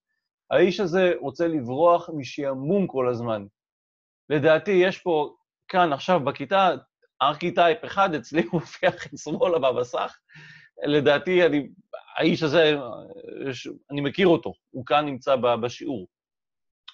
האיש 0.51 0.79
הזה 0.79 1.13
רוצה 1.19 1.47
לברוח 1.47 2.09
משעמום 2.17 2.87
כל 2.87 3.09
הזמן. 3.09 3.45
לדעתי, 4.29 4.71
יש 4.71 4.97
פה, 4.97 5.35
כאן, 5.67 5.93
עכשיו, 5.93 6.19
בכיתה, 6.19 6.69
ארכיטייפ 7.21 7.85
אחד, 7.85 8.13
אצלי 8.13 8.43
הוא 8.43 8.51
מופיע 8.61 8.89
הכי 8.89 9.17
שמאלה 9.17 9.59
במסך. 9.59 10.17
לדעתי, 10.83 11.45
אני, 11.45 11.69
האיש 12.17 12.43
הזה, 12.43 12.75
אני 13.91 14.01
מכיר 14.01 14.27
אותו, 14.27 14.53
הוא 14.69 14.85
כאן 14.85 15.05
נמצא 15.05 15.35
בשיעור. 15.35 16.07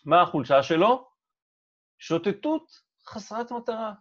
מה 0.05 0.21
החולשה 0.21 0.63
שלו? 0.63 1.07
שוטטות 1.99 2.71
חסרת 3.07 3.51
מטרה, 3.51 3.93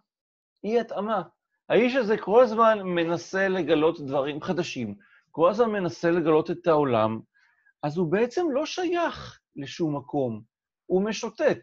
אי-התאמה. 0.63 1.21
האיש 1.69 1.95
הזה 1.95 2.17
כל 2.17 2.43
הזמן 2.43 2.79
מנסה 2.81 3.47
לגלות 3.47 4.01
דברים 4.01 4.41
חדשים, 4.41 4.95
כל 5.31 5.49
הזמן 5.49 5.71
מנסה 5.71 6.11
לגלות 6.11 6.51
את 6.51 6.67
העולם, 6.67 7.19
אז 7.83 7.97
הוא 7.97 8.11
בעצם 8.11 8.45
לא 8.51 8.65
שייך 8.65 9.39
לשום 9.55 9.95
מקום, 9.95 10.41
הוא 10.85 11.03
משוטט. 11.05 11.59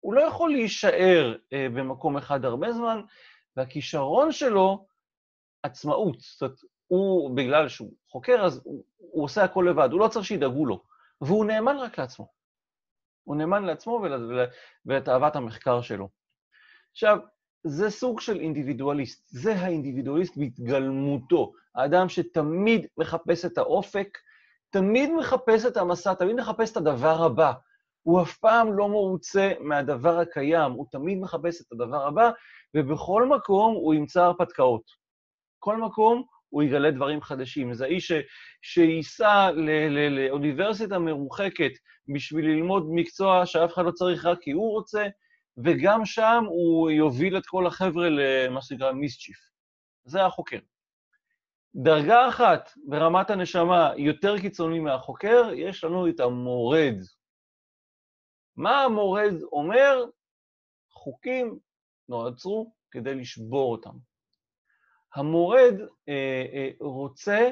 הוא 0.00 0.14
לא 0.14 0.20
יכול 0.20 0.50
להישאר 0.50 1.36
אה, 1.52 1.66
במקום 1.68 2.16
אחד 2.16 2.44
הרבה 2.44 2.72
זמן, 2.72 3.00
והכישרון 3.56 4.32
שלו, 4.32 4.86
עצמאות. 5.62 6.20
זאת 6.20 6.42
אומרת, 6.42 6.58
הוא, 6.86 7.36
בגלל 7.36 7.68
שהוא 7.68 7.92
חוקר, 8.08 8.44
אז 8.44 8.60
הוא, 8.64 8.84
הוא 8.96 9.24
עושה 9.24 9.44
הכל 9.44 9.66
לבד, 9.70 9.88
הוא 9.92 10.00
לא 10.00 10.08
צריך 10.08 10.26
שידאגו 10.26 10.66
לו, 10.66 10.82
והוא 11.20 11.44
נאמן 11.44 11.76
רק 11.76 11.98
לעצמו. 11.98 12.28
הוא 13.24 13.36
נאמן 13.36 13.64
לעצמו 13.64 14.02
ולתאוות 14.86 15.36
המחקר 15.36 15.80
שלו. 15.82 16.08
עכשיו, 16.92 17.18
זה 17.64 17.90
סוג 17.90 18.20
של 18.20 18.40
אינדיבידואליסט, 18.40 19.28
זה 19.28 19.54
האינדיבידואליסט 19.54 20.36
בהתגלמותו, 20.36 21.52
האדם 21.74 22.08
שתמיד 22.08 22.86
מחפש 22.96 23.44
את 23.44 23.58
האופק, 23.58 24.18
תמיד 24.70 25.10
מחפש 25.12 25.66
את 25.66 25.76
המסע, 25.76 26.14
תמיד 26.14 26.36
מחפש 26.36 26.72
את 26.72 26.76
הדבר 26.76 27.22
הבא. 27.22 27.52
הוא 28.06 28.22
אף 28.22 28.36
פעם 28.36 28.72
לא 28.72 28.88
מרוצה 28.88 29.52
מהדבר 29.60 30.18
הקיים, 30.18 30.72
הוא 30.72 30.86
תמיד 30.90 31.18
מחפש 31.18 31.60
את 31.60 31.72
הדבר 31.72 32.06
הבא, 32.06 32.30
ובכל 32.74 33.26
מקום 33.26 33.74
הוא 33.74 33.94
ימצא 33.94 34.22
הרפתקאות. 34.22 34.82
כל 35.58 35.76
מקום 35.76 36.24
הוא 36.48 36.62
יגלה 36.62 36.90
דברים 36.90 37.20
חדשים. 37.20 37.74
זה 37.74 37.84
האיש 37.84 38.12
שייסע 38.62 39.50
לאוניברסיטה 40.10 40.98
מרוחקת 40.98 41.70
בשביל 42.14 42.44
ללמוד 42.44 42.86
מקצוע 42.90 43.46
שאף 43.46 43.74
אחד 43.74 43.84
לא 43.84 43.90
צריך 43.90 44.26
רק 44.26 44.38
כי 44.40 44.50
הוא 44.50 44.72
רוצה, 44.72 45.06
וגם 45.64 46.04
שם 46.04 46.44
הוא 46.48 46.90
יוביל 46.90 47.38
את 47.38 47.46
כל 47.46 47.66
החבר'ה 47.66 48.08
למה 48.08 48.62
שנקרא 48.62 48.92
מיסצ'יף. 48.92 49.38
זה 50.04 50.24
החוקר. 50.24 50.58
דרגה 51.74 52.28
אחת 52.28 52.70
ברמת 52.88 53.30
הנשמה 53.30 53.92
יותר 53.96 54.38
קיצוני 54.38 54.80
מהחוקר, 54.80 55.50
יש 55.54 55.84
לנו 55.84 56.08
את 56.08 56.20
המורד. 56.20 56.96
מה 58.56 58.82
המורד 58.82 59.34
אומר? 59.52 60.04
חוקים 60.92 61.58
נועצרו 62.08 62.72
כדי 62.90 63.14
לשבור 63.14 63.72
אותם. 63.72 63.96
המורד 65.14 65.74
אה, 66.08 66.44
אה, 66.52 66.70
רוצה 66.80 67.50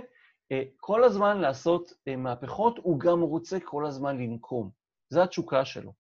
אה, 0.53 0.63
כל 0.77 1.05
הזמן 1.05 1.41
לעשות 1.41 1.93
אה, 2.09 2.17
מהפכות, 2.17 2.79
הוא 2.83 3.01
גם 3.01 3.21
רוצה 3.21 3.61
כל 3.61 3.87
הזמן 3.87 4.19
לנקום. 4.19 4.71
זו 5.09 5.23
התשוקה 5.23 5.65
שלו. 5.65 5.93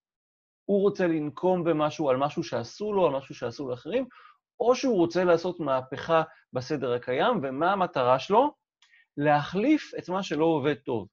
הוא 0.65 0.81
רוצה 0.83 1.07
לנקום 1.07 1.65
במשהו, 1.65 2.11
על 2.11 2.17
משהו 2.17 2.45
שעשו 2.45 2.93
לו, 2.93 3.07
על 3.07 3.13
משהו 3.13 3.35
שעשו 3.35 3.69
לאחרים, 3.69 4.07
או 4.61 4.75
שהוא 4.75 4.97
רוצה 4.97 5.25
לעשות 5.25 5.61
מהפכה 5.61 6.23
בסדר 6.53 6.93
הקיים, 6.93 7.41
ומה 7.43 7.73
המטרה 7.73 8.19
שלו? 8.19 8.55
להחליף 9.17 9.93
את 9.99 10.09
מה 10.09 10.23
שלא 10.23 10.45
עובד 10.45 10.75
טוב. 10.75 11.09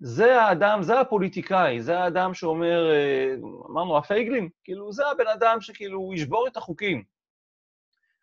זה 0.00 0.42
האדם, 0.42 0.82
זה 0.82 1.00
הפוליטיקאי, 1.00 1.82
זה 1.82 1.98
האדם 1.98 2.34
שאומר, 2.34 2.90
אה, 2.90 3.34
אמרנו, 3.70 3.98
הפייגלין, 3.98 4.48
כאילו, 4.64 4.92
זה 4.92 5.06
הבן 5.06 5.26
אדם 5.26 5.60
שכאילו, 5.60 6.14
ישבור 6.14 6.46
את 6.46 6.56
החוקים. 6.56 7.02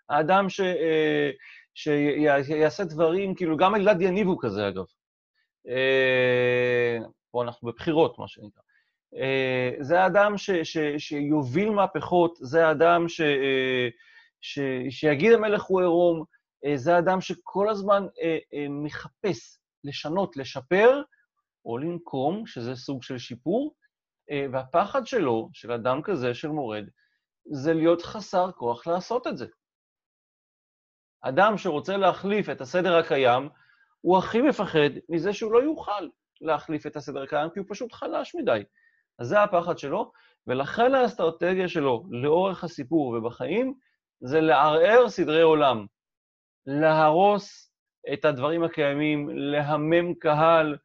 האדם 0.10 0.50
ש, 0.50 0.60
אה, 0.60 1.32
שיעשה 2.44 2.84
דברים, 2.84 3.36
כאילו, 3.36 3.58
גם 3.58 3.76
אלעד 3.76 4.02
יניב 4.02 4.28
הוא 4.28 4.38
כזה, 4.42 4.68
אגב. 4.68 4.86
אה, 5.68 6.98
פה 7.32 7.44
אנחנו 7.44 7.68
בבחירות, 7.68 8.20
מה 8.20 8.28
שנקרא. 8.28 8.62
זה 9.80 10.02
האדם 10.02 10.38
ש, 10.38 10.52
ש, 10.52 10.78
שיוביל 10.98 11.70
מהפכות, 11.70 12.38
זה 12.42 12.68
האדם 12.68 13.10
ש, 13.10 13.22
ש, 14.42 14.60
שיגיד 14.90 15.32
המלך 15.32 15.64
הוא 15.64 15.82
עירום, 15.82 16.24
זה 16.76 16.96
האדם 16.96 17.22
שכל 17.22 17.70
הזמן 17.70 18.06
מחפש 18.70 19.60
לשנות, 19.84 20.38
לשפר, 20.38 21.02
או 21.66 21.78
לנקום, 21.78 22.46
שזה 22.46 22.76
סוג 22.76 23.04
של 23.04 23.18
שיפור, 23.18 23.76
והפחד 24.52 25.08
שלו, 25.08 25.50
של 25.54 25.72
אדם 25.72 26.02
כזה, 26.02 26.34
של 26.34 26.48
מורד, 26.48 26.86
זה 27.52 27.74
להיות 27.74 28.02
חסר 28.02 28.52
כוח 28.52 28.88
לעשות 28.88 29.28
את 29.28 29.38
זה. 29.38 29.46
אדם 31.22 31.58
שרוצה 31.58 31.98
להחליף 31.98 32.50
את 32.50 32.62
הסדר 32.62 32.98
הקיים, 32.98 33.50
הוא 34.02 34.18
הכי 34.18 34.42
מפחד 34.42 34.90
מזה 35.10 35.34
שהוא 35.34 35.52
לא 35.52 35.64
יוכל 35.64 36.08
להחליף 36.42 36.88
את 36.88 36.96
הסדר 36.96 37.24
הקיים, 37.24 37.50
כי 37.50 37.60
הוא 37.60 37.68
פשוט 37.70 37.94
חלש 37.94 38.36
מדי. 38.36 38.64
אז 39.20 39.28
זה 39.28 39.44
הפחד 39.44 39.78
שלו, 39.78 40.12
ולכן 40.48 40.96
האסטרטגיה 40.96 41.68
שלו 41.68 42.06
לאורך 42.10 42.64
הסיפור 42.64 43.08
ובחיים 43.08 43.74
זה 44.20 44.42
לערער 44.42 45.10
סדרי 45.10 45.42
עולם, 45.42 45.86
להרוס 46.66 47.72
את 48.14 48.26
הדברים 48.26 48.64
הקיימים, 48.64 49.30
להמם 49.30 50.14
קהל, 50.14 50.72
אה, 50.74 50.78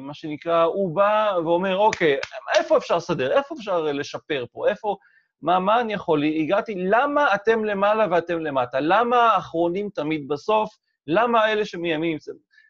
מה 0.00 0.14
שנקרא, 0.14 0.62
הוא 0.62 0.94
בא 0.96 1.32
ואומר, 1.44 1.76
אוקיי, 1.76 2.16
איפה 2.58 2.76
אפשר 2.76 2.96
לסדר? 2.96 3.32
איפה 3.32 3.54
אפשר 3.58 3.80
לשפר 3.80 4.44
פה? 4.52 4.68
איפה... 4.68 4.96
מה, 5.42 5.58
מה 5.58 5.80
אני 5.80 5.92
יכול? 5.92 6.24
הגעתי, 6.24 6.74
למה 6.74 7.34
אתם 7.34 7.64
למעלה 7.64 8.06
ואתם 8.10 8.38
למטה? 8.40 8.80
למה 8.80 9.16
האחרונים 9.16 9.90
תמיד 9.90 10.28
בסוף? 10.28 10.78
למה 11.06 11.52
אלה 11.52 11.64
שמימין? 11.64 12.18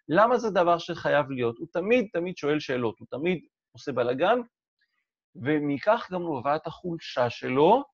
למה 0.08 0.38
זה 0.38 0.50
דבר 0.50 0.78
שחייב 0.78 1.30
להיות? 1.30 1.58
הוא 1.58 1.66
תמיד 1.72 2.08
תמיד 2.12 2.36
שואל 2.36 2.60
שאלות, 2.60 2.98
הוא 2.98 3.06
תמיד 3.10 3.44
עושה 3.72 3.92
בלאגן, 3.92 4.38
ומכך 5.36 6.08
גם 6.12 6.22
נובעת 6.22 6.66
החולשה 6.66 7.30
שלו, 7.30 7.84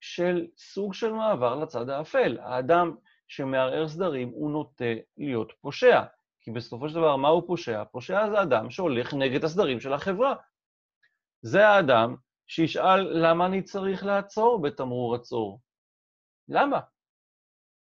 של 0.00 0.46
סוג 0.56 0.94
של 0.94 1.12
מעבר 1.12 1.54
לצד 1.54 1.88
האפל. 1.88 2.38
האדם 2.40 2.94
שמערער 3.28 3.88
סדרים, 3.88 4.28
הוא 4.28 4.50
נוטה 4.50 4.84
להיות 5.18 5.52
פושע. 5.60 6.02
כי 6.42 6.50
בסופו 6.50 6.88
של 6.88 6.94
דבר, 6.94 7.16
מה 7.16 7.28
הוא 7.28 7.42
פושע? 7.46 7.84
פושע 7.84 8.30
זה 8.30 8.42
אדם 8.42 8.70
שהולך 8.70 9.14
נגד 9.14 9.44
הסדרים 9.44 9.80
של 9.80 9.92
החברה. 9.92 10.34
זה 11.42 11.68
האדם 11.68 12.16
שישאל 12.46 13.00
למה 13.00 13.46
אני 13.46 13.62
צריך 13.62 14.04
לעצור 14.04 14.62
בתמרור 14.62 15.14
עצור. 15.14 15.60
למה? 16.48 16.80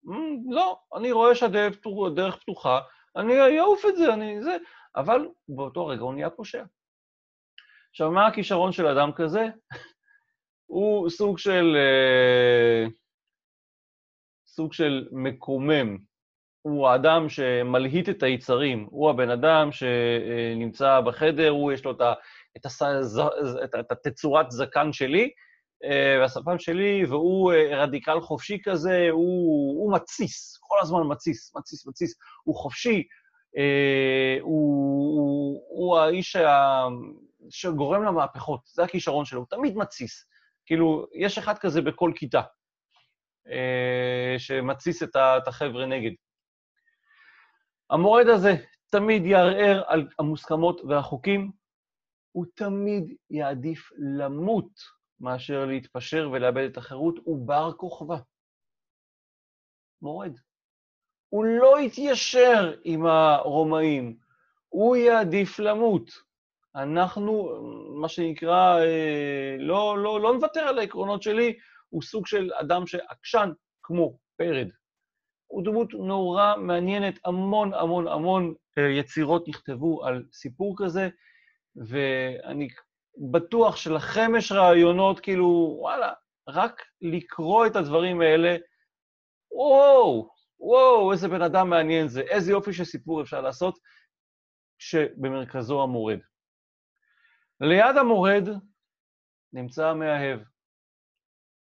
Mm, 0.06 0.54
לא, 0.54 0.78
אני 0.96 1.12
רואה 1.12 1.34
שהדרך 1.34 2.36
פתוחה, 2.40 2.80
אני 3.16 3.60
אעוף 3.60 3.84
את 3.88 3.96
זה, 3.96 4.14
אני 4.14 4.42
זה, 4.42 4.56
אבל 4.96 5.28
באותו 5.48 5.86
רגע 5.86 6.02
הוא 6.02 6.14
נהיה 6.14 6.30
פושע. 6.30 6.64
עכשיו, 7.90 8.10
מה 8.10 8.26
הכישרון 8.26 8.72
של 8.72 8.86
אדם 8.86 9.10
כזה? 9.16 9.48
הוא 10.72 11.10
סוג 11.10 11.38
של... 11.38 11.76
אה, 11.76 12.86
סוג 14.46 14.72
של 14.72 15.08
מקומם. 15.12 16.13
הוא 16.64 16.88
האדם 16.88 17.28
שמלהיט 17.28 18.08
את 18.08 18.22
היצרים, 18.22 18.86
הוא 18.90 19.10
הבן 19.10 19.30
אדם 19.30 19.68
שנמצא 19.72 21.00
בחדר, 21.00 21.48
הוא 21.48 21.72
יש 21.72 21.84
לו 21.84 21.90
את, 21.90 22.00
ה, 22.00 22.12
את, 22.56 22.66
הס, 22.66 22.82
את, 23.64 23.74
את 23.80 23.92
התצורת 23.92 24.50
זקן 24.50 24.92
שלי, 24.92 25.30
אה, 25.84 26.16
והשפם 26.20 26.58
שלי, 26.58 27.04
והוא 27.04 27.52
אה, 27.52 27.82
רדיקל 27.82 28.20
חופשי 28.20 28.58
כזה, 28.64 29.08
הוא, 29.10 29.82
הוא 29.82 29.94
מתסיס, 29.94 30.58
כל 30.60 30.76
הזמן 30.82 31.00
מתסיס, 31.02 31.56
מתסיס, 31.56 31.86
מתסיס. 31.86 32.14
הוא 32.44 32.56
חופשי, 32.56 33.02
אה, 33.56 34.38
הוא, 34.40 35.16
הוא, 35.16 35.62
הוא 35.68 35.98
האיש 35.98 36.32
שה, 36.32 36.84
שגורם 37.50 38.02
למהפכות, 38.02 38.60
זה 38.66 38.84
הכישרון 38.84 39.24
שלו, 39.24 39.40
הוא 39.40 39.46
תמיד 39.50 39.76
מתסיס. 39.76 40.26
כאילו, 40.66 41.06
יש 41.14 41.38
אחד 41.38 41.58
כזה 41.58 41.82
בכל 41.82 42.12
כיתה, 42.16 42.42
שמתסיס 44.38 45.02
את 45.02 45.48
החבר'ה 45.48 45.86
נגד. 45.86 46.10
המורד 47.90 48.26
הזה 48.26 48.54
תמיד 48.90 49.26
יערער 49.26 49.82
על 49.86 50.08
המוסכמות 50.18 50.80
והחוקים, 50.88 51.50
הוא 52.32 52.46
תמיד 52.54 53.16
יעדיף 53.30 53.90
למות 54.18 54.70
מאשר 55.20 55.64
להתפשר 55.64 56.30
ולאבד 56.32 56.64
את 56.70 56.76
החירות, 56.76 57.14
הוא 57.24 57.46
בר 57.46 57.72
כוכבא. 57.72 58.16
מורד. 60.02 60.32
הוא 61.28 61.44
לא 61.44 61.80
יתיישר 61.80 62.74
עם 62.84 63.06
הרומאים, 63.06 64.16
הוא 64.68 64.96
יעדיף 64.96 65.58
למות. 65.58 66.10
אנחנו, 66.74 67.48
מה 68.00 68.08
שנקרא, 68.08 68.80
אה, 68.80 69.56
לא, 69.58 69.98
לא, 69.98 70.20
לא 70.20 70.34
נוותר 70.34 70.60
על 70.60 70.78
העקרונות 70.78 71.22
שלי, 71.22 71.58
הוא 71.88 72.02
סוג 72.02 72.26
של 72.26 72.50
אדם 72.54 72.86
שעקשן 72.86 73.50
כמו 73.82 74.18
פרד. 74.36 74.68
הוא 75.46 75.64
דמות 75.64 75.92
נורא 75.92 76.56
מעניינת, 76.56 77.18
המון 77.24 77.74
המון 77.74 78.08
המון 78.08 78.54
אה, 78.78 78.88
יצירות 78.88 79.48
נכתבו 79.48 80.06
על 80.06 80.24
סיפור 80.32 80.74
כזה, 80.78 81.08
ואני 81.76 82.68
בטוח 83.30 83.76
שלכם 83.76 84.32
יש 84.38 84.52
רעיונות, 84.52 85.20
כאילו, 85.20 85.76
וואלה, 85.80 86.12
רק 86.48 86.82
לקרוא 87.00 87.66
את 87.66 87.76
הדברים 87.76 88.20
האלה, 88.20 88.56
וואו, 89.52 90.30
וואו, 90.60 91.12
איזה 91.12 91.28
בן 91.28 91.42
אדם 91.42 91.70
מעניין 91.70 92.08
זה, 92.08 92.20
איזה 92.20 92.50
יופי 92.50 92.72
של 92.72 92.84
סיפור 92.84 93.22
אפשר 93.22 93.40
לעשות, 93.40 93.78
שבמרכזו 94.78 95.82
המורד. 95.82 96.18
ליד 97.60 97.96
המורד 97.96 98.48
נמצא 99.52 99.88
המאהב. 99.88 100.40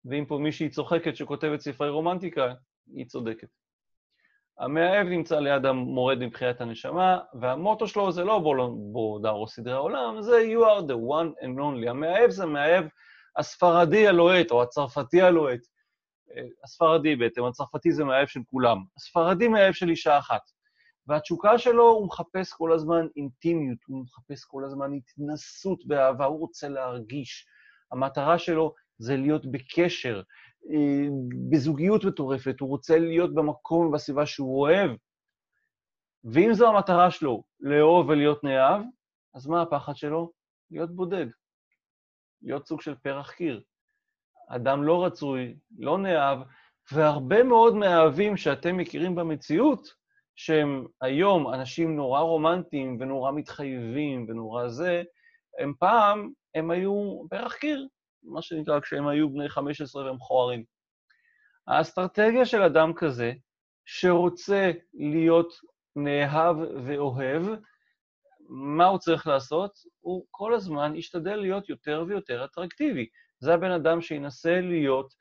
ואם 0.06 0.26
פה 0.26 0.38
מישהי 0.38 0.70
צוחקת 0.70 1.16
שכותבת 1.16 1.60
ספרי 1.60 1.90
רומנטיקה, 1.90 2.54
היא 2.96 3.06
צודקת. 3.06 3.59
המאהב 4.60 5.08
נמצא 5.08 5.40
ליד 5.40 5.66
המורד 5.66 6.18
מבחינת 6.20 6.62
הנשמה, 6.62 7.20
והמוטו 7.34 7.88
שלו 7.88 8.12
זה 8.12 8.24
לא 8.24 8.40
בוא 8.92 9.20
דארו 9.22 9.48
סדרי 9.48 9.74
העולם, 9.74 10.22
זה 10.22 10.38
you 10.38 10.64
are 10.64 10.84
the 10.90 10.96
one 10.96 11.44
and 11.44 11.60
only. 11.60 11.90
המאהב 11.90 12.30
זה 12.30 12.44
המאהב 12.44 12.86
הספרדי 13.38 14.08
הלוהט, 14.08 14.52
או 14.52 14.64
הצרפתי 14.64 15.22
הלוהט. 15.22 15.60
אה, 16.36 16.42
הספרדי 16.64 17.16
בעצם, 17.16 17.44
הצרפתי 17.44 17.92
זה 17.92 18.04
מאהב 18.04 18.28
של 18.28 18.40
כולם. 18.48 18.78
הספרדי 18.98 19.48
מאהב 19.48 19.74
של 19.74 19.90
אישה 19.90 20.18
אחת. 20.18 20.42
והתשוקה 21.08 21.58
שלו, 21.58 21.90
הוא 21.90 22.08
מחפש 22.08 22.54
כל 22.54 22.74
הזמן 22.74 23.08
אינטימיות, 23.16 23.78
הוא 23.88 24.04
מחפש 24.04 24.46
כל 24.46 24.64
הזמן 24.66 24.92
התנסות 24.94 25.86
באהבה, 25.86 26.26
הוא 26.26 26.40
רוצה 26.40 26.70
להרגיש. 26.70 27.46
המטרה 27.92 28.38
שלו 28.40 28.74
זה 28.98 29.18
להיות 29.18 29.52
בקשר, 29.52 30.22
בזוגיות 31.50 32.06
מטורפת, 32.06 32.60
הוא 32.60 32.70
רוצה 32.70 33.00
להיות 33.00 33.36
במקום 33.36 33.88
ובסביבה 33.88 34.26
שהוא 34.26 34.62
אוהב. 34.62 34.92
ואם 36.24 36.54
זו 36.54 36.70
המטרה 36.70 37.12
שלו, 37.12 37.44
לאהוב 37.60 38.10
ולהיות 38.10 38.44
נאהב, 38.44 38.82
אז 39.36 39.48
מה 39.48 39.62
הפחד 39.62 39.96
שלו? 39.96 40.32
להיות 40.72 40.96
בודד. 40.96 41.26
להיות 42.42 42.68
סוג 42.68 42.82
של 42.82 42.96
פרח 42.96 43.32
קיר. 43.32 43.64
אדם 44.50 44.84
לא 44.84 45.06
רצוי, 45.06 45.56
לא 45.80 45.98
נאהב, 45.98 46.40
והרבה 46.92 47.44
מאוד 47.44 47.76
מאהבים 47.76 48.38
שאתם 48.38 48.78
מכירים 48.78 49.16
במציאות, 49.16 49.88
שהם 50.36 50.86
היום 51.02 51.54
אנשים 51.54 51.96
נורא 51.96 52.20
רומנטיים 52.20 52.98
ונורא 53.00 53.32
מתחייבים 53.32 54.26
ונורא 54.30 54.68
זה, 54.68 55.04
הם 55.60 55.74
פעם, 55.80 56.32
הם 56.56 56.72
היו 56.72 57.22
פרח 57.30 57.56
קיר, 57.56 57.88
מה 58.24 58.42
שנקרא, 58.42 58.80
כשהם 58.80 59.08
היו 59.08 59.30
בני 59.30 59.50
15 59.50 60.06
והם 60.06 60.16
מכוערים. 60.16 60.64
האסטרטגיה 61.68 62.46
של 62.46 62.62
אדם 62.62 62.94
כזה, 62.96 63.34
שרוצה 63.86 64.72
להיות 64.94 65.54
נאהב 65.96 66.58
ואוהב, 66.86 67.44
מה 68.50 68.86
הוא 68.86 69.00
צריך 69.00 69.28
לעשות? 69.28 69.72
הוא 70.00 70.26
כל 70.32 70.54
הזמן 70.54 70.96
ישתדל 70.96 71.36
להיות 71.36 71.70
יותר 71.70 72.06
ויותר 72.08 72.46
אטרקטיבי. 72.46 73.08
זה 73.40 73.54
הבן 73.54 73.72
אדם 73.72 74.02
שינסה 74.02 74.62
להיות 74.62 75.14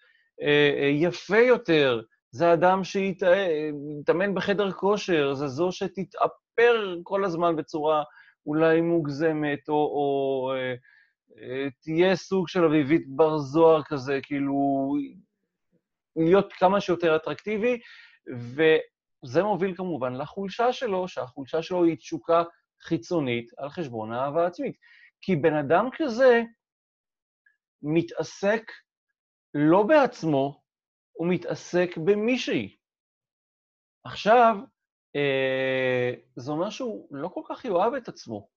אה, 0.43 0.81
אה, 0.81 0.89
יפה 0.89 1.39
יותר, 1.39 2.01
זה 2.31 2.53
אדם 2.53 2.85
שיתאמן 2.85 4.35
בחדר 4.35 4.73
כושר, 4.73 5.35
זה 5.35 5.47
זו 5.47 5.73
שתתאפר 5.73 6.97
כל 7.03 7.25
הזמן 7.25 7.57
בצורה 7.57 8.03
אולי 8.47 8.81
מוגזמת, 8.81 9.69
או, 9.69 9.75
או 9.75 10.53
אה, 10.55 10.75
תהיה 11.83 12.17
סוג 12.17 12.49
של 12.49 12.65
אביבית 12.65 13.03
בר 13.09 13.39
זוהר 13.39 13.83
כזה, 13.85 14.19
כאילו, 14.23 14.95
להיות 16.17 16.53
כמה 16.53 16.81
שיותר 16.81 17.17
אטרקטיבי, 17.17 17.79
וזה 18.29 19.43
מוביל 19.43 19.77
כמובן 19.77 20.15
לחולשה 20.15 20.73
שלו, 20.73 21.09
שהחולשה 21.09 21.63
שלו 21.63 21.85
היא 21.85 21.97
תשוקה 21.97 22.43
חיצונית 22.83 23.51
על 23.59 23.69
חשבון 23.69 24.13
האהבה 24.13 24.47
עצמית. 24.47 24.77
כי 25.21 25.37
בן 25.37 25.55
אדם 25.55 25.89
כזה 25.97 26.43
מתעסק 27.83 28.71
לא 29.55 29.83
בעצמו, 29.83 30.63
הוא 31.13 31.29
מתעסק 31.31 31.97
במישהי. 32.05 32.77
עכשיו, 34.05 34.57
אה, 35.17 36.15
זה 36.37 36.53
אומר 36.53 36.71
שהוא 36.71 37.09
לא 37.11 37.29
כל 37.29 37.43
כך 37.49 37.65
יאהב 37.65 37.95
את 37.95 38.09
עצמו. 38.09 38.49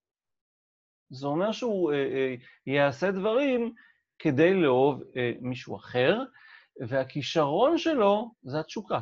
זה 1.12 1.28
אומר 1.28 1.52
שהוא 1.52 1.92
אה, 1.92 1.98
אה, 1.98 2.36
יעשה 2.66 3.12
דברים 3.12 3.74
כדי 4.20 4.54
לאהוב 4.54 5.04
אה, 5.16 5.32
מישהו 5.42 5.76
אחר, 5.76 6.20
והכישרון 6.88 7.78
שלו 7.78 8.32
זה 8.44 8.60
התשוקה. 8.60 9.00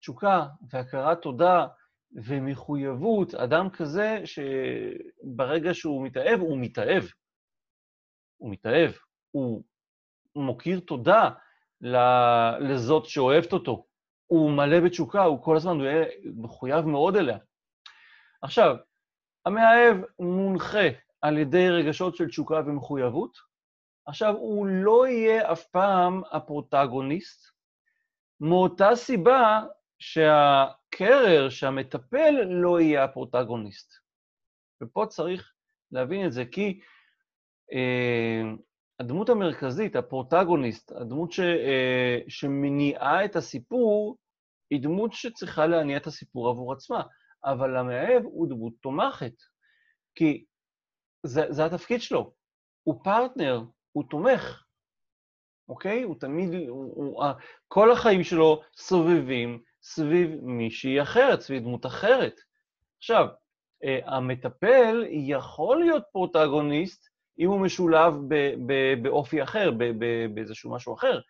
תשוקה 0.00 0.46
והכרת 0.70 1.22
תודה 1.22 1.66
ומחויבות, 2.12 3.34
אדם 3.34 3.70
כזה 3.70 4.22
שברגע 4.24 5.74
שהוא 5.74 6.06
מתאהב, 6.06 6.40
הוא 6.40 6.58
מתאהב. 6.58 7.02
הוא 8.36 8.50
מתאהב, 8.50 8.90
הוא 9.30 9.62
מוקיר 10.36 10.80
תודה 10.80 11.30
לזאת 12.60 13.06
שאוהבת 13.06 13.52
אותו. 13.52 13.86
הוא 14.26 14.50
מלא 14.50 14.80
בתשוקה, 14.80 15.22
הוא 15.22 15.42
כל 15.42 15.56
הזמן, 15.56 15.72
הוא 15.72 15.84
יהיה 15.84 16.04
מחויב 16.24 16.86
מאוד 16.86 17.16
אליה. 17.16 17.38
עכשיו, 18.42 18.76
המאהב 19.46 19.96
מונחה 20.18 20.88
על 21.20 21.38
ידי 21.38 21.70
רגשות 21.70 22.16
של 22.16 22.28
תשוקה 22.28 22.60
ומחויבות. 22.66 23.38
עכשיו, 24.06 24.36
הוא 24.36 24.66
לא 24.66 25.06
יהיה 25.06 25.52
אף 25.52 25.64
פעם 25.64 26.22
הפרוטגוניסט, 26.32 27.52
מאותה 28.40 28.96
סיבה 28.96 29.62
קרר 30.90 31.48
שהמטפל 31.48 32.30
לא 32.44 32.80
יהיה 32.80 33.04
הפרוטגוניסט. 33.04 33.92
ופה 34.82 35.06
צריך 35.06 35.52
להבין 35.92 36.26
את 36.26 36.32
זה, 36.32 36.44
כי 36.44 36.80
אה, 37.72 38.42
הדמות 39.00 39.28
המרכזית, 39.28 39.96
הפרוטגוניסט, 39.96 40.92
הדמות 40.92 41.32
ש, 41.32 41.40
אה, 41.40 42.18
שמניעה 42.28 43.24
את 43.24 43.36
הסיפור, 43.36 44.16
היא 44.70 44.82
דמות 44.82 45.12
שצריכה 45.12 45.66
להניע 45.66 45.96
את 45.96 46.06
הסיפור 46.06 46.48
עבור 46.48 46.72
עצמה, 46.72 47.02
אבל 47.44 47.76
המאהב 47.76 48.24
הוא 48.24 48.48
דמות 48.48 48.72
תומכת, 48.80 49.34
כי 50.14 50.44
זה, 51.26 51.46
זה 51.50 51.64
התפקיד 51.64 52.02
שלו. 52.02 52.32
הוא 52.82 53.04
פרטנר, 53.04 53.62
הוא 53.92 54.04
תומך, 54.10 54.64
אוקיי? 55.68 56.02
הוא 56.02 56.16
תמיד, 56.20 56.68
הוא, 56.68 56.92
הוא, 56.96 57.24
כל 57.68 57.92
החיים 57.92 58.24
שלו 58.24 58.62
סובבים 58.76 59.62
סביב 59.82 60.30
מישהי 60.42 61.02
אחרת, 61.02 61.40
סביב 61.40 61.62
דמות 61.62 61.86
אחרת. 61.86 62.40
עכשיו, 62.98 63.26
אה, 63.84 63.98
המטפל 64.04 65.04
יכול 65.08 65.80
להיות 65.80 66.02
פרוטגוניסט 66.12 67.12
אם 67.38 67.48
הוא 67.48 67.60
משולב 67.60 68.14
באופי 69.02 69.42
אחר, 69.42 69.70
באיזשהו 70.34 70.74
משהו 70.74 70.94
אחר, 70.94 71.20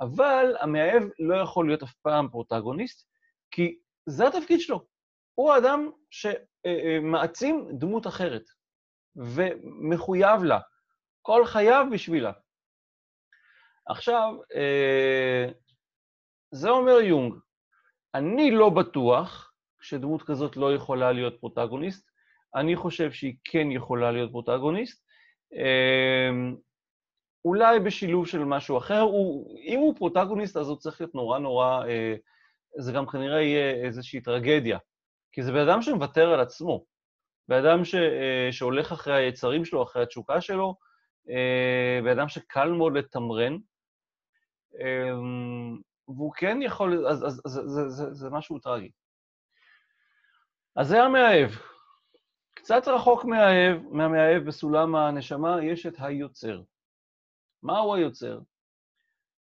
אבל 0.00 0.54
המאהב 0.60 1.02
לא 1.18 1.36
יכול 1.36 1.66
להיות 1.66 1.82
אף 1.82 1.92
פעם 2.02 2.28
פרוטגוניסט, 2.28 3.08
כי 3.50 3.78
זה 4.06 4.28
התפקיד 4.28 4.60
שלו. 4.60 4.95
הוא 5.36 5.52
האדם 5.52 5.90
שמעצים 6.10 7.68
דמות 7.78 8.06
אחרת, 8.06 8.42
ומחויב 9.16 10.44
לה, 10.44 10.60
כל 11.22 11.46
חייו 11.46 11.86
בשבילה. 11.92 12.32
עכשיו, 13.86 14.34
אה, 14.54 15.48
זה 16.50 16.70
אומר 16.70 17.00
יונג, 17.00 17.34
אני 18.14 18.50
לא 18.50 18.70
בטוח 18.70 19.52
שדמות 19.80 20.22
כזאת 20.22 20.56
לא 20.56 20.74
יכולה 20.74 21.12
להיות 21.12 21.40
פרוטגוניסט, 21.40 22.10
אני 22.54 22.76
חושב 22.76 23.12
שהיא 23.12 23.36
כן 23.44 23.70
יכולה 23.70 24.12
להיות 24.12 24.30
פרוטגוניסט, 24.30 25.06
אמ, 25.52 26.56
אולי 27.44 27.80
בשילוב 27.80 28.26
של 28.26 28.44
משהו 28.44 28.78
אחר. 28.78 29.00
הוא, 29.00 29.58
אם 29.60 29.78
הוא 29.78 29.96
פרוטגוניסט, 29.96 30.56
אז 30.56 30.68
הוא 30.68 30.76
צריך 30.76 31.00
להיות 31.00 31.14
נורא 31.14 31.38
נורא, 31.38 31.84
אה, 31.86 32.14
זה 32.78 32.92
גם 32.92 33.06
כנראה 33.06 33.42
יהיה 33.42 33.84
איזושהי 33.84 34.20
טרגדיה. 34.20 34.78
כי 35.36 35.42
זה 35.42 35.52
בן 35.52 35.68
אדם 35.68 35.82
שמוותר 35.82 36.32
על 36.32 36.40
עצמו. 36.40 36.84
בן 37.48 37.64
אדם 37.64 37.84
ש, 37.84 37.94
אה, 37.94 38.48
שהולך 38.52 38.92
אחרי 38.92 39.14
היצרים 39.14 39.64
שלו, 39.64 39.82
אחרי 39.82 40.02
התשוקה 40.02 40.40
שלו, 40.40 40.76
אה, 41.30 42.00
בן 42.04 42.18
אדם 42.18 42.28
שקל 42.28 42.68
מאוד 42.68 42.96
לתמרן, 42.96 43.56
אמ, 44.80 45.78
והוא 46.08 46.32
כן 46.36 46.62
יכול, 46.62 47.06
אז, 47.06 47.26
אז, 47.26 47.42
אז 47.44 47.52
זה, 47.52 47.68
זה, 47.68 47.88
זה, 47.88 48.14
זה 48.14 48.30
משהו 48.30 48.58
טרגי. 48.58 48.90
אז 50.76 50.88
זה 50.88 51.02
המאהב. 51.02 51.50
קצת 52.54 52.88
רחוק 52.88 53.24
מהאהב, 53.24 53.82
מהמאהב 53.90 54.42
בסולם 54.46 54.94
הנשמה 54.94 55.64
יש 55.64 55.86
את 55.86 55.94
היוצר. 55.98 56.62
מהו 57.62 57.94
היוצר? 57.94 58.40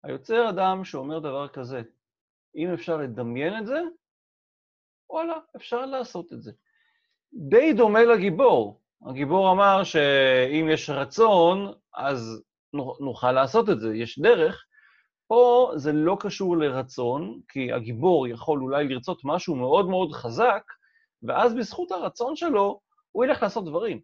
היוצר 0.04 0.50
אדם 0.50 0.84
שאומר 0.84 1.20
דבר 1.20 1.48
כזה, 1.48 1.82
אם 2.56 2.74
אפשר 2.74 2.98
לדמיין 2.98 3.58
את 3.58 3.66
זה, 3.66 3.82
וואלה, 5.10 5.34
אפשר 5.56 5.86
לעשות 5.86 6.34
את 6.34 6.42
זה. 6.42 6.52
די 7.34 7.74
דומה 7.74 8.04
לגיבור. 8.04 8.82
הגיבור 9.06 9.52
אמר 9.52 9.84
שאם 9.84 10.70
יש 10.70 10.90
רצון, 10.90 11.74
אז 11.96 12.44
נוכל 13.00 13.32
לעשות 13.32 13.70
את 13.70 13.80
זה, 13.80 13.96
יש 13.96 14.20
דרך. 14.20 14.66
פה 15.28 15.72
זה 15.76 15.92
לא 15.92 16.18
קשור 16.20 16.58
לרצון, 16.58 17.40
כי 17.48 17.74
הגיבור 17.74 18.28
יכול 18.28 18.62
אולי 18.62 18.88
לרצות 18.88 19.22
משהו 19.24 19.56
מאוד 19.56 19.90
מאוד 19.90 20.12
חזק, 20.12 20.64
ואז 21.24 21.54
בזכות 21.54 21.92
הרצון 21.92 22.36
שלו, 22.36 22.80
הוא 23.12 23.26
ילך 23.26 23.44
לעשות 23.44 23.66
דברים. 23.66 24.02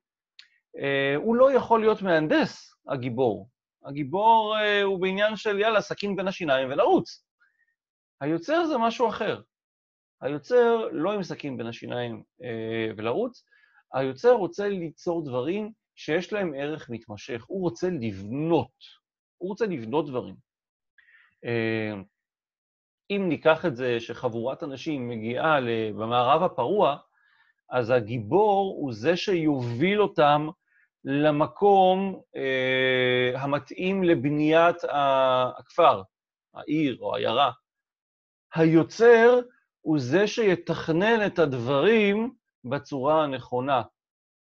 Uh, 0.77 1.17
הוא 1.17 1.35
לא 1.35 1.51
יכול 1.51 1.79
להיות 1.79 2.01
מהנדס, 2.01 2.75
הגיבור. 2.87 3.49
הגיבור 3.85 4.55
uh, 4.55 4.83
הוא 4.83 5.01
בעניין 5.01 5.35
של 5.35 5.59
יאללה, 5.59 5.81
סכין 5.81 6.15
בין 6.15 6.27
השיניים 6.27 6.69
ולרוץ. 6.71 7.23
היוצר 8.21 8.65
זה 8.65 8.77
משהו 8.77 9.09
אחר. 9.09 9.41
היוצר 10.21 10.87
לא 10.91 11.13
עם 11.13 11.23
סכין 11.23 11.57
בין 11.57 11.67
השיניים 11.67 12.23
uh, 12.41 12.93
ולרוץ, 12.97 13.45
היוצר 13.93 14.31
רוצה 14.31 14.69
ליצור 14.69 15.25
דברים 15.25 15.71
שיש 15.95 16.33
להם 16.33 16.53
ערך 16.57 16.89
מתמשך. 16.89 17.43
הוא 17.47 17.61
רוצה 17.61 17.89
לבנות. 17.89 18.71
הוא 19.37 19.49
רוצה 19.49 19.65
לבנות 19.65 20.07
דברים. 20.07 20.35
Uh, 21.45 22.03
אם 23.09 23.25
ניקח 23.29 23.65
את 23.65 23.75
זה 23.75 23.99
שחבורת 23.99 24.63
אנשים 24.63 25.09
מגיעה 25.09 25.59
במערב 25.95 26.43
הפרוע, 26.43 26.97
אז 27.69 27.89
הגיבור 27.89 28.75
הוא 28.79 28.93
זה 28.93 29.17
שיוביל 29.17 30.01
אותם 30.01 30.47
למקום 31.03 32.21
אה, 32.35 33.41
המתאים 33.41 34.03
לבניית 34.03 34.75
הכפר, 34.89 36.01
העיר 36.53 36.97
או 36.99 37.15
העיירה. 37.15 37.51
היוצר 38.53 39.39
הוא 39.89 39.99
זה 39.99 40.27
שיתכנן 40.27 41.25
את 41.27 41.39
הדברים 41.39 42.33
בצורה 42.63 43.23
הנכונה. 43.23 43.81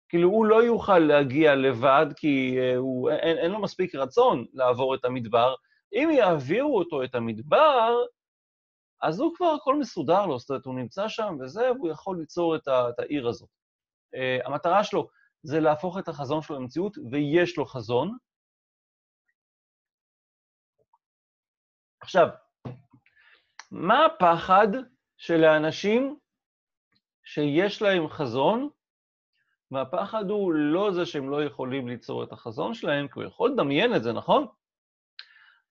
כאילו, 0.09 0.29
הוא 0.29 0.47
לא 0.47 0.63
יוכל 0.63 0.99
להגיע 0.99 1.55
לבד, 1.55 2.07
כי 2.17 2.59
אה, 2.59 2.77
הוא, 2.77 3.11
אין, 3.11 3.39
אין 3.39 3.51
לו 3.51 3.63
מספיק 3.63 3.95
רצון 3.95 4.47
לעבור 4.53 4.95
את 4.95 5.05
המדבר. 5.05 5.55
אם 5.93 6.09
יעבירו 6.13 6.79
אותו 6.79 7.05
את 7.05 7.15
המדבר, 7.15 7.95
אז 9.03 9.21
הוא 9.21 9.33
כבר, 9.37 9.47
הכל 9.47 9.79
מסודר 9.79 10.27
לו, 10.27 10.39
זאת 10.39 10.51
אומרת, 10.51 10.67
הוא 10.67 10.75
נמצא 10.75 11.09
שם 11.09 11.37
וזה, 11.41 11.73
והוא 11.73 11.91
יכול 11.91 12.19
ליצור 12.19 12.57
את, 12.57 12.69
ה, 12.69 12.89
את 12.89 12.99
העיר 12.99 13.29
הזאת. 13.29 13.49
Uh, 14.15 14.47
המטרה 14.47 14.85
שלו 14.85 15.09
זה 15.43 15.61
להפוך 15.61 15.99
את 15.99 16.09
החזון 16.09 16.43
שלו 16.43 16.57
למציאות, 16.57 16.99
ויש 17.11 17.59
לו 17.59 17.67
חזון. 17.67 18.17
עכשיו, 22.01 22.29
מה 23.71 24.07
הפחד 24.07 24.69
של 25.17 25.45
האנשים 25.45 26.19
שיש 27.25 27.83
להם 27.83 28.09
חזון, 28.09 28.69
והפחד 29.71 30.31
הוא 30.31 30.53
לא 30.53 30.91
זה 30.93 31.07
שהם 31.07 31.31
לא 31.31 31.45
יכולים 31.45 31.89
ליצור 31.89 32.25
את 32.25 32.33
החזון 32.33 32.75
שלהם, 32.75 33.09
כי 33.09 33.13
הוא 33.15 33.25
יכול 33.25 33.51
לדמיין 33.51 33.97
את 33.97 34.03
זה, 34.03 34.13
נכון? 34.13 34.47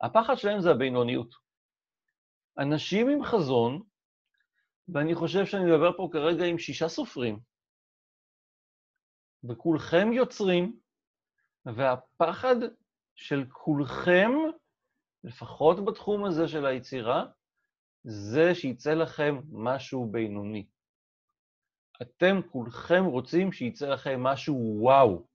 הפחד 0.02 0.36
שלהם 0.36 0.62
זה 0.62 0.72
הבינוניות. 0.72 1.36
אנשים 2.58 3.10
עם 3.10 3.24
חזון, 3.24 3.82
ואני 4.88 5.16
חושב 5.16 5.46
שאני 5.46 5.66
מדבר 5.66 5.98
פה 5.98 6.10
כרגע 6.12 6.46
עם 6.46 6.58
שישה 6.58 6.88
סופרים, 6.88 7.40
וכולכם 9.50 10.14
יוצרים, 10.14 10.80
והפחד 11.66 12.56
של 13.16 13.46
כולכם, 13.50 14.32
לפחות 15.24 15.86
בתחום 15.86 16.26
הזה 16.26 16.48
של 16.48 16.66
היצירה, 16.66 17.26
זה 18.08 18.56
שיצא 18.56 18.94
לכם 18.94 19.40
משהו 19.52 20.06
בינוני. 20.12 20.66
אתם 22.02 22.40
כולכם 22.52 23.06
רוצים 23.06 23.52
שיצא 23.52 23.90
לכם 23.90 24.24
משהו 24.24 24.78
וואו. 24.80 25.28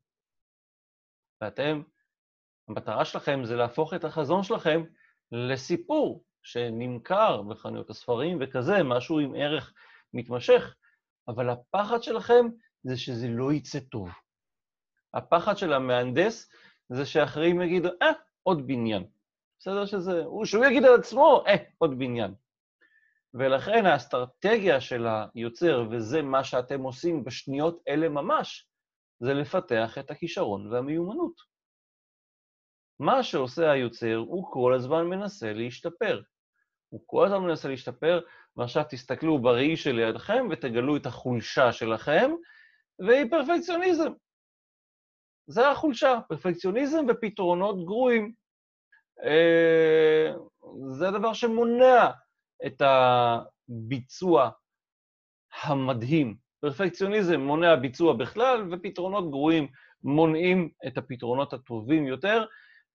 ואתם, 1.40 1.82
המטרה 2.68 3.04
שלכם 3.04 3.44
זה 3.44 3.56
להפוך 3.56 3.94
את 3.94 4.04
החזון 4.04 4.42
שלכם 4.42 4.82
לסיפור, 5.32 6.24
שנמכר 6.42 7.42
בחנויות 7.42 7.90
הספרים 7.90 8.38
וכזה, 8.40 8.82
משהו 8.84 9.18
עם 9.18 9.34
ערך 9.34 9.74
מתמשך, 10.14 10.76
אבל 11.28 11.50
הפחד 11.50 12.02
שלכם 12.02 12.46
זה 12.82 12.96
שזה 12.96 13.28
לא 13.28 13.52
יצא 13.52 13.80
טוב. 13.80 14.08
הפחד 15.14 15.56
של 15.56 15.72
המהנדס 15.72 16.52
זה 16.88 17.06
שאחרים 17.06 17.62
יגידו, 17.62 17.88
אה, 18.02 18.10
עוד 18.42 18.66
בניין. 18.66 19.04
בסדר 19.58 19.86
שזה, 19.86 20.22
שהוא 20.44 20.64
יגיד 20.64 20.84
על 20.84 20.94
עצמו, 20.94 21.44
אה, 21.46 21.56
עוד 21.78 21.98
בניין. 21.98 22.34
ולכן 23.34 23.86
האסטרטגיה 23.86 24.80
של 24.80 25.06
היוצר, 25.34 25.88
וזה 25.90 26.22
מה 26.22 26.44
שאתם 26.44 26.82
עושים 26.82 27.24
בשניות 27.24 27.82
אלה 27.88 28.08
ממש, 28.08 28.68
זה 29.20 29.34
לפתח 29.34 29.98
את 29.98 30.10
הכישרון 30.10 30.72
והמיומנות. 30.72 31.34
מה 33.00 33.22
שעושה 33.22 33.70
היוצר, 33.70 34.16
הוא 34.16 34.52
כל 34.52 34.74
הזמן 34.74 35.06
מנסה 35.06 35.52
להשתפר. 35.52 36.22
הוא 36.88 37.00
כל 37.06 37.26
הזמן 37.26 37.38
מנסה 37.38 37.68
להשתפר, 37.68 38.20
ועכשיו 38.56 38.84
תסתכלו 38.90 39.38
בראי 39.38 39.76
שלידכם 39.76 40.46
ותגלו 40.50 40.96
את 40.96 41.06
החולשה 41.06 41.72
שלכם, 41.72 42.30
והיא 42.98 43.30
פרפקציוניזם. 43.30 44.12
זה 45.46 45.68
החולשה, 45.68 46.18
פרפקציוניזם 46.28 47.06
ופתרונות 47.08 47.84
גרועים. 47.84 48.32
אה, 49.24 50.34
זה 50.90 51.08
הדבר 51.08 51.32
שמונע 51.32 52.10
את 52.66 52.82
הביצוע 52.82 54.50
המדהים. 55.62 56.36
פרפקציוניזם 56.60 57.40
מונע 57.40 57.76
ביצוע 57.76 58.12
בכלל, 58.12 58.68
ופתרונות 58.70 59.30
גרועים 59.30 59.68
מונעים 60.02 60.70
את 60.86 60.98
הפתרונות 60.98 61.52
הטובים 61.52 62.06
יותר. 62.06 62.44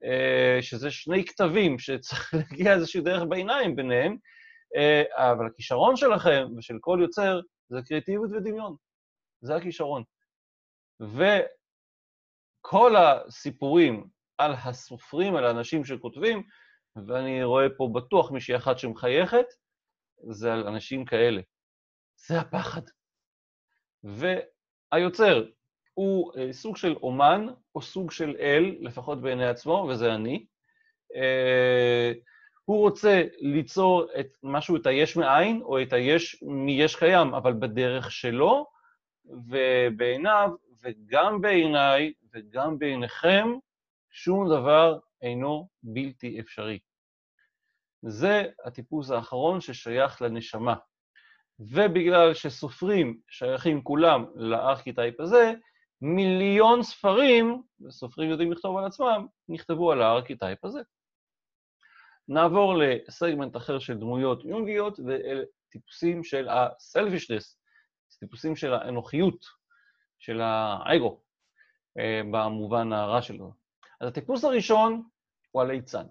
אה, 0.04 0.58
שזה 0.62 0.92
שני 0.92 1.26
כתבים 1.26 1.80
שצריך 1.80 2.34
להגיע 2.38 2.74
איזושהי 2.74 3.02
דרך 3.02 3.24
ביניים 3.30 3.76
ביניהם, 3.76 4.18
אה, 4.76 5.04
אבל 5.14 5.48
הכישרון 5.48 5.96
שלכם 5.96 6.48
ושל 6.58 6.78
כל 6.82 7.00
יוצר 7.02 7.42
זה 7.70 7.80
קריאטיביות 7.88 8.32
ודמיון. 8.32 8.76
זה 9.42 9.56
הכישרון. 9.56 10.04
וכל 12.62 12.96
הסיפורים 12.96 14.08
על 14.38 14.54
הסופרים, 14.54 15.36
על 15.36 15.46
האנשים 15.46 15.86
שכותבים, 15.86 16.44
ואני 17.08 17.44
רואה 17.44 17.68
פה 17.78 17.90
בטוח 17.94 18.32
מישהי 18.32 18.56
אחת 18.56 18.80
שמחייכת, 18.80 19.46
זה 20.30 20.54
על 20.54 20.68
אנשים 20.68 21.06
כאלה. 21.06 21.42
זה 22.28 22.40
הפחד. 22.40 22.82
והיוצר 24.04 25.46
הוא 25.94 26.32
אה, 26.38 26.54
סוג 26.54 26.78
של 26.78 26.96
אומן 26.96 27.48
או 27.76 27.82
סוג 27.82 28.12
של 28.12 28.36
אל, 28.40 28.76
לפחות 28.80 29.22
בעיני 29.22 29.46
עצמו, 29.46 29.88
וזה 29.90 30.16
אני. 30.16 30.46
אה, 31.16 32.12
הוא 32.66 32.80
רוצה 32.80 33.24
ליצור 33.40 34.06
את 34.20 34.28
משהו, 34.44 34.76
את 34.76 34.86
היש 34.86 35.18
מאין, 35.18 35.62
או 35.62 35.82
את 35.82 35.94
היש 35.94 36.44
מיש 36.44 36.96
קיים, 36.96 37.34
אבל 37.34 37.54
בדרך 37.54 38.12
שלו, 38.12 38.66
ובעיניו, 39.26 40.50
וגם 40.84 41.42
בעיניי, 41.42 42.14
וגם 42.34 42.80
בעיניכם, 42.80 43.48
שום 44.12 44.50
דבר 44.50 45.00
אינו 45.22 45.70
בלתי 45.84 46.40
אפשרי. 46.40 46.80
זה 48.02 48.44
הטיפוס 48.66 49.12
האחרון 49.12 49.62
ששייך 49.62 50.22
לנשמה. 50.22 50.76
ובגלל 51.60 52.34
שסופרים 52.34 53.20
שייכים 53.30 53.84
כולם 53.84 54.26
ל 54.36 54.44
archetype 54.44 55.20
הזה, 55.20 55.54
מיליון 56.02 56.84
ספרים, 56.84 57.62
וסופרים 57.82 58.30
יודעים 58.30 58.52
לכתוב 58.52 58.78
על 58.78 58.86
עצמם, 58.86 59.28
נכתבו 59.50 59.92
על 59.92 60.02
ה 60.02 60.08
archetype 60.08 60.66
הזה. 60.66 60.80
נעבור 62.28 62.74
לסגמנט 62.78 63.58
אחר 63.58 63.80
של 63.80 63.98
דמויות 63.98 64.46
יונגיות, 64.46 65.00
ואלה 65.00 65.44
טיפוסים 65.70 66.24
של 66.24 66.48
ה-selfishness, 66.50 67.58
טיפוסים 68.20 68.56
של 68.56 68.74
האנוכיות, 68.74 69.46
של 70.20 70.42
האגו, 70.42 71.22
אה, 72.00 72.22
במובן 72.32 72.94
הרע 72.94 73.22
שלו. 73.22 73.65
אז 74.02 74.08
הטיפוס 74.08 74.44
הראשון 74.44 75.04
הוא 75.52 75.62
הליצן. 75.62 76.04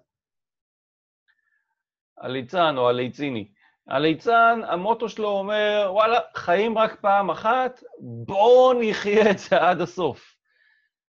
הליצן 2.17 2.77
או 2.77 2.89
הליציני. 2.89 3.51
הליצן, 3.87 4.61
המוטו 4.67 5.09
שלו 5.09 5.27
אומר, 5.27 5.89
וואלה, 5.91 6.19
חיים 6.35 6.77
רק 6.77 7.01
פעם 7.01 7.29
אחת, 7.29 7.83
בואו 7.99 8.73
נחיה 8.81 9.31
את 9.31 9.39
זה 9.39 9.57
עד 9.57 9.81
הסוף. 9.81 10.35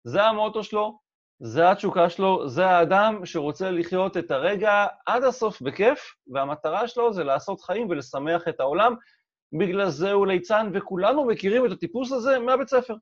זה 0.03 0.23
המוטו 0.23 0.63
שלו, 0.63 0.99
זה 1.39 1.71
התשוקה 1.71 2.09
שלו, 2.09 2.49
זה 2.49 2.67
האדם 2.67 3.25
שרוצה 3.25 3.71
לחיות 3.71 4.17
את 4.17 4.31
הרגע 4.31 4.87
עד 5.05 5.23
הסוף 5.23 5.61
בכיף, 5.61 6.15
והמטרה 6.33 6.87
שלו 6.87 7.13
זה 7.13 7.23
לעשות 7.23 7.61
חיים 7.61 7.89
ולשמח 7.89 8.47
את 8.47 8.59
העולם. 8.59 8.95
בגלל 9.59 9.89
זה 9.89 10.11
הוא 10.11 10.27
ליצן, 10.27 10.71
וכולנו 10.73 11.25
מכירים 11.25 11.65
את 11.65 11.71
הטיפוס 11.71 12.11
הזה 12.11 12.39
מהבית 12.39 12.69
ספר, 12.69 12.95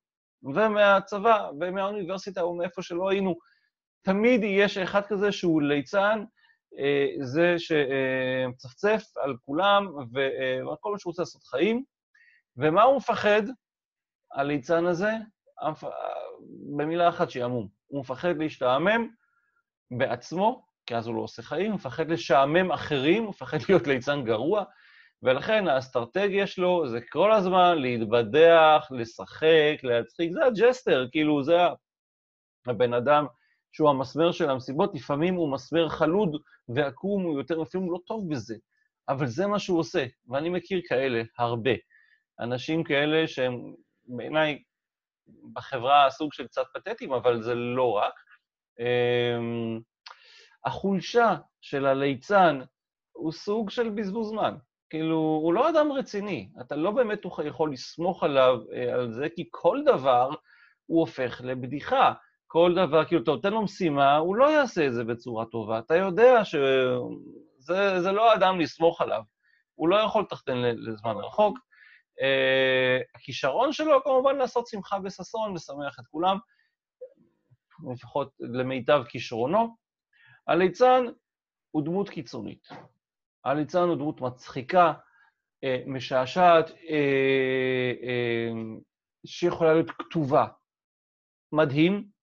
ומהצבא, 0.43 1.49
ומהאוניברסיטה, 1.59 2.45
ומאיפה 2.45 2.81
שלא 2.81 3.09
היינו. 3.09 3.35
תמיד 4.01 4.43
יש 4.43 4.77
אחד 4.77 5.01
כזה 5.05 5.31
שהוא 5.31 5.61
ליצן, 5.61 6.23
אה, 6.79 7.07
זה 7.21 7.55
שמצפצף 7.57 9.03
על 9.17 9.35
כולם 9.45 9.87
ועל 10.11 10.75
כל 10.79 10.91
מה 10.91 10.99
שהוא 10.99 11.11
רוצה 11.11 11.21
לעשות 11.21 11.43
חיים. 11.43 11.83
ומה 12.57 12.83
הוא 12.83 12.97
מפחד, 12.97 13.41
הליצן 14.33 14.85
הזה? 14.85 15.11
במילה 16.77 17.09
אחת, 17.09 17.29
שעמום. 17.29 17.67
הוא 17.87 18.01
מפחד 18.01 18.37
להשתעמם 18.37 19.07
בעצמו, 19.97 20.65
כי 20.85 20.95
אז 20.95 21.07
הוא 21.07 21.15
לא 21.15 21.21
עושה 21.21 21.41
חיים, 21.41 21.71
הוא 21.71 21.75
מפחד 21.75 22.09
לשעמם 22.09 22.71
אחרים, 22.71 23.23
הוא 23.23 23.29
מפחד 23.29 23.57
להיות 23.69 23.87
ליצן 23.87 24.23
גרוע, 24.23 24.63
ולכן 25.23 25.67
האסטרטגיה 25.67 26.47
שלו 26.47 26.87
זה 26.87 26.99
כל 27.09 27.31
הזמן 27.31 27.77
להתבדח, 27.77 28.87
לשחק, 28.91 29.75
להצחיק, 29.83 30.31
זה 30.31 30.45
הג'סטר, 30.45 31.07
כאילו, 31.11 31.43
זה 31.43 31.57
הבן 32.67 32.93
אדם 32.93 33.25
שהוא 33.71 33.89
המסמר 33.89 34.31
של 34.31 34.49
המסיבות, 34.49 34.95
לפעמים 34.95 35.35
הוא 35.35 35.51
מסמר 35.51 35.89
חלוד 35.89 36.41
ועקום, 36.75 37.23
הוא 37.23 37.37
יותר, 37.39 37.55
הוא 37.73 37.91
לא 37.91 37.99
טוב 38.07 38.29
בזה, 38.29 38.55
אבל 39.09 39.27
זה 39.27 39.47
מה 39.47 39.59
שהוא 39.59 39.79
עושה, 39.79 40.05
ואני 40.27 40.49
מכיר 40.49 40.81
כאלה 40.87 41.21
הרבה. 41.37 41.71
אנשים 42.39 42.83
כאלה 42.83 43.27
שהם 43.27 43.73
בעיניי 44.07 44.63
בחברה 45.53 46.09
סוג 46.09 46.33
של 46.33 46.47
קצת 46.47 46.63
פתטיים, 46.73 47.13
אבל 47.13 47.41
זה 47.41 47.55
לא 47.55 47.91
רק. 47.91 48.13
אמ, 48.79 49.79
החולשה 50.65 51.35
של 51.61 51.85
הליצן 51.85 52.59
הוא 53.11 53.31
סוג 53.31 53.69
של 53.69 53.89
בזבוז 53.89 54.29
זמן. 54.29 54.55
כאילו, 54.89 55.15
הוא 55.15 55.53
לא 55.53 55.69
אדם 55.69 55.91
רציני, 55.91 56.49
אתה 56.61 56.75
לא 56.75 56.91
באמת 56.91 57.25
יכול 57.45 57.73
לסמוך 57.73 58.23
עליו, 58.23 58.59
אה, 58.73 58.93
על 58.93 59.11
זה, 59.13 59.27
כי 59.35 59.47
כל 59.51 59.79
דבר 59.85 60.29
הוא 60.85 60.99
הופך 60.99 61.41
לבדיחה. 61.43 62.13
כל 62.51 62.73
דבר, 62.75 63.05
כאילו, 63.05 63.23
אתה 63.23 63.31
נותן 63.31 63.53
לו 63.53 63.61
משימה, 63.61 64.17
הוא 64.17 64.35
לא 64.35 64.51
יעשה 64.51 64.87
את 64.87 64.93
זה 64.93 65.03
בצורה 65.03 65.45
טובה. 65.45 65.79
אתה 65.79 65.95
יודע 65.95 66.45
שזה 66.45 68.11
לא 68.11 68.35
אדם 68.35 68.59
לסמוך 68.59 69.01
עליו. 69.01 69.21
הוא 69.75 69.89
לא 69.89 69.95
יכול 69.95 70.21
לתחתן 70.21 70.57
לזמן 70.57 71.15
רחוק. 71.15 71.57
Uh, 71.57 73.15
הכישרון 73.15 73.73
שלו, 73.73 74.03
כמובן, 74.03 74.35
לעשות 74.35 74.67
שמחה 74.67 74.97
וששון, 75.03 75.53
לשמח 75.53 75.99
את 75.99 76.07
כולם, 76.07 76.37
לפחות 77.93 78.33
למיטב 78.39 79.03
כישרונו. 79.09 79.75
הליצן 80.47 81.05
הוא 81.71 81.85
דמות 81.85 82.09
קיצונית. 82.09 82.67
הליצן 83.45 83.79
הוא 83.79 83.95
דמות 83.95 84.21
מצחיקה, 84.21 84.93
uh, 84.93 85.89
משעשעת, 85.89 86.69
uh, 86.69 86.73
שיכולה 89.25 89.73
להיות 89.73 89.89
כתובה. 89.89 90.45
מדהים, 91.51 92.18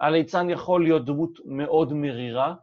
הליצן 0.00 0.50
יכול 0.50 0.82
להיות 0.82 1.04
דמות 1.04 1.38
מאוד 1.44 1.92
מרירה, 1.92 2.54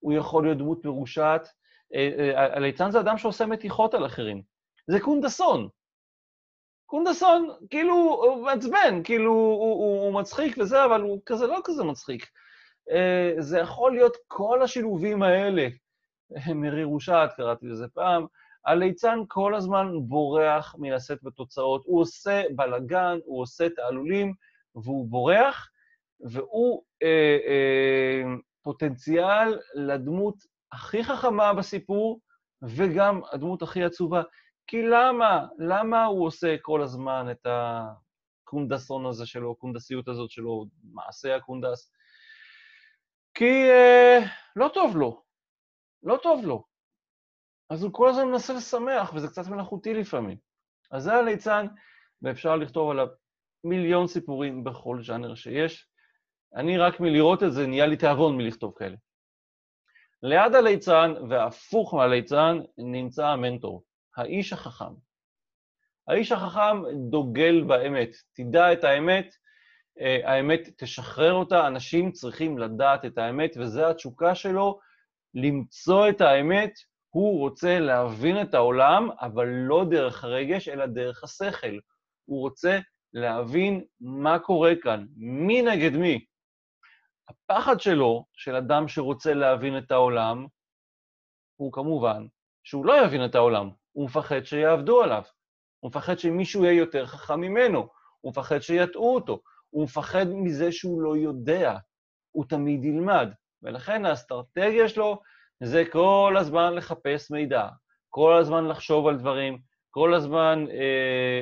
הוא 0.00 0.12
יכול 0.12 0.44
להיות 0.44 0.58
דמות 0.58 0.84
מרושעת. 0.84 1.48
אה, 1.94 2.10
אה, 2.18 2.56
הליצן 2.56 2.90
זה 2.90 3.00
אדם 3.00 3.18
שעושה 3.18 3.46
מתיחות 3.46 3.94
על 3.94 4.06
אחרים. 4.06 4.42
זה 4.86 5.00
קונדסון. 5.00 5.68
קונדסון, 6.86 7.48
כאילו, 7.70 7.94
הוא 7.94 8.44
מעצבן, 8.44 9.02
כאילו, 9.04 9.32
הוא, 9.32 9.58
הוא, 9.58 10.02
הוא 10.02 10.20
מצחיק 10.20 10.58
וזה, 10.58 10.84
אבל 10.84 11.00
הוא 11.00 11.20
כזה 11.26 11.46
לא 11.46 11.60
כזה 11.64 11.84
מצחיק. 11.84 12.26
אה, 12.90 13.32
זה 13.38 13.58
יכול 13.58 13.92
להיות 13.92 14.16
כל 14.26 14.62
השילובים 14.62 15.22
האלה. 15.22 15.68
מרירושעת, 16.54 17.32
קראתי 17.32 17.66
לזה 17.66 17.88
פעם. 17.88 18.26
הליצן 18.66 19.18
כל 19.28 19.54
הזמן 19.54 19.92
בורח 20.00 20.74
מלשאת 20.78 21.18
בתוצאות. 21.22 21.82
הוא 21.84 22.00
עושה 22.00 22.42
בלאגן, 22.56 23.18
הוא 23.24 23.42
עושה 23.42 23.68
תעלולים, 23.68 24.34
והוא 24.74 25.08
בורח, 25.08 25.68
והוא 26.20 26.82
אה, 27.02 27.38
אה, 27.46 28.22
פוטנציאל 28.62 29.58
לדמות 29.74 30.34
הכי 30.72 31.04
חכמה 31.04 31.54
בסיפור, 31.54 32.20
וגם 32.62 33.20
הדמות 33.32 33.62
הכי 33.62 33.84
עצובה. 33.84 34.22
כי 34.66 34.82
למה? 34.82 35.46
למה 35.58 36.04
הוא 36.04 36.26
עושה 36.26 36.56
כל 36.62 36.82
הזמן 36.82 37.26
את 37.30 37.46
הקונדסון 37.46 39.06
הזה 39.06 39.26
שלו, 39.26 39.52
הקונדסיות 39.52 40.08
הזאת 40.08 40.30
שלו, 40.30 40.66
מעשה 40.92 41.36
הקונדס? 41.36 41.92
כי 43.34 43.70
אה, 43.70 44.18
לא 44.56 44.70
טוב 44.74 44.96
לו. 44.96 45.22
לא 46.02 46.18
טוב 46.22 46.46
לו. 46.46 46.64
אז 47.70 47.82
הוא 47.82 47.92
כל 47.92 48.08
הזמן 48.08 48.24
מנסה 48.24 48.52
לשמח, 48.52 49.12
וזה 49.14 49.28
קצת 49.28 49.46
מלאכותי 49.46 49.94
לפעמים. 49.94 50.36
אז 50.90 51.02
זה 51.02 51.12
הליצן, 51.12 51.66
ואפשר 52.22 52.56
לכתוב 52.56 52.90
עליו 52.90 53.06
מיליון 53.64 54.06
סיפורים 54.06 54.64
בכל 54.64 55.02
ז'אנר 55.02 55.34
שיש. 55.34 55.88
אני 56.54 56.78
רק 56.78 57.00
מלראות 57.00 57.42
את 57.42 57.52
זה, 57.52 57.66
נהיה 57.66 57.86
לי 57.86 57.96
תיאבון 57.96 58.36
מלכתוב 58.36 58.74
כאלה. 58.76 58.96
ליד 60.22 60.54
הליצן 60.54 61.14
והפוך 61.28 61.94
מהליצן 61.94 62.58
נמצא 62.78 63.26
המנטור, 63.26 63.82
האיש 64.16 64.52
החכם. 64.52 64.94
האיש 66.08 66.32
החכם 66.32 66.82
דוגל 67.10 67.64
באמת, 67.66 68.16
תדע 68.32 68.72
את 68.72 68.84
האמת, 68.84 69.34
אה, 70.00 70.20
האמת 70.24 70.60
תשחרר 70.76 71.32
אותה, 71.32 71.66
אנשים 71.66 72.12
צריכים 72.12 72.58
לדעת 72.58 73.04
את 73.04 73.18
האמת, 73.18 73.56
וזו 73.56 73.90
התשוקה 73.90 74.34
שלו, 74.34 74.78
למצוא 75.34 76.08
את 76.08 76.20
האמת, 76.20 76.72
הוא 77.10 77.40
רוצה 77.40 77.78
להבין 77.78 78.42
את 78.42 78.54
העולם, 78.54 79.08
אבל 79.20 79.46
לא 79.46 79.84
דרך 79.90 80.24
הרגש, 80.24 80.68
אלא 80.68 80.86
דרך 80.86 81.24
השכל. 81.24 81.78
הוא 82.24 82.40
רוצה 82.40 82.78
להבין 83.12 83.84
מה 84.00 84.38
קורה 84.38 84.72
כאן, 84.82 85.06
מי 85.16 85.62
נגד 85.62 85.96
מי. 85.96 86.24
הפחד 87.28 87.80
שלו, 87.80 88.24
של 88.32 88.54
אדם 88.56 88.88
שרוצה 88.88 89.34
להבין 89.34 89.78
את 89.78 89.90
העולם, 89.90 90.46
הוא 91.56 91.72
כמובן 91.72 92.26
שהוא 92.64 92.86
לא 92.86 93.04
יבין 93.04 93.24
את 93.24 93.34
העולם, 93.34 93.70
הוא 93.92 94.04
מפחד 94.04 94.44
שיעבדו 94.44 95.02
עליו, 95.02 95.22
הוא 95.80 95.88
מפחד 95.88 96.18
שמישהו 96.18 96.64
יהיה 96.64 96.78
יותר 96.78 97.06
חכם 97.06 97.40
ממנו, 97.40 97.88
הוא 98.20 98.30
מפחד 98.30 98.60
שיטעו 98.60 99.14
אותו, 99.14 99.42
הוא 99.70 99.84
מפחד 99.84 100.26
מזה 100.28 100.72
שהוא 100.72 101.02
לא 101.02 101.16
יודע, 101.16 101.76
הוא 102.32 102.44
תמיד 102.48 102.84
ילמד, 102.84 103.28
ולכן 103.62 104.04
האסטרטגיה 104.04 104.88
שלו 104.88 105.20
זה 105.62 105.84
כל 105.92 106.36
הזמן 106.38 106.74
לחפש 106.74 107.30
מידע, 107.30 107.68
כל 108.08 108.38
הזמן 108.40 108.68
לחשוב 108.68 109.06
על 109.06 109.16
דברים, 109.16 109.58
כל 109.90 110.14
הזמן 110.14 110.64
אה, 110.70 110.76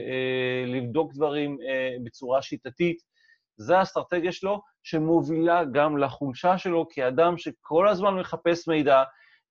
אה, 0.08 0.64
לבדוק 0.66 1.12
דברים 1.14 1.58
אה, 1.68 1.96
בצורה 2.04 2.42
שיטתית. 2.42 3.13
זו 3.56 3.74
האסטרטגיה 3.74 4.32
שלו, 4.32 4.62
שמובילה 4.82 5.64
גם 5.64 5.98
לחולשה 5.98 6.58
שלו 6.58 6.86
כאדם 6.90 7.38
שכל 7.38 7.88
הזמן 7.88 8.14
מחפש 8.14 8.68
מידע, 8.68 9.02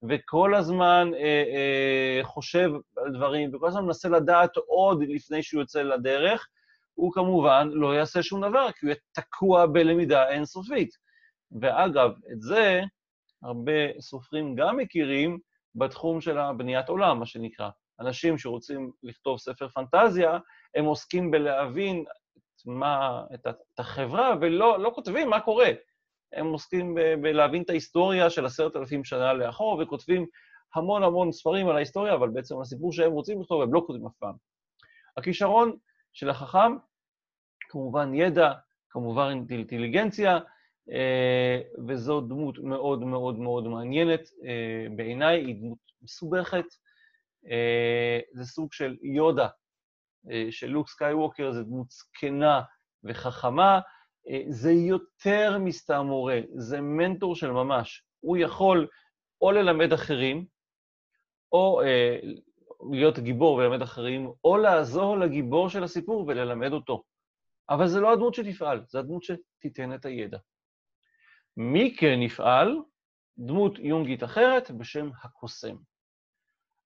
וכל 0.09 0.55
הזמן 0.55 1.11
אה, 1.13 1.19
אה, 1.19 2.23
חושב 2.23 2.69
על 2.97 3.13
דברים, 3.13 3.55
וכל 3.55 3.67
הזמן 3.67 3.85
מנסה 3.85 4.09
לדעת 4.09 4.57
עוד 4.57 5.03
לפני 5.07 5.43
שהוא 5.43 5.61
יוצא 5.61 5.81
לדרך, 5.81 6.47
הוא 6.93 7.13
כמובן 7.13 7.69
לא 7.71 7.95
יעשה 7.95 8.23
שום 8.23 8.41
דבר, 8.41 8.71
כי 8.71 8.85
הוא 8.85 8.89
יהיה 8.89 8.99
תקוע 9.11 9.65
בלמידה 9.65 10.29
אינסופית. 10.29 10.89
ואגב, 11.61 12.11
את 12.31 12.41
זה 12.41 12.81
הרבה 13.43 13.99
סופרים 13.99 14.55
גם 14.55 14.77
מכירים 14.77 15.39
בתחום 15.75 16.21
של 16.21 16.37
הבניית 16.37 16.89
עולם, 16.89 17.19
מה 17.19 17.25
שנקרא. 17.25 17.69
אנשים 17.99 18.37
שרוצים 18.37 18.91
לכתוב 19.03 19.39
ספר 19.39 19.67
פנטזיה, 19.67 20.37
הם 20.75 20.85
עוסקים 20.85 21.31
בלהבין 21.31 22.05
מה, 22.65 23.23
את, 23.33 23.47
את 23.47 23.79
החברה, 23.79 24.35
ולא 24.41 24.79
לא 24.79 24.91
כותבים 24.95 25.29
מה 25.29 25.39
קורה. 25.39 25.69
הם 26.33 26.47
עוסקים 26.47 26.95
ב- 26.95 27.21
בלהבין 27.21 27.61
את 27.61 27.69
ההיסטוריה 27.69 28.29
של 28.29 28.45
עשרת 28.45 28.75
אלפים 28.75 29.03
שנה 29.03 29.33
לאחור, 29.33 29.81
וכותבים 29.81 30.25
המון 30.75 31.03
המון 31.03 31.31
ספרים 31.31 31.69
על 31.69 31.75
ההיסטוריה, 31.75 32.13
אבל 32.13 32.29
בעצם 32.29 32.61
הסיפור 32.61 32.93
שהם 32.93 33.11
רוצים 33.11 33.41
לכתוב, 33.41 33.61
הם 33.61 33.73
לא 33.73 33.83
כותבים 33.87 34.07
אף 34.07 34.15
פעם. 34.19 34.35
הכישרון 35.17 35.77
של 36.13 36.29
החכם, 36.29 36.75
כמובן 37.69 38.13
ידע, 38.13 38.53
כמובן 38.89 39.43
אינטליגנציה, 39.49 40.39
אה, 40.91 41.61
וזו 41.87 42.21
דמות 42.21 42.59
מאוד 42.59 43.03
מאוד 43.03 43.39
מאוד 43.39 43.67
מעניינת 43.67 44.21
אה, 44.45 44.87
בעיניי, 44.95 45.45
היא 45.45 45.55
דמות 45.55 45.77
מסובכת. 46.01 46.65
אה, 47.49 48.19
זה 48.33 48.45
סוג 48.45 48.73
של 48.73 48.97
יודה, 49.01 49.47
של 50.51 50.67
לוק 50.67 50.89
סקייווקר, 50.89 51.51
זו 51.51 51.63
דמות 51.63 51.89
זקנה 51.89 52.61
וחכמה. 53.03 53.79
זה 54.49 54.71
יותר 54.71 55.57
מסתם 55.59 56.05
מורה, 56.05 56.39
זה 56.55 56.81
מנטור 56.81 57.35
של 57.35 57.51
ממש. 57.51 58.03
הוא 58.19 58.37
יכול 58.37 58.87
או 59.41 59.51
ללמד 59.51 59.93
אחרים, 59.93 60.45
או 61.51 61.81
להיות 62.91 63.19
גיבור 63.19 63.55
וללמד 63.55 63.81
אחרים, 63.81 64.31
או 64.43 64.57
לעזור 64.57 65.17
לגיבור 65.17 65.69
של 65.69 65.83
הסיפור 65.83 66.25
וללמד 66.27 66.71
אותו. 66.71 67.03
אבל 67.69 67.87
זה 67.87 67.99
לא 67.99 68.13
הדמות 68.13 68.33
שתפעל, 68.33 68.83
זה 68.87 68.99
הדמות 68.99 69.23
שתיתן 69.23 69.93
את 69.93 70.05
הידע. 70.05 70.37
מי 71.57 71.95
כן 71.97 72.21
יפעל? 72.21 72.77
דמות 73.37 73.79
יונגית 73.79 74.23
אחרת 74.23 74.71
בשם 74.71 75.09
הקוסם. 75.23 75.75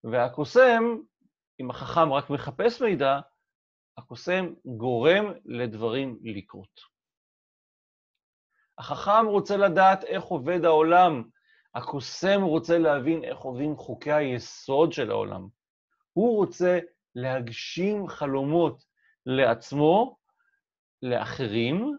והקוסם, 0.04 0.84
אם 1.60 1.70
החכם 1.70 2.14
רק 2.14 2.30
מחפש 2.30 2.82
מידע, 2.82 3.20
הקוסם 3.98 4.54
גורם 4.66 5.26
לדברים 5.46 6.20
לקרות. 6.24 6.80
החכם 8.78 9.26
רוצה 9.26 9.58
לדעת 9.58 10.04
איך 10.04 10.24
עובד 10.24 10.66
העולם, 10.66 11.24
הקוסם 11.76 12.42
רוצה 12.42 12.78
להבין 12.78 13.24
איך 13.24 13.40
עובדים 13.40 13.76
חוקי 13.78 14.12
היסוד 14.12 14.94
של 14.94 15.12
העולם. 15.12 15.48
הוא 16.14 16.38
רוצה 16.38 16.80
להגשים 17.16 18.08
חלומות 18.08 18.84
לעצמו, 19.26 20.18
לאחרים, 21.02 21.98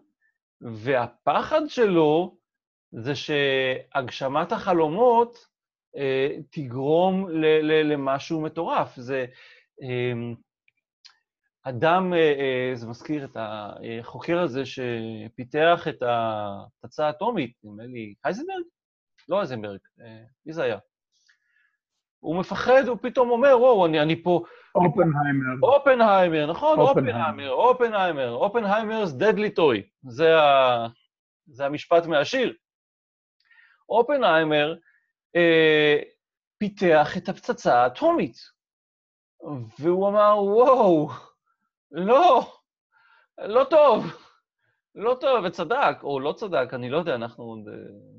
והפחד 0.61 1.61
שלו 1.67 2.37
זה 2.91 3.15
שהגשמת 3.15 4.51
החלומות 4.51 5.48
תגרום 6.51 7.29
ל, 7.29 7.45
ל, 7.45 7.93
למשהו 7.93 8.41
מטורף. 8.41 8.95
זה 8.95 9.25
אה, 9.83 10.13
אדם, 11.63 12.13
אה, 12.13 12.19
אה, 12.19 12.71
זה 12.75 12.87
מזכיר 12.87 13.25
את 13.25 13.37
החוקר 13.39 14.39
הזה 14.39 14.63
שפיתח 14.65 15.87
את 15.89 16.03
הפצצה 16.03 17.07
האטומית, 17.07 17.53
נדמה 17.63 17.83
לי, 17.83 18.13
הייזנברג? 18.23 18.63
לא 19.29 19.39
הייזנברג, 19.39 19.79
אה, 20.01 20.23
מי 20.45 20.53
זה 20.53 20.63
היה? 20.63 20.77
הוא 22.19 22.39
מפחד, 22.39 22.83
הוא 22.87 22.97
פתאום 23.01 23.29
אומר, 23.29 23.59
וואו, 23.59 23.85
אני, 23.85 24.01
אני 24.01 24.23
פה... 24.23 24.43
אופנהיימר. 24.75 25.55
אופנהיימר, 25.63 26.51
נכון, 26.51 26.79
אופנהיימר, 26.79 27.51
אופנהיימר, 27.51 28.31
אופנהיימר's 28.31 29.21
deadly 29.21 29.57
toy. 29.57 29.81
זה, 30.03 30.37
ה... 30.39 30.87
זה 31.47 31.65
המשפט 31.65 32.05
מהשיר. 32.05 32.53
אופנהיימר 33.89 34.75
פיתח 36.57 37.17
את 37.17 37.29
הפצצה 37.29 37.83
האטומית. 37.83 38.35
והוא 39.79 40.09
אמר, 40.09 40.43
וואו, 40.43 41.09
לא, 41.91 42.51
לא 43.37 43.63
טוב, 43.63 44.05
לא 44.95 45.17
טוב, 45.21 45.45
וצדק, 45.45 45.97
או 46.03 46.19
לא 46.19 46.33
צדק, 46.33 46.73
אני 46.73 46.89
לא 46.89 46.97
יודע, 46.97 47.15
אנחנו, 47.15 47.65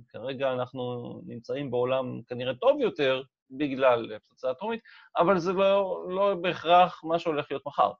כרגע 0.08 0.52
אנחנו 0.52 0.82
נמצאים 1.26 1.70
בעולם 1.70 2.22
כנראה 2.28 2.54
טוב 2.54 2.80
יותר, 2.80 3.22
בגלל 3.50 4.18
פצצה 4.18 4.50
אטומית, 4.50 4.80
אבל 5.16 5.38
זה 5.38 5.52
לא, 5.52 6.06
לא 6.08 6.34
בהכרח 6.34 7.04
מה 7.04 7.18
שהולך 7.18 7.46
להיות 7.50 7.66
מחר. 7.66 7.92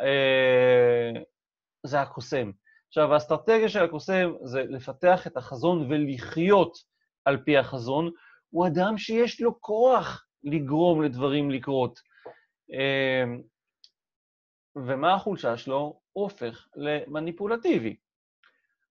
אה, 0.00 1.20
זה 1.86 2.00
הקוסם. 2.00 2.50
עכשיו, 2.88 3.14
האסטרטגיה 3.14 3.68
של 3.68 3.84
הקוסם 3.84 4.32
זה 4.42 4.62
לפתח 4.62 5.26
את 5.26 5.36
החזון 5.36 5.86
ולחיות 5.90 6.78
על 7.24 7.42
פי 7.44 7.58
החזון. 7.58 8.10
הוא 8.52 8.66
אדם 8.66 8.98
שיש 8.98 9.40
לו 9.40 9.60
כוח 9.60 10.26
לגרום 10.44 11.02
לדברים 11.02 11.50
לקרות. 11.50 12.00
אה, 12.72 13.24
ומה 14.76 15.14
החולשה 15.14 15.56
שלו? 15.56 16.00
הוא 16.12 16.24
הופך 16.24 16.68
למניפולטיבי. 16.76 17.96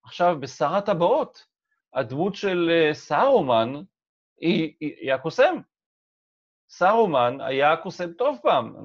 עכשיו, 0.04 0.40
בשר 0.40 0.76
הטבעות, 0.76 1.46
הדמות 1.94 2.36
של 2.36 2.70
אה, 2.72 2.94
סארומן 2.94 3.74
היא, 4.42 4.74
היא, 4.80 4.96
היא 5.02 5.14
הקוסם. 5.14 5.56
סארומן 6.70 7.42
היה 7.42 7.78
קוסם 7.78 8.14
טוב 8.14 8.40
פעם, 8.44 8.76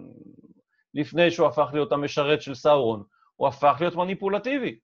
לפני 0.95 1.31
שהוא 1.31 1.49
הפך 1.49 1.71
להיות 1.73 1.93
המשרת 1.93 2.43
של 2.43 2.55
סאורון. 2.55 3.05
הוא 3.37 3.49
הפך 3.49 3.77
להיות 3.81 3.95
מניפולטיבי. 3.95 4.79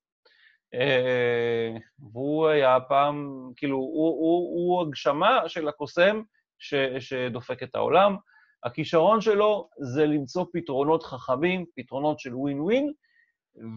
אה, 0.74 1.76
והוא 2.12 2.48
היה 2.48 2.78
פעם, 2.88 3.28
כאילו, 3.56 3.76
הוא, 3.76 4.08
הוא, 4.08 4.56
הוא 4.56 4.82
הגשמה 4.82 5.48
של 5.48 5.68
הקוסם 5.68 6.22
ש, 6.58 6.74
שדופק 6.98 7.62
את 7.62 7.74
העולם. 7.74 8.16
הכישרון 8.64 9.20
שלו 9.20 9.68
זה 9.78 10.06
למצוא 10.06 10.44
פתרונות 10.52 11.02
חכמים, 11.02 11.64
פתרונות 11.76 12.20
של 12.20 12.34
ווין 12.34 12.60
ווין, 12.60 12.92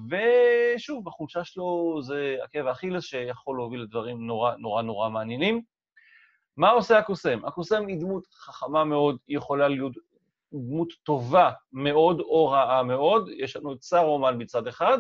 ושוב, 0.10 1.08
החולשה 1.08 1.44
שלו 1.44 2.00
זה 2.02 2.38
עקב 2.42 2.68
אכילס 2.68 3.04
שיכול 3.04 3.58
להוביל 3.58 3.82
לדברים 3.82 4.28
נורא 4.28 4.56
נורא 4.56 4.82
נורא 4.82 5.10
מעניינים. 5.10 5.62
מה 6.58 6.70
עושה 6.70 6.98
הקוסם? 6.98 7.46
הקוסם 7.46 7.88
היא 7.88 8.00
דמות 8.00 8.28
חכמה 8.28 8.84
מאוד, 8.84 9.18
היא 9.28 9.38
יכולה 9.38 9.68
להיות 9.68 9.94
דמות 10.54 10.94
טובה 11.04 11.52
מאוד 11.74 12.20
או 12.20 12.48
רעה 12.48 12.84
מאוד. 12.84 13.30
יש 13.38 13.56
לנו 13.56 13.74
את 13.74 13.82
סארומן 13.82 14.42
מצד 14.42 14.68
אחד, 14.68 14.98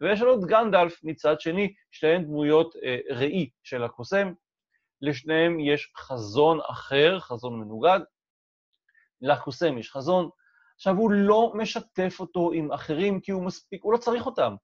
ויש 0.00 0.22
לנו 0.22 0.34
את 0.34 0.44
גנדלף 0.44 1.00
מצד 1.04 1.40
שני, 1.40 1.74
שתיהן 1.90 2.24
דמויות 2.24 2.76
אה, 2.76 2.98
ראי 3.10 3.50
של 3.62 3.84
הקוסם. 3.84 4.32
לשניהם 5.02 5.60
יש 5.60 5.92
חזון 5.96 6.60
אחר, 6.70 7.20
חזון 7.20 7.60
מנוגד. 7.60 8.00
לקוסם 9.20 9.78
יש 9.78 9.90
חזון. 9.90 10.28
עכשיו, 10.74 10.96
הוא 10.96 11.10
לא 11.10 11.52
משתף 11.54 12.16
אותו 12.20 12.52
עם 12.52 12.72
אחרים 12.72 13.20
כי 13.20 13.32
הוא 13.32 13.42
מספיק, 13.42 13.82
הוא 13.82 13.92
לא 13.92 13.98
צריך 13.98 14.26
אותם. 14.26 14.54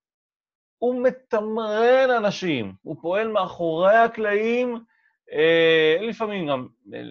הוא 0.78 1.02
מתמרן 1.02 2.10
אנשים, 2.10 2.74
הוא 2.82 2.96
פועל 3.02 3.28
מאחורי 3.28 3.96
הקלעים, 3.96 4.84
אה, 5.32 5.96
לפעמים 6.00 6.48
גם 6.48 6.66
אה, 6.94 7.02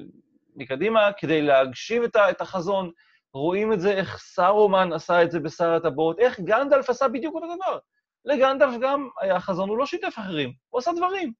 מקדימה, 0.56 1.12
כדי 1.18 1.42
להגשים 1.42 2.04
את, 2.04 2.16
את 2.16 2.42
החזון. 2.42 2.92
רואים 3.34 3.74
את 3.74 3.80
זה, 3.80 3.92
איך 3.92 4.18
סארומן 4.18 4.94
עשה 4.94 5.24
את 5.24 5.32
זה 5.32 5.40
בשר 5.40 5.74
הטבעות, 5.74 6.20
איך 6.20 6.40
גנדלף 6.40 6.90
עשה 6.90 7.08
בדיוק 7.08 7.36
אותו 7.36 7.56
דבר. 7.56 7.80
לגנדלף 8.26 8.82
גם 8.82 9.10
היה 9.22 9.40
חזון, 9.40 9.70
הוא 9.70 9.78
לא 9.78 9.86
שיתף 9.86 10.14
אחרים, 10.20 10.54
הוא 10.70 10.80
עשה 10.80 10.92
דברים. 10.98 11.34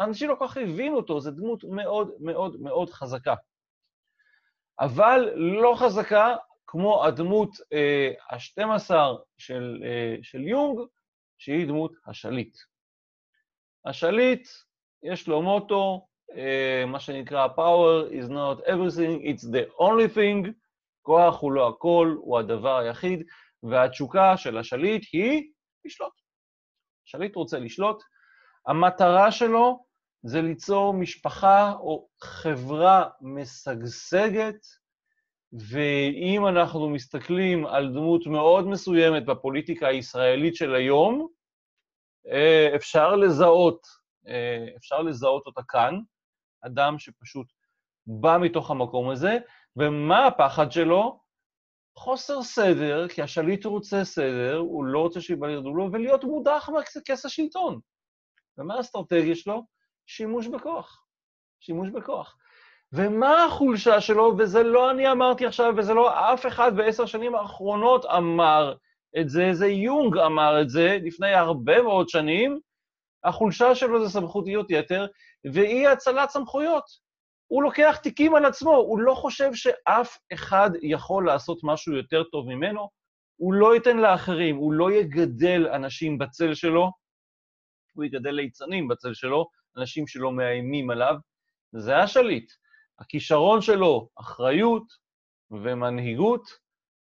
אנשים 0.00 0.28
לא 0.30 0.34
כל 0.34 0.48
כך 0.48 0.56
הבינו 0.56 0.96
אותו, 0.96 1.20
זו 1.20 1.30
דמות 1.30 1.64
מאוד 1.64 2.10
מאוד 2.20 2.60
מאוד 2.60 2.90
חזקה. 2.90 3.34
אבל 4.80 5.30
לא 5.36 5.74
חזקה 5.78 6.36
כמו 6.66 7.04
הדמות 7.04 7.50
אה, 7.72 8.12
ה-12 8.30 8.94
של, 9.38 9.82
אה, 9.84 10.16
של 10.22 10.40
יונג, 10.40 10.78
שהיא 11.38 11.66
דמות 11.66 11.92
השליט. 12.06 12.56
השליט, 13.86 14.48
יש 15.02 15.28
לו 15.28 15.42
מוטו, 15.42 16.06
אה, 16.36 16.84
מה 16.86 17.00
שנקרא 17.00 17.46
power 17.46 18.12
is 18.12 18.28
not 18.28 18.66
everything, 18.66 19.22
it's 19.24 19.44
the 19.44 19.80
only 19.80 20.16
thing, 20.16 20.50
כוח 21.02 21.40
הוא 21.40 21.52
לא 21.52 21.68
הכל, 21.68 22.14
הוא 22.18 22.38
הדבר 22.38 22.76
היחיד, 22.76 23.22
והתשוקה 23.62 24.36
של 24.36 24.58
השליט 24.58 25.04
היא 25.12 25.50
לשלוט. 25.84 26.12
השליט 27.06 27.36
רוצה 27.36 27.58
לשלוט, 27.58 28.02
המטרה 28.66 29.32
שלו 29.32 29.84
זה 30.22 30.42
ליצור 30.42 30.94
משפחה 30.94 31.72
או 31.72 32.08
חברה 32.22 33.08
משגשגת, 33.20 34.66
ואם 35.52 36.46
אנחנו 36.46 36.90
מסתכלים 36.90 37.66
על 37.66 37.92
דמות 37.92 38.26
מאוד 38.26 38.66
מסוימת 38.66 39.26
בפוליטיקה 39.26 39.88
הישראלית 39.88 40.56
של 40.56 40.74
היום, 40.74 41.28
אה, 42.32 42.76
אפשר 42.76 43.16
לזהות, 43.16 43.86
אה, 44.28 44.66
אפשר 44.76 45.02
לזהות 45.02 45.46
אותה 45.46 45.60
כאן, 45.68 45.94
אדם 46.66 46.98
שפשוט 46.98 47.46
בא 48.06 48.38
מתוך 48.40 48.70
המקום 48.70 49.10
הזה, 49.10 49.38
ומה 49.76 50.26
הפחד 50.26 50.72
שלו? 50.72 51.20
חוסר 51.96 52.42
סדר, 52.42 53.08
כי 53.08 53.22
השליט 53.22 53.66
רוצה 53.66 54.04
סדר, 54.04 54.56
הוא 54.56 54.84
לא 54.84 54.98
רוצה 54.98 55.20
שיבלרדו 55.20 55.74
לו, 55.74 55.88
ולהיות 55.92 56.24
מודח 56.24 56.68
מכס 56.72 57.24
השלטון. 57.24 57.80
ומה 58.58 58.74
האסטרטגיה 58.74 59.34
שלו? 59.34 59.62
שימוש 60.06 60.46
בכוח. 60.46 61.04
שימוש 61.60 61.88
בכוח. 61.88 62.36
ומה 62.92 63.44
החולשה 63.44 64.00
שלו, 64.00 64.34
וזה 64.38 64.62
לא 64.62 64.90
אני 64.90 65.12
אמרתי 65.12 65.46
עכשיו, 65.46 65.74
וזה 65.76 65.94
לא 65.94 66.34
אף 66.34 66.46
אחד 66.46 66.76
בעשר 66.76 67.06
שנים 67.06 67.34
האחרונות 67.34 68.04
אמר 68.04 68.74
את 69.20 69.28
זה, 69.28 69.48
זה 69.52 69.66
יונג 69.66 70.18
אמר 70.18 70.60
את 70.62 70.70
זה 70.70 70.98
לפני 71.02 71.34
הרבה 71.34 71.82
מאוד 71.82 72.08
שנים, 72.08 72.60
החולשה 73.24 73.74
שלו 73.74 74.04
זה 74.06 74.12
סמכותיות 74.12 74.66
יתר, 74.70 75.06
ואי 75.52 75.86
הצלת 75.86 76.30
סמכויות. 76.30 76.84
הוא 77.50 77.62
לוקח 77.62 77.98
תיקים 78.02 78.34
על 78.34 78.44
עצמו, 78.44 78.76
הוא 78.76 78.98
לא 78.98 79.14
חושב 79.14 79.54
שאף 79.54 80.18
אחד 80.32 80.70
יכול 80.82 81.26
לעשות 81.26 81.60
משהו 81.62 81.96
יותר 81.96 82.24
טוב 82.24 82.48
ממנו, 82.48 82.90
הוא 83.36 83.54
לא 83.54 83.74
ייתן 83.74 83.96
לאחרים, 83.96 84.56
הוא 84.56 84.72
לא 84.72 84.92
יגדל 84.92 85.66
אנשים 85.74 86.18
בצל 86.18 86.54
שלו, 86.54 86.90
הוא 87.94 88.04
יגדל 88.04 88.30
ליצנים 88.30 88.88
בצל 88.88 89.14
שלו, 89.14 89.48
אנשים 89.76 90.06
שלא 90.06 90.32
מאיימים 90.32 90.90
עליו. 90.90 91.14
זה 91.72 91.96
השליט. 91.96 92.52
הכישרון 92.98 93.60
שלו, 93.60 94.08
אחריות 94.20 94.84
ומנהיגות, 95.50 96.42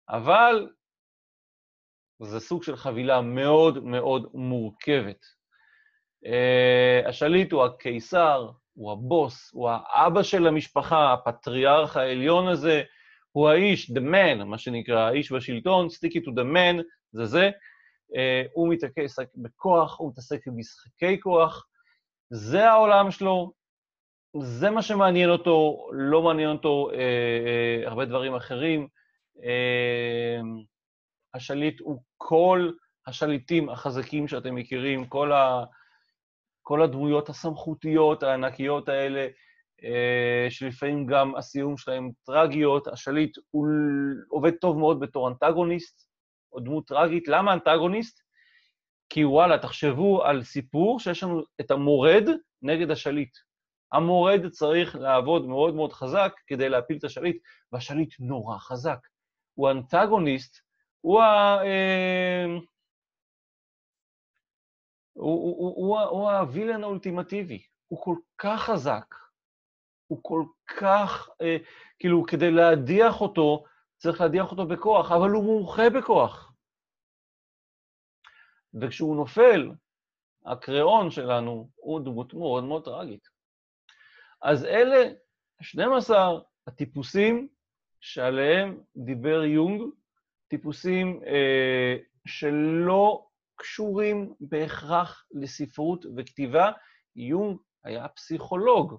אבל 0.09 0.69
זה 2.21 2.39
סוג 2.39 2.63
של 2.63 2.75
חבילה 2.75 3.21
מאוד 3.21 3.83
מאוד 3.83 4.29
מורכבת. 4.33 5.25
Uh, 6.25 7.09
השליט 7.09 7.51
הוא 7.51 7.63
הקיסר, 7.63 8.51
הוא 8.73 8.91
הבוס, 8.91 9.51
הוא 9.53 9.69
האבא 9.69 10.23
של 10.23 10.47
המשפחה, 10.47 11.13
הפטריארך 11.13 11.97
העליון 11.97 12.47
הזה, 12.47 12.83
הוא 13.31 13.49
האיש, 13.49 13.91
the 13.91 13.99
man, 13.99 14.43
מה 14.43 14.57
שנקרא, 14.57 14.99
האיש 14.99 15.31
בשלטון, 15.31 15.87
stick 15.87 16.11
it 16.11 16.25
to 16.25 16.29
the 16.29 16.45
man, 16.55 16.81
זה 17.11 17.25
זה. 17.25 17.49
Uh, 18.11 18.49
הוא 18.53 18.73
מתעסק 18.73 19.27
בכוח, 19.35 19.99
הוא 19.99 20.09
מתעסק 20.11 20.47
במשחקי 20.47 21.19
כוח, 21.19 21.67
זה 22.29 22.69
העולם 22.69 23.11
שלו, 23.11 23.51
זה 24.41 24.69
מה 24.69 24.81
שמעניין 24.81 25.29
אותו, 25.29 25.87
לא 25.91 26.21
מעניין 26.21 26.49
אותו 26.49 26.89
uh, 26.91 26.93
uh, 26.93 27.89
הרבה 27.89 28.05
דברים 28.05 28.35
אחרים. 28.35 28.87
Uh, 29.37 29.43
השליט 31.33 31.79
הוא 31.79 32.01
כל 32.17 32.71
השליטים 33.07 33.69
החזקים 33.69 34.27
שאתם 34.27 34.55
מכירים, 34.55 35.05
כל, 35.05 35.31
ה, 35.31 35.63
כל 36.63 36.81
הדמויות 36.81 37.29
הסמכותיות 37.29 38.23
הענקיות 38.23 38.89
האלה, 38.89 39.27
אה, 39.83 40.47
שלפעמים 40.49 41.05
גם 41.05 41.35
הסיום 41.35 41.77
שלהם 41.77 42.11
טרגיות. 42.25 42.87
השליט 42.87 43.37
הוא 43.51 43.67
עובד 44.29 44.51
טוב 44.51 44.77
מאוד 44.77 44.99
בתור 44.99 45.27
אנטגוניסט, 45.27 46.07
או 46.53 46.59
דמות 46.59 46.87
טרגית. 46.87 47.27
למה 47.27 47.53
אנטגוניסט? 47.53 48.21
כי 49.09 49.25
וואלה, 49.25 49.57
תחשבו 49.57 50.23
על 50.23 50.43
סיפור 50.43 50.99
שיש 50.99 51.23
לנו 51.23 51.41
את 51.61 51.71
המורד 51.71 52.29
נגד 52.61 52.91
השליט. 52.91 53.37
המורד 53.91 54.49
צריך 54.49 54.95
לעבוד 54.95 55.45
מאוד 55.47 55.75
מאוד 55.75 55.93
חזק 55.93 56.33
כדי 56.47 56.69
להפיל 56.69 56.97
את 56.97 57.03
השליט, 57.03 57.37
והשליט 57.71 58.13
נורא 58.19 58.57
חזק. 58.57 58.99
הוא 59.53 59.71
אנטגוניסט 59.71 60.61
הוא 61.01 61.21
ה... 61.21 61.57
אה, 61.63 62.45
הוא 65.13 66.31
הווילן 66.31 66.83
האולטימטיבי, 66.83 67.63
הוא 67.87 68.03
כל 68.03 68.15
כך 68.37 68.61
חזק, 68.61 69.15
הוא 70.07 70.19
כל 70.21 70.43
כך, 70.77 71.29
אה, 71.41 71.57
כאילו, 71.99 72.23
כדי 72.23 72.51
להדיח 72.51 73.21
אותו, 73.21 73.63
צריך 73.97 74.21
להדיח 74.21 74.51
אותו 74.51 74.67
בכוח, 74.67 75.11
אבל 75.11 75.29
הוא 75.29 75.43
מומחה 75.43 75.89
בכוח. 75.89 76.53
וכשהוא 78.81 79.15
נופל, 79.15 79.71
הקריאון 80.45 81.11
שלנו 81.11 81.69
הוא 81.75 81.99
דמות 81.99 82.33
מאוד 82.33 82.63
מאוד 82.63 82.85
טראגית. 82.85 83.27
אז 84.41 84.65
אלה 84.65 85.13
12 85.61 86.39
הטיפוסים 86.67 87.47
שעליהם 88.01 88.83
דיבר 88.95 89.43
יונג 89.43 89.81
טיפוסים 90.47 91.21
אה, 91.25 91.95
שלא 92.27 93.27
קשורים 93.63 94.33
בהכרח 94.39 95.25
לספרות 95.31 96.05
וכתיבה. 96.17 96.71
יונג 97.15 97.57
היה 97.83 98.07
פסיכולוג, 98.07 98.97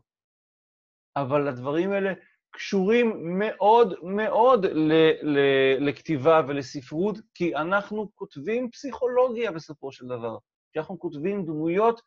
אבל 1.16 1.48
הדברים 1.48 1.92
האלה 1.92 2.12
קשורים 2.50 3.38
מאוד 3.38 3.94
מאוד 4.02 4.66
ל- 4.66 4.92
ל- 5.22 5.88
לכתיבה 5.88 6.40
ולספרות, 6.48 7.18
כי 7.34 7.56
אנחנו 7.56 8.10
כותבים 8.14 8.70
פסיכולוגיה 8.70 9.52
בסופו 9.52 9.92
של 9.92 10.06
דבר. 10.06 10.38
כי 10.72 10.78
אנחנו 10.78 10.98
כותבים 10.98 11.44
דמויות, 11.46 12.00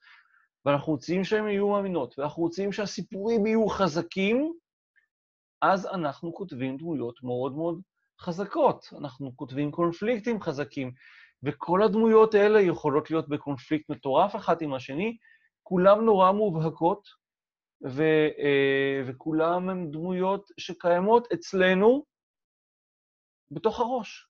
ואנחנו 0.66 0.94
רוצים 0.94 1.24
שהן 1.24 1.48
יהיו 1.48 1.70
מאמינות, 1.70 2.20
ואנחנו 2.20 2.44
רוצים 2.44 2.72
שהסיפורים 2.72 3.46
יהיו 3.46 3.68
חזקים, 3.68 4.54
אז 5.62 5.86
אנחנו 5.86 6.34
כותבים 6.34 6.78
דמויות 6.78 7.24
מאוד 7.24 7.56
מאוד 7.56 7.82
חזקות, 8.22 8.86
אנחנו 8.98 9.32
כותבים 9.36 9.72
קונפליקטים 9.72 10.42
חזקים, 10.42 10.92
וכל 11.44 11.84
הדמויות 11.84 12.34
האלה 12.34 12.62
יכולות 12.62 13.12
להיות 13.12 13.30
בקונפליקט 13.30 13.90
מטורף 13.90 14.36
אחת 14.36 14.62
עם 14.62 14.74
השני, 14.74 15.18
כולן 15.64 16.00
נורא 16.00 16.32
מובהקות, 16.32 17.08
ו, 17.86 18.04
אה, 18.40 19.02
וכולן 19.08 19.70
הן 19.70 19.92
דמויות 19.92 20.50
שקיימות 20.58 21.28
אצלנו 21.34 22.06
בתוך 23.52 23.80
הראש. 23.80 24.28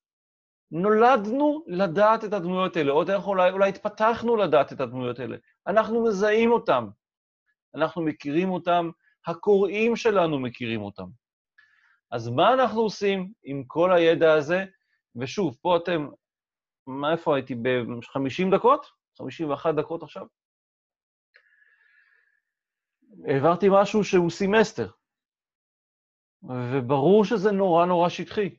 נולדנו 0.71 1.63
לדעת 1.67 2.23
את 2.23 2.33
הדמויות 2.33 2.77
האלה, 2.77 2.91
או 2.91 3.03
דרך 3.03 3.27
אולי, 3.27 3.51
אולי 3.51 3.69
התפתחנו 3.69 4.35
לדעת 4.35 4.73
את 4.73 4.81
הדמויות 4.81 5.19
האלה. 5.19 5.37
אנחנו 5.67 6.03
מזהים 6.03 6.51
אותם, 6.51 6.87
אנחנו 7.75 8.01
מכירים 8.01 8.49
אותם, 8.49 8.89
הקוראים 9.27 9.95
שלנו 9.95 10.39
מכירים 10.39 10.81
אותם. 10.81 11.07
אז 12.11 12.27
מה 12.29 12.53
אנחנו 12.53 12.81
עושים 12.81 13.31
עם 13.43 13.63
כל 13.67 13.93
הידע 13.93 14.33
הזה? 14.33 14.65
ושוב, 15.15 15.57
פה 15.61 15.77
אתם, 15.77 16.07
מה, 16.87 17.11
איפה 17.11 17.35
הייתי? 17.35 17.55
ב-50 17.55 18.55
דקות? 18.55 18.85
51 19.17 19.75
דקות 19.75 20.03
עכשיו? 20.03 20.25
העברתי 23.27 23.67
משהו 23.71 24.03
שהוא 24.03 24.29
סמסטר, 24.29 24.89
וברור 26.43 27.25
שזה 27.25 27.51
נורא 27.51 27.85
נורא 27.85 28.09
שטחי, 28.09 28.55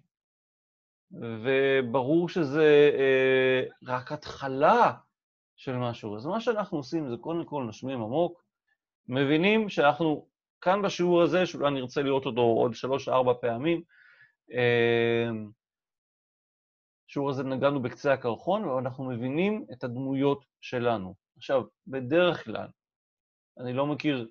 וברור 1.12 2.28
שזה 2.28 2.90
אה, 2.98 3.62
רק 3.86 4.12
התחלה 4.12 4.92
של 5.56 5.76
משהו. 5.76 6.16
אז 6.16 6.26
מה 6.26 6.40
שאנחנו 6.40 6.78
עושים 6.78 7.08
זה 7.08 7.16
קודם 7.20 7.44
כל 7.44 7.64
נשמים 7.68 8.02
עמוק, 8.02 8.44
מבינים 9.08 9.68
שאנחנו 9.68 10.26
כאן 10.60 10.82
בשיעור 10.82 11.22
הזה, 11.22 11.46
שאולי 11.46 11.70
נרצה 11.70 12.02
לראות 12.02 12.26
אותו 12.26 12.40
עוד 12.40 12.74
שלוש-ארבע 12.74 13.32
פעמים, 13.40 13.82
בשיעור 17.08 17.30
הזה 17.30 17.44
נגענו 17.44 17.82
בקצה 17.82 18.12
הקרחון, 18.12 18.64
ואנחנו 18.64 19.04
מבינים 19.04 19.64
את 19.72 19.84
הדמויות 19.84 20.44
שלנו. 20.60 21.14
עכשיו, 21.36 21.62
בדרך 21.86 22.44
כלל, 22.44 22.68
אני 23.58 23.72
לא 23.72 23.86
מכיר 23.86 24.28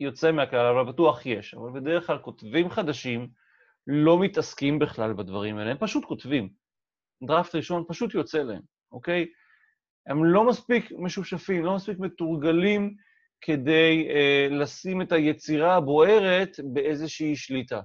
יוצא 0.00 0.32
מהכלל, 0.32 0.66
אבל 0.66 0.92
בטוח 0.92 1.26
יש, 1.26 1.54
אבל 1.54 1.80
בדרך 1.80 2.06
כלל 2.06 2.18
כותבים 2.18 2.70
חדשים 2.70 3.28
לא 3.86 4.18
מתעסקים 4.18 4.78
בכלל 4.78 5.12
בדברים 5.12 5.58
האלה, 5.58 5.70
הם 5.70 5.76
פשוט 5.80 6.04
כותבים. 6.04 6.48
דראפט 7.26 7.54
ראשון 7.54 7.84
פשוט 7.88 8.14
יוצא 8.14 8.38
להם, 8.38 8.62
אוקיי? 8.92 9.26
הם 10.06 10.24
לא 10.24 10.48
מספיק 10.48 10.92
משופשפים, 10.98 11.64
לא 11.64 11.74
מספיק 11.74 11.98
מתורגלים 11.98 12.94
כדי 13.40 14.08
uh, 14.08 14.54
לשים 14.54 15.02
את 15.02 15.12
היצירה 15.12 15.76
הבוערת 15.76 16.56
באיזושהי 16.72 17.36
שליטה. 17.36 17.80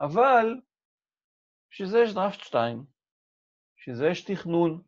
אבל 0.00 0.54
בשביל 1.76 1.88
זה 1.88 1.98
יש 1.98 2.14
דראפט 2.14 2.40
2, 2.40 2.84
בשביל 3.76 3.94
זה 3.96 4.06
יש 4.06 4.24
תכנון 4.24 4.82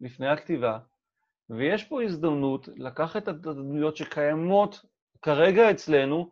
לפני 0.00 0.28
הכתיבה, 0.28 0.78
ויש 1.50 1.84
פה 1.84 2.02
הזדמנות 2.02 2.68
לקחת 2.76 3.22
את 3.22 3.28
הדמויות 3.28 3.96
שקיימות 3.96 4.84
כרגע 5.22 5.70
אצלנו, 5.70 6.30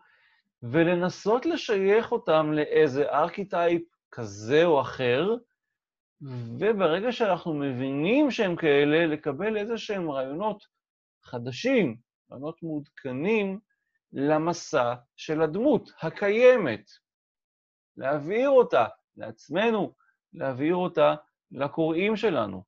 ולנסות 0.62 1.46
לשייך 1.46 2.12
אותם 2.12 2.52
לאיזה 2.52 3.08
archetype 3.10 3.82
כזה 4.10 4.64
או 4.64 4.80
אחר, 4.80 5.34
וברגע 6.58 7.12
שאנחנו 7.12 7.54
מבינים 7.54 8.30
שהם 8.30 8.56
כאלה, 8.56 9.06
לקבל 9.06 9.56
איזה 9.56 9.78
שהם 9.78 10.10
רעיונות 10.10 10.66
חדשים, 11.22 11.96
רעיונות 12.30 12.62
מעודכנים 12.62 13.60
למסע 14.12 14.94
של 15.16 15.42
הדמות 15.42 15.90
הקיימת. 16.02 16.90
להעביר 17.96 18.48
אותה 18.48 18.86
לעצמנו, 19.16 19.94
להעביר 20.32 20.74
אותה 20.74 21.14
לקוראים 21.52 22.16
שלנו. 22.16 22.64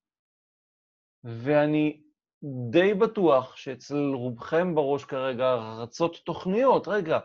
ואני 1.25 2.01
די 2.71 2.95
בטוח 2.95 3.57
שאצל 3.57 4.11
רובכם 4.15 4.75
בראש 4.75 5.05
כרגע 5.05 5.55
רצות 5.55 6.17
תוכניות. 6.25 6.89
רגע, 6.89 7.19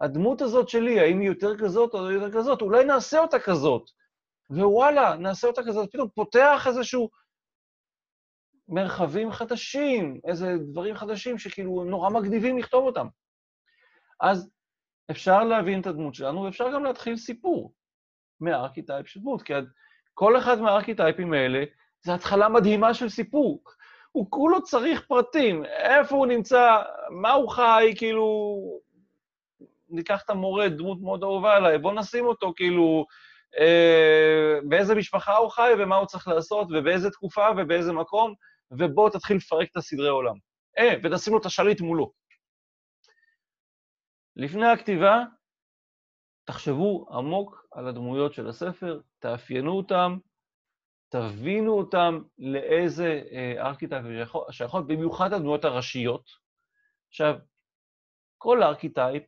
הדמות 0.00 0.42
הזאת 0.42 0.68
שלי, 0.68 1.00
האם 1.00 1.20
היא 1.20 1.28
יותר 1.28 1.58
כזאת 1.58 1.94
או 1.94 2.10
יותר 2.10 2.32
כזאת? 2.38 2.62
אולי 2.62 2.84
נעשה 2.84 3.18
אותה 3.18 3.38
כזאת. 3.38 3.90
ווואלה, 4.50 5.16
נעשה 5.16 5.46
אותה 5.46 5.62
כזאת. 5.66 5.92
פתאום 5.92 6.08
פותח 6.14 6.64
איזשהו 6.66 7.10
מרחבים 8.68 9.32
חדשים, 9.32 10.20
איזה 10.24 10.56
דברים 10.72 10.96
חדשים 10.96 11.38
שכאילו 11.38 11.84
נורא 11.84 12.10
מגניבים 12.10 12.58
לכתוב 12.58 12.84
אותם. 12.84 13.06
אז 14.20 14.50
אפשר 15.10 15.44
להבין 15.44 15.80
את 15.80 15.86
הדמות 15.86 16.14
שלנו, 16.14 16.42
ואפשר 16.42 16.72
גם 16.74 16.84
להתחיל 16.84 17.16
סיפור 17.16 17.72
מהארכיטייפ 18.40 19.08
של 19.08 19.20
דמות, 19.20 19.42
כי 19.42 19.52
כל 20.14 20.38
אחד 20.38 20.60
מהארכיטייפים 20.60 21.32
האלה 21.32 21.64
זה 22.02 22.14
התחלה 22.14 22.48
מדהימה 22.48 22.94
של 22.94 23.08
סיפור. 23.08 23.62
הוא 24.12 24.26
כולו 24.30 24.62
צריך 24.62 25.04
פרטים, 25.08 25.64
איפה 25.64 26.16
הוא 26.16 26.26
נמצא, 26.26 26.82
מה 27.10 27.32
הוא 27.32 27.50
חי, 27.50 27.94
כאילו... 27.96 28.56
ניקח 29.88 30.22
את 30.24 30.30
המורה, 30.30 30.68
דמות 30.68 31.00
מאוד 31.00 31.22
אהובה 31.22 31.56
עליי, 31.56 31.78
בואו 31.78 31.94
נשים 31.94 32.26
אותו, 32.26 32.52
כאילו, 32.56 33.06
אה, 33.58 34.58
באיזה 34.68 34.94
משפחה 34.94 35.36
הוא 35.36 35.50
חי 35.50 35.70
ומה 35.78 35.96
הוא 35.96 36.06
צריך 36.06 36.28
לעשות, 36.28 36.68
ובאיזה 36.70 37.10
תקופה 37.10 37.46
ובאיזה 37.56 37.92
מקום, 37.92 38.34
ובואו 38.70 39.10
תתחיל 39.10 39.36
לפרק 39.36 39.68
את 39.72 39.76
הסדרי 39.76 40.08
עולם. 40.08 40.36
אה, 40.78 40.94
ותשים 41.02 41.32
לו 41.32 41.38
את 41.38 41.46
השליט 41.46 41.80
מולו. 41.80 42.12
לפני 44.36 44.66
הכתיבה, 44.66 45.22
תחשבו 46.44 47.06
עמוק 47.10 47.65
על 47.76 47.88
הדמויות 47.88 48.34
של 48.34 48.48
הספר, 48.48 49.00
תאפיינו 49.18 49.72
אותם, 49.72 50.18
תבינו 51.08 51.72
אותם 51.72 52.22
לאיזה 52.38 53.22
אה, 53.32 53.66
archetype 53.66 54.04
שייכות, 54.50 54.86
במיוחד 54.86 55.32
הדמויות 55.32 55.64
הראשיות. 55.64 56.30
עכשיו, 57.08 57.34
כל 58.38 58.62
archetype 58.62 59.22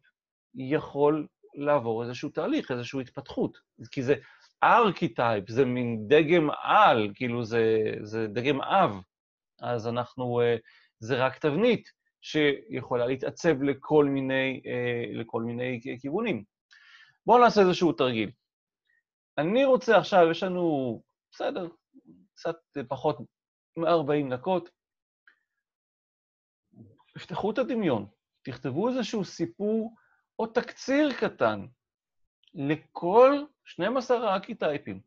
יכול 0.55 1.27
לעבור 1.55 2.03
איזשהו 2.03 2.29
תהליך, 2.29 2.71
איזושהי 2.71 3.01
התפתחות, 3.01 3.59
כי 3.91 4.03
זה 4.03 4.15
archetype, 4.63 5.49
זה 5.49 5.65
מין 5.65 6.09
דגם 6.09 6.51
על, 6.63 7.11
כאילו 7.15 7.45
זה, 7.45 7.95
זה 8.03 8.27
דגם 8.27 8.61
אב, 8.61 9.01
אז 9.61 9.89
אנחנו, 9.89 10.41
אה, 10.41 10.57
זה 10.99 11.17
רק 11.27 11.39
תבנית 11.39 11.89
שיכולה 12.21 13.07
להתעצב 13.07 13.63
לכל 13.63 14.05
מיני, 14.05 14.61
אה, 14.67 15.05
לכל 15.13 15.43
מיני 15.43 15.81
כיוונים. 16.01 16.58
בואו 17.29 17.45
נעשה 17.45 17.61
איזשהו 17.61 17.93
תרגיל. 17.93 18.31
אני 19.39 19.65
רוצה 19.65 19.99
עכשיו, 19.99 20.31
יש 20.31 20.43
לנו, 20.43 21.03
בסדר, 21.33 21.69
קצת 22.35 22.57
פחות 22.89 23.19
מ-40 23.77 24.35
דקות, 24.35 24.71
תפתחו 27.15 27.51
את 27.51 27.59
הדמיון, 27.59 28.07
תכתבו 28.43 28.89
איזשהו 28.89 29.25
סיפור 29.25 29.95
או 30.39 30.47
תקציר 30.47 31.13
קטן 31.21 31.67
לכל 32.55 33.33
12 33.65 34.31
הארכיטייפים, 34.31 35.01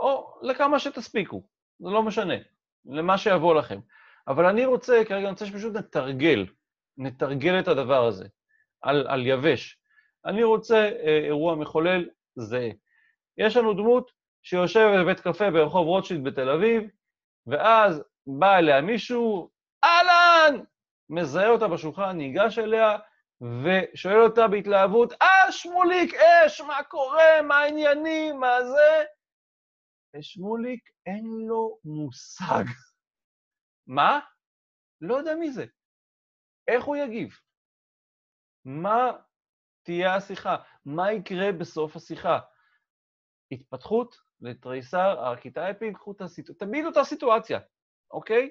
או 0.00 0.38
לכמה 0.42 0.78
שתספיקו, 0.78 1.42
זה 1.78 1.90
לא 1.90 2.02
משנה, 2.02 2.34
למה 2.84 3.18
שיבוא 3.18 3.54
לכם. 3.54 3.80
אבל 4.28 4.46
אני 4.46 4.66
רוצה, 4.66 5.02
כרגע 5.08 5.22
אני 5.22 5.30
רוצה 5.30 5.46
שפשוט 5.46 5.74
נתרגל, 5.76 6.46
נתרגל 6.96 7.60
את 7.60 7.68
הדבר 7.68 8.06
הזה, 8.06 8.28
על, 8.80 9.06
על 9.08 9.26
יבש. 9.26 9.79
אני 10.24 10.42
רוצה 10.42 10.76
אה, 10.76 11.18
אירוע 11.24 11.54
מחולל 11.54 12.08
זהה. 12.36 12.70
יש 13.38 13.56
לנו 13.56 13.74
דמות 13.74 14.10
שיושבת 14.42 15.00
בבית 15.00 15.20
קפה 15.20 15.50
ברחוב 15.50 15.86
רוטשילד 15.86 16.24
בתל 16.24 16.50
אביב, 16.50 16.82
ואז 17.46 18.02
בא 18.26 18.56
אליה 18.56 18.80
מישהו, 18.80 19.50
אהלן! 19.84 20.64
מזהה 21.10 21.48
אותה 21.48 21.68
בשולחן, 21.68 22.16
ניגש 22.16 22.58
אליה, 22.58 22.98
ושואל 23.40 24.20
אותה 24.20 24.48
בהתלהבות, 24.48 25.12
אה, 25.12 25.52
שמוליק 25.52 26.14
אש, 26.14 26.60
מה 26.60 26.82
קורה, 26.82 27.42
מה 27.42 27.58
העניינים, 27.58 28.40
מה 28.40 28.64
זה? 28.64 29.04
ושמוליק 30.16 30.90
אין 31.06 31.24
לו 31.48 31.78
מושג. 31.84 32.64
מה? 33.86 34.20
לא 35.00 35.14
יודע 35.14 35.34
מי 35.34 35.52
זה. 35.52 35.64
איך 36.68 36.84
הוא 36.84 36.96
יגיב? 36.96 37.38
מה 38.64 39.12
תהיה 39.82 40.14
השיחה? 40.14 40.56
מה 40.84 41.12
יקרה 41.12 41.52
בסוף 41.52 41.96
השיחה? 41.96 42.38
התפתחות 43.52 44.16
לתריסר 44.40 45.20
הארכיטייפים, 45.20 45.94
קחו 45.94 46.12
את 46.12 46.20
הסיטואציה, 46.20 46.66
תמיד 46.66 46.86
אותה 46.86 47.04
סיטואציה, 47.04 47.60
אוקיי? 48.10 48.50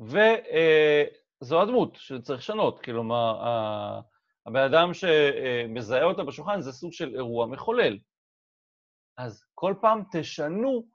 וזו 0.00 1.56
אה, 1.56 1.62
הדמות 1.62 1.96
שצריך 1.96 2.40
לשנות, 2.40 2.84
כלומר, 2.84 3.40
הבן 4.46 4.60
אדם 4.60 4.94
שמזהה 4.94 6.04
אותה 6.04 6.24
בשולחן 6.24 6.60
זה 6.60 6.72
סוג 6.72 6.92
של 6.92 7.14
אירוע 7.14 7.46
מחולל. 7.46 7.98
אז 9.18 9.44
כל 9.54 9.74
פעם 9.80 10.02
תשנו 10.12 10.86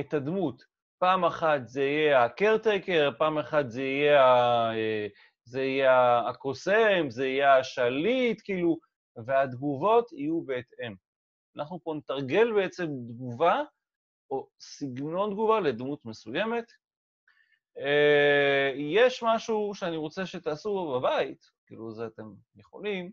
את 0.00 0.14
הדמות. 0.14 0.62
פעם 0.98 1.24
אחת 1.24 1.60
זה 1.68 1.82
יהיה 1.82 2.24
הקרטייקר, 2.24 3.10
פעם 3.18 3.38
אחת 3.38 3.70
זה 3.70 3.82
יהיה, 3.82 4.24
ה... 4.24 4.70
אה, 4.74 5.06
זה 5.50 5.62
יהיה 5.62 6.28
הקוסם, 6.28 7.06
זה 7.08 7.26
יהיה 7.26 7.58
השליט, 7.58 8.40
כאילו, 8.44 8.78
והתגובות 9.26 10.12
יהיו 10.12 10.42
בהתאם. 10.42 10.94
אנחנו 11.56 11.80
פה 11.82 11.94
נתרגל 11.96 12.52
בעצם 12.52 12.86
תגובה, 13.08 13.62
או 14.30 14.48
סגנון 14.60 15.30
תגובה 15.30 15.60
לדמות 15.60 16.04
מסוימת. 16.04 16.64
אה, 17.78 18.72
יש 18.76 19.22
משהו 19.22 19.72
שאני 19.74 19.96
רוצה 19.96 20.26
שתעשו 20.26 20.92
בבית, 20.94 21.50
כאילו 21.66 21.92
זה 21.92 22.06
אתם 22.06 22.32
יכולים, 22.56 23.10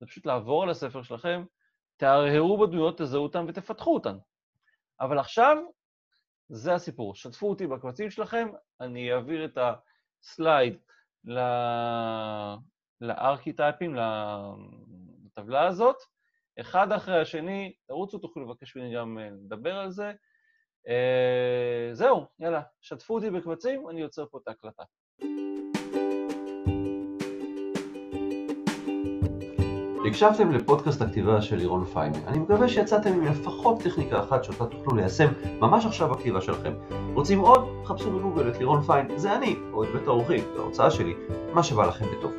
זה 0.00 0.06
פשוט 0.06 0.26
לעבור 0.26 0.62
על 0.62 0.70
הספר 0.70 1.02
שלכם, 1.02 1.44
תהרהרו 1.96 2.58
בדמויות, 2.58 2.98
תזהו 2.98 3.22
אותן 3.22 3.44
ותפתחו 3.48 3.94
אותן. 3.94 4.16
אבל 5.00 5.18
עכשיו, 5.18 5.56
זה 6.48 6.74
הסיפור. 6.74 7.14
שתפו 7.14 7.50
אותי 7.50 7.66
בקבצים 7.66 8.10
שלכם, 8.10 8.48
אני 8.80 9.12
אעביר 9.12 9.44
את 9.44 9.58
הסלייד 9.58 10.78
לארכיטייפים, 13.00 13.96
לטבלה 15.26 15.66
הזאת. 15.66 15.96
אחד 16.60 16.92
אחרי 16.92 17.20
השני, 17.20 17.72
תרוצו, 17.86 18.18
תוכלו 18.18 18.42
לבקש 18.44 18.76
ממני 18.76 18.94
גם 18.94 19.18
אה, 19.18 19.28
לדבר 19.30 19.74
על 19.74 19.90
זה. 19.90 20.12
Uh, 20.86 21.92
זהו, 21.94 22.24
יאללה, 22.38 22.62
שתפו 22.80 23.14
אותי 23.14 23.30
בקבצים, 23.30 23.88
אני 23.90 24.00
יוצר 24.00 24.26
פה 24.30 24.38
את 24.42 24.48
ההקלטה. 24.48 24.82
הקשבתם 30.08 30.52
לפודקאסט 30.52 31.02
הכתיבה 31.02 31.42
של 31.42 31.56
לירון 31.56 31.84
פיין. 31.84 32.12
אני 32.26 32.38
מקווה 32.38 32.68
שיצאתם 32.68 33.12
עם 33.12 33.24
לפחות 33.24 33.82
טכניקה 33.82 34.20
אחת 34.20 34.44
שאותה 34.44 34.66
תוכלו 34.66 34.96
ליישם 34.96 35.28
ממש 35.60 35.86
עכשיו 35.86 36.08
בכתיבה 36.08 36.40
שלכם. 36.40 36.72
רוצים 37.14 37.38
עוד? 37.40 37.57
חפשו 37.88 38.10
בגוגל 38.10 38.48
את 38.48 38.58
לירון 38.58 38.82
פיין, 38.82 39.06
זה 39.16 39.36
אני, 39.36 39.56
או 39.72 39.84
את 39.84 39.88
בית 39.92 40.06
האורחים, 40.06 40.44
זו 40.54 40.62
ההוצאה 40.62 40.90
שלי, 40.90 41.14
מה 41.54 41.62
שבא 41.62 41.86
לכם 41.86 42.06
בטוב. 42.18 42.32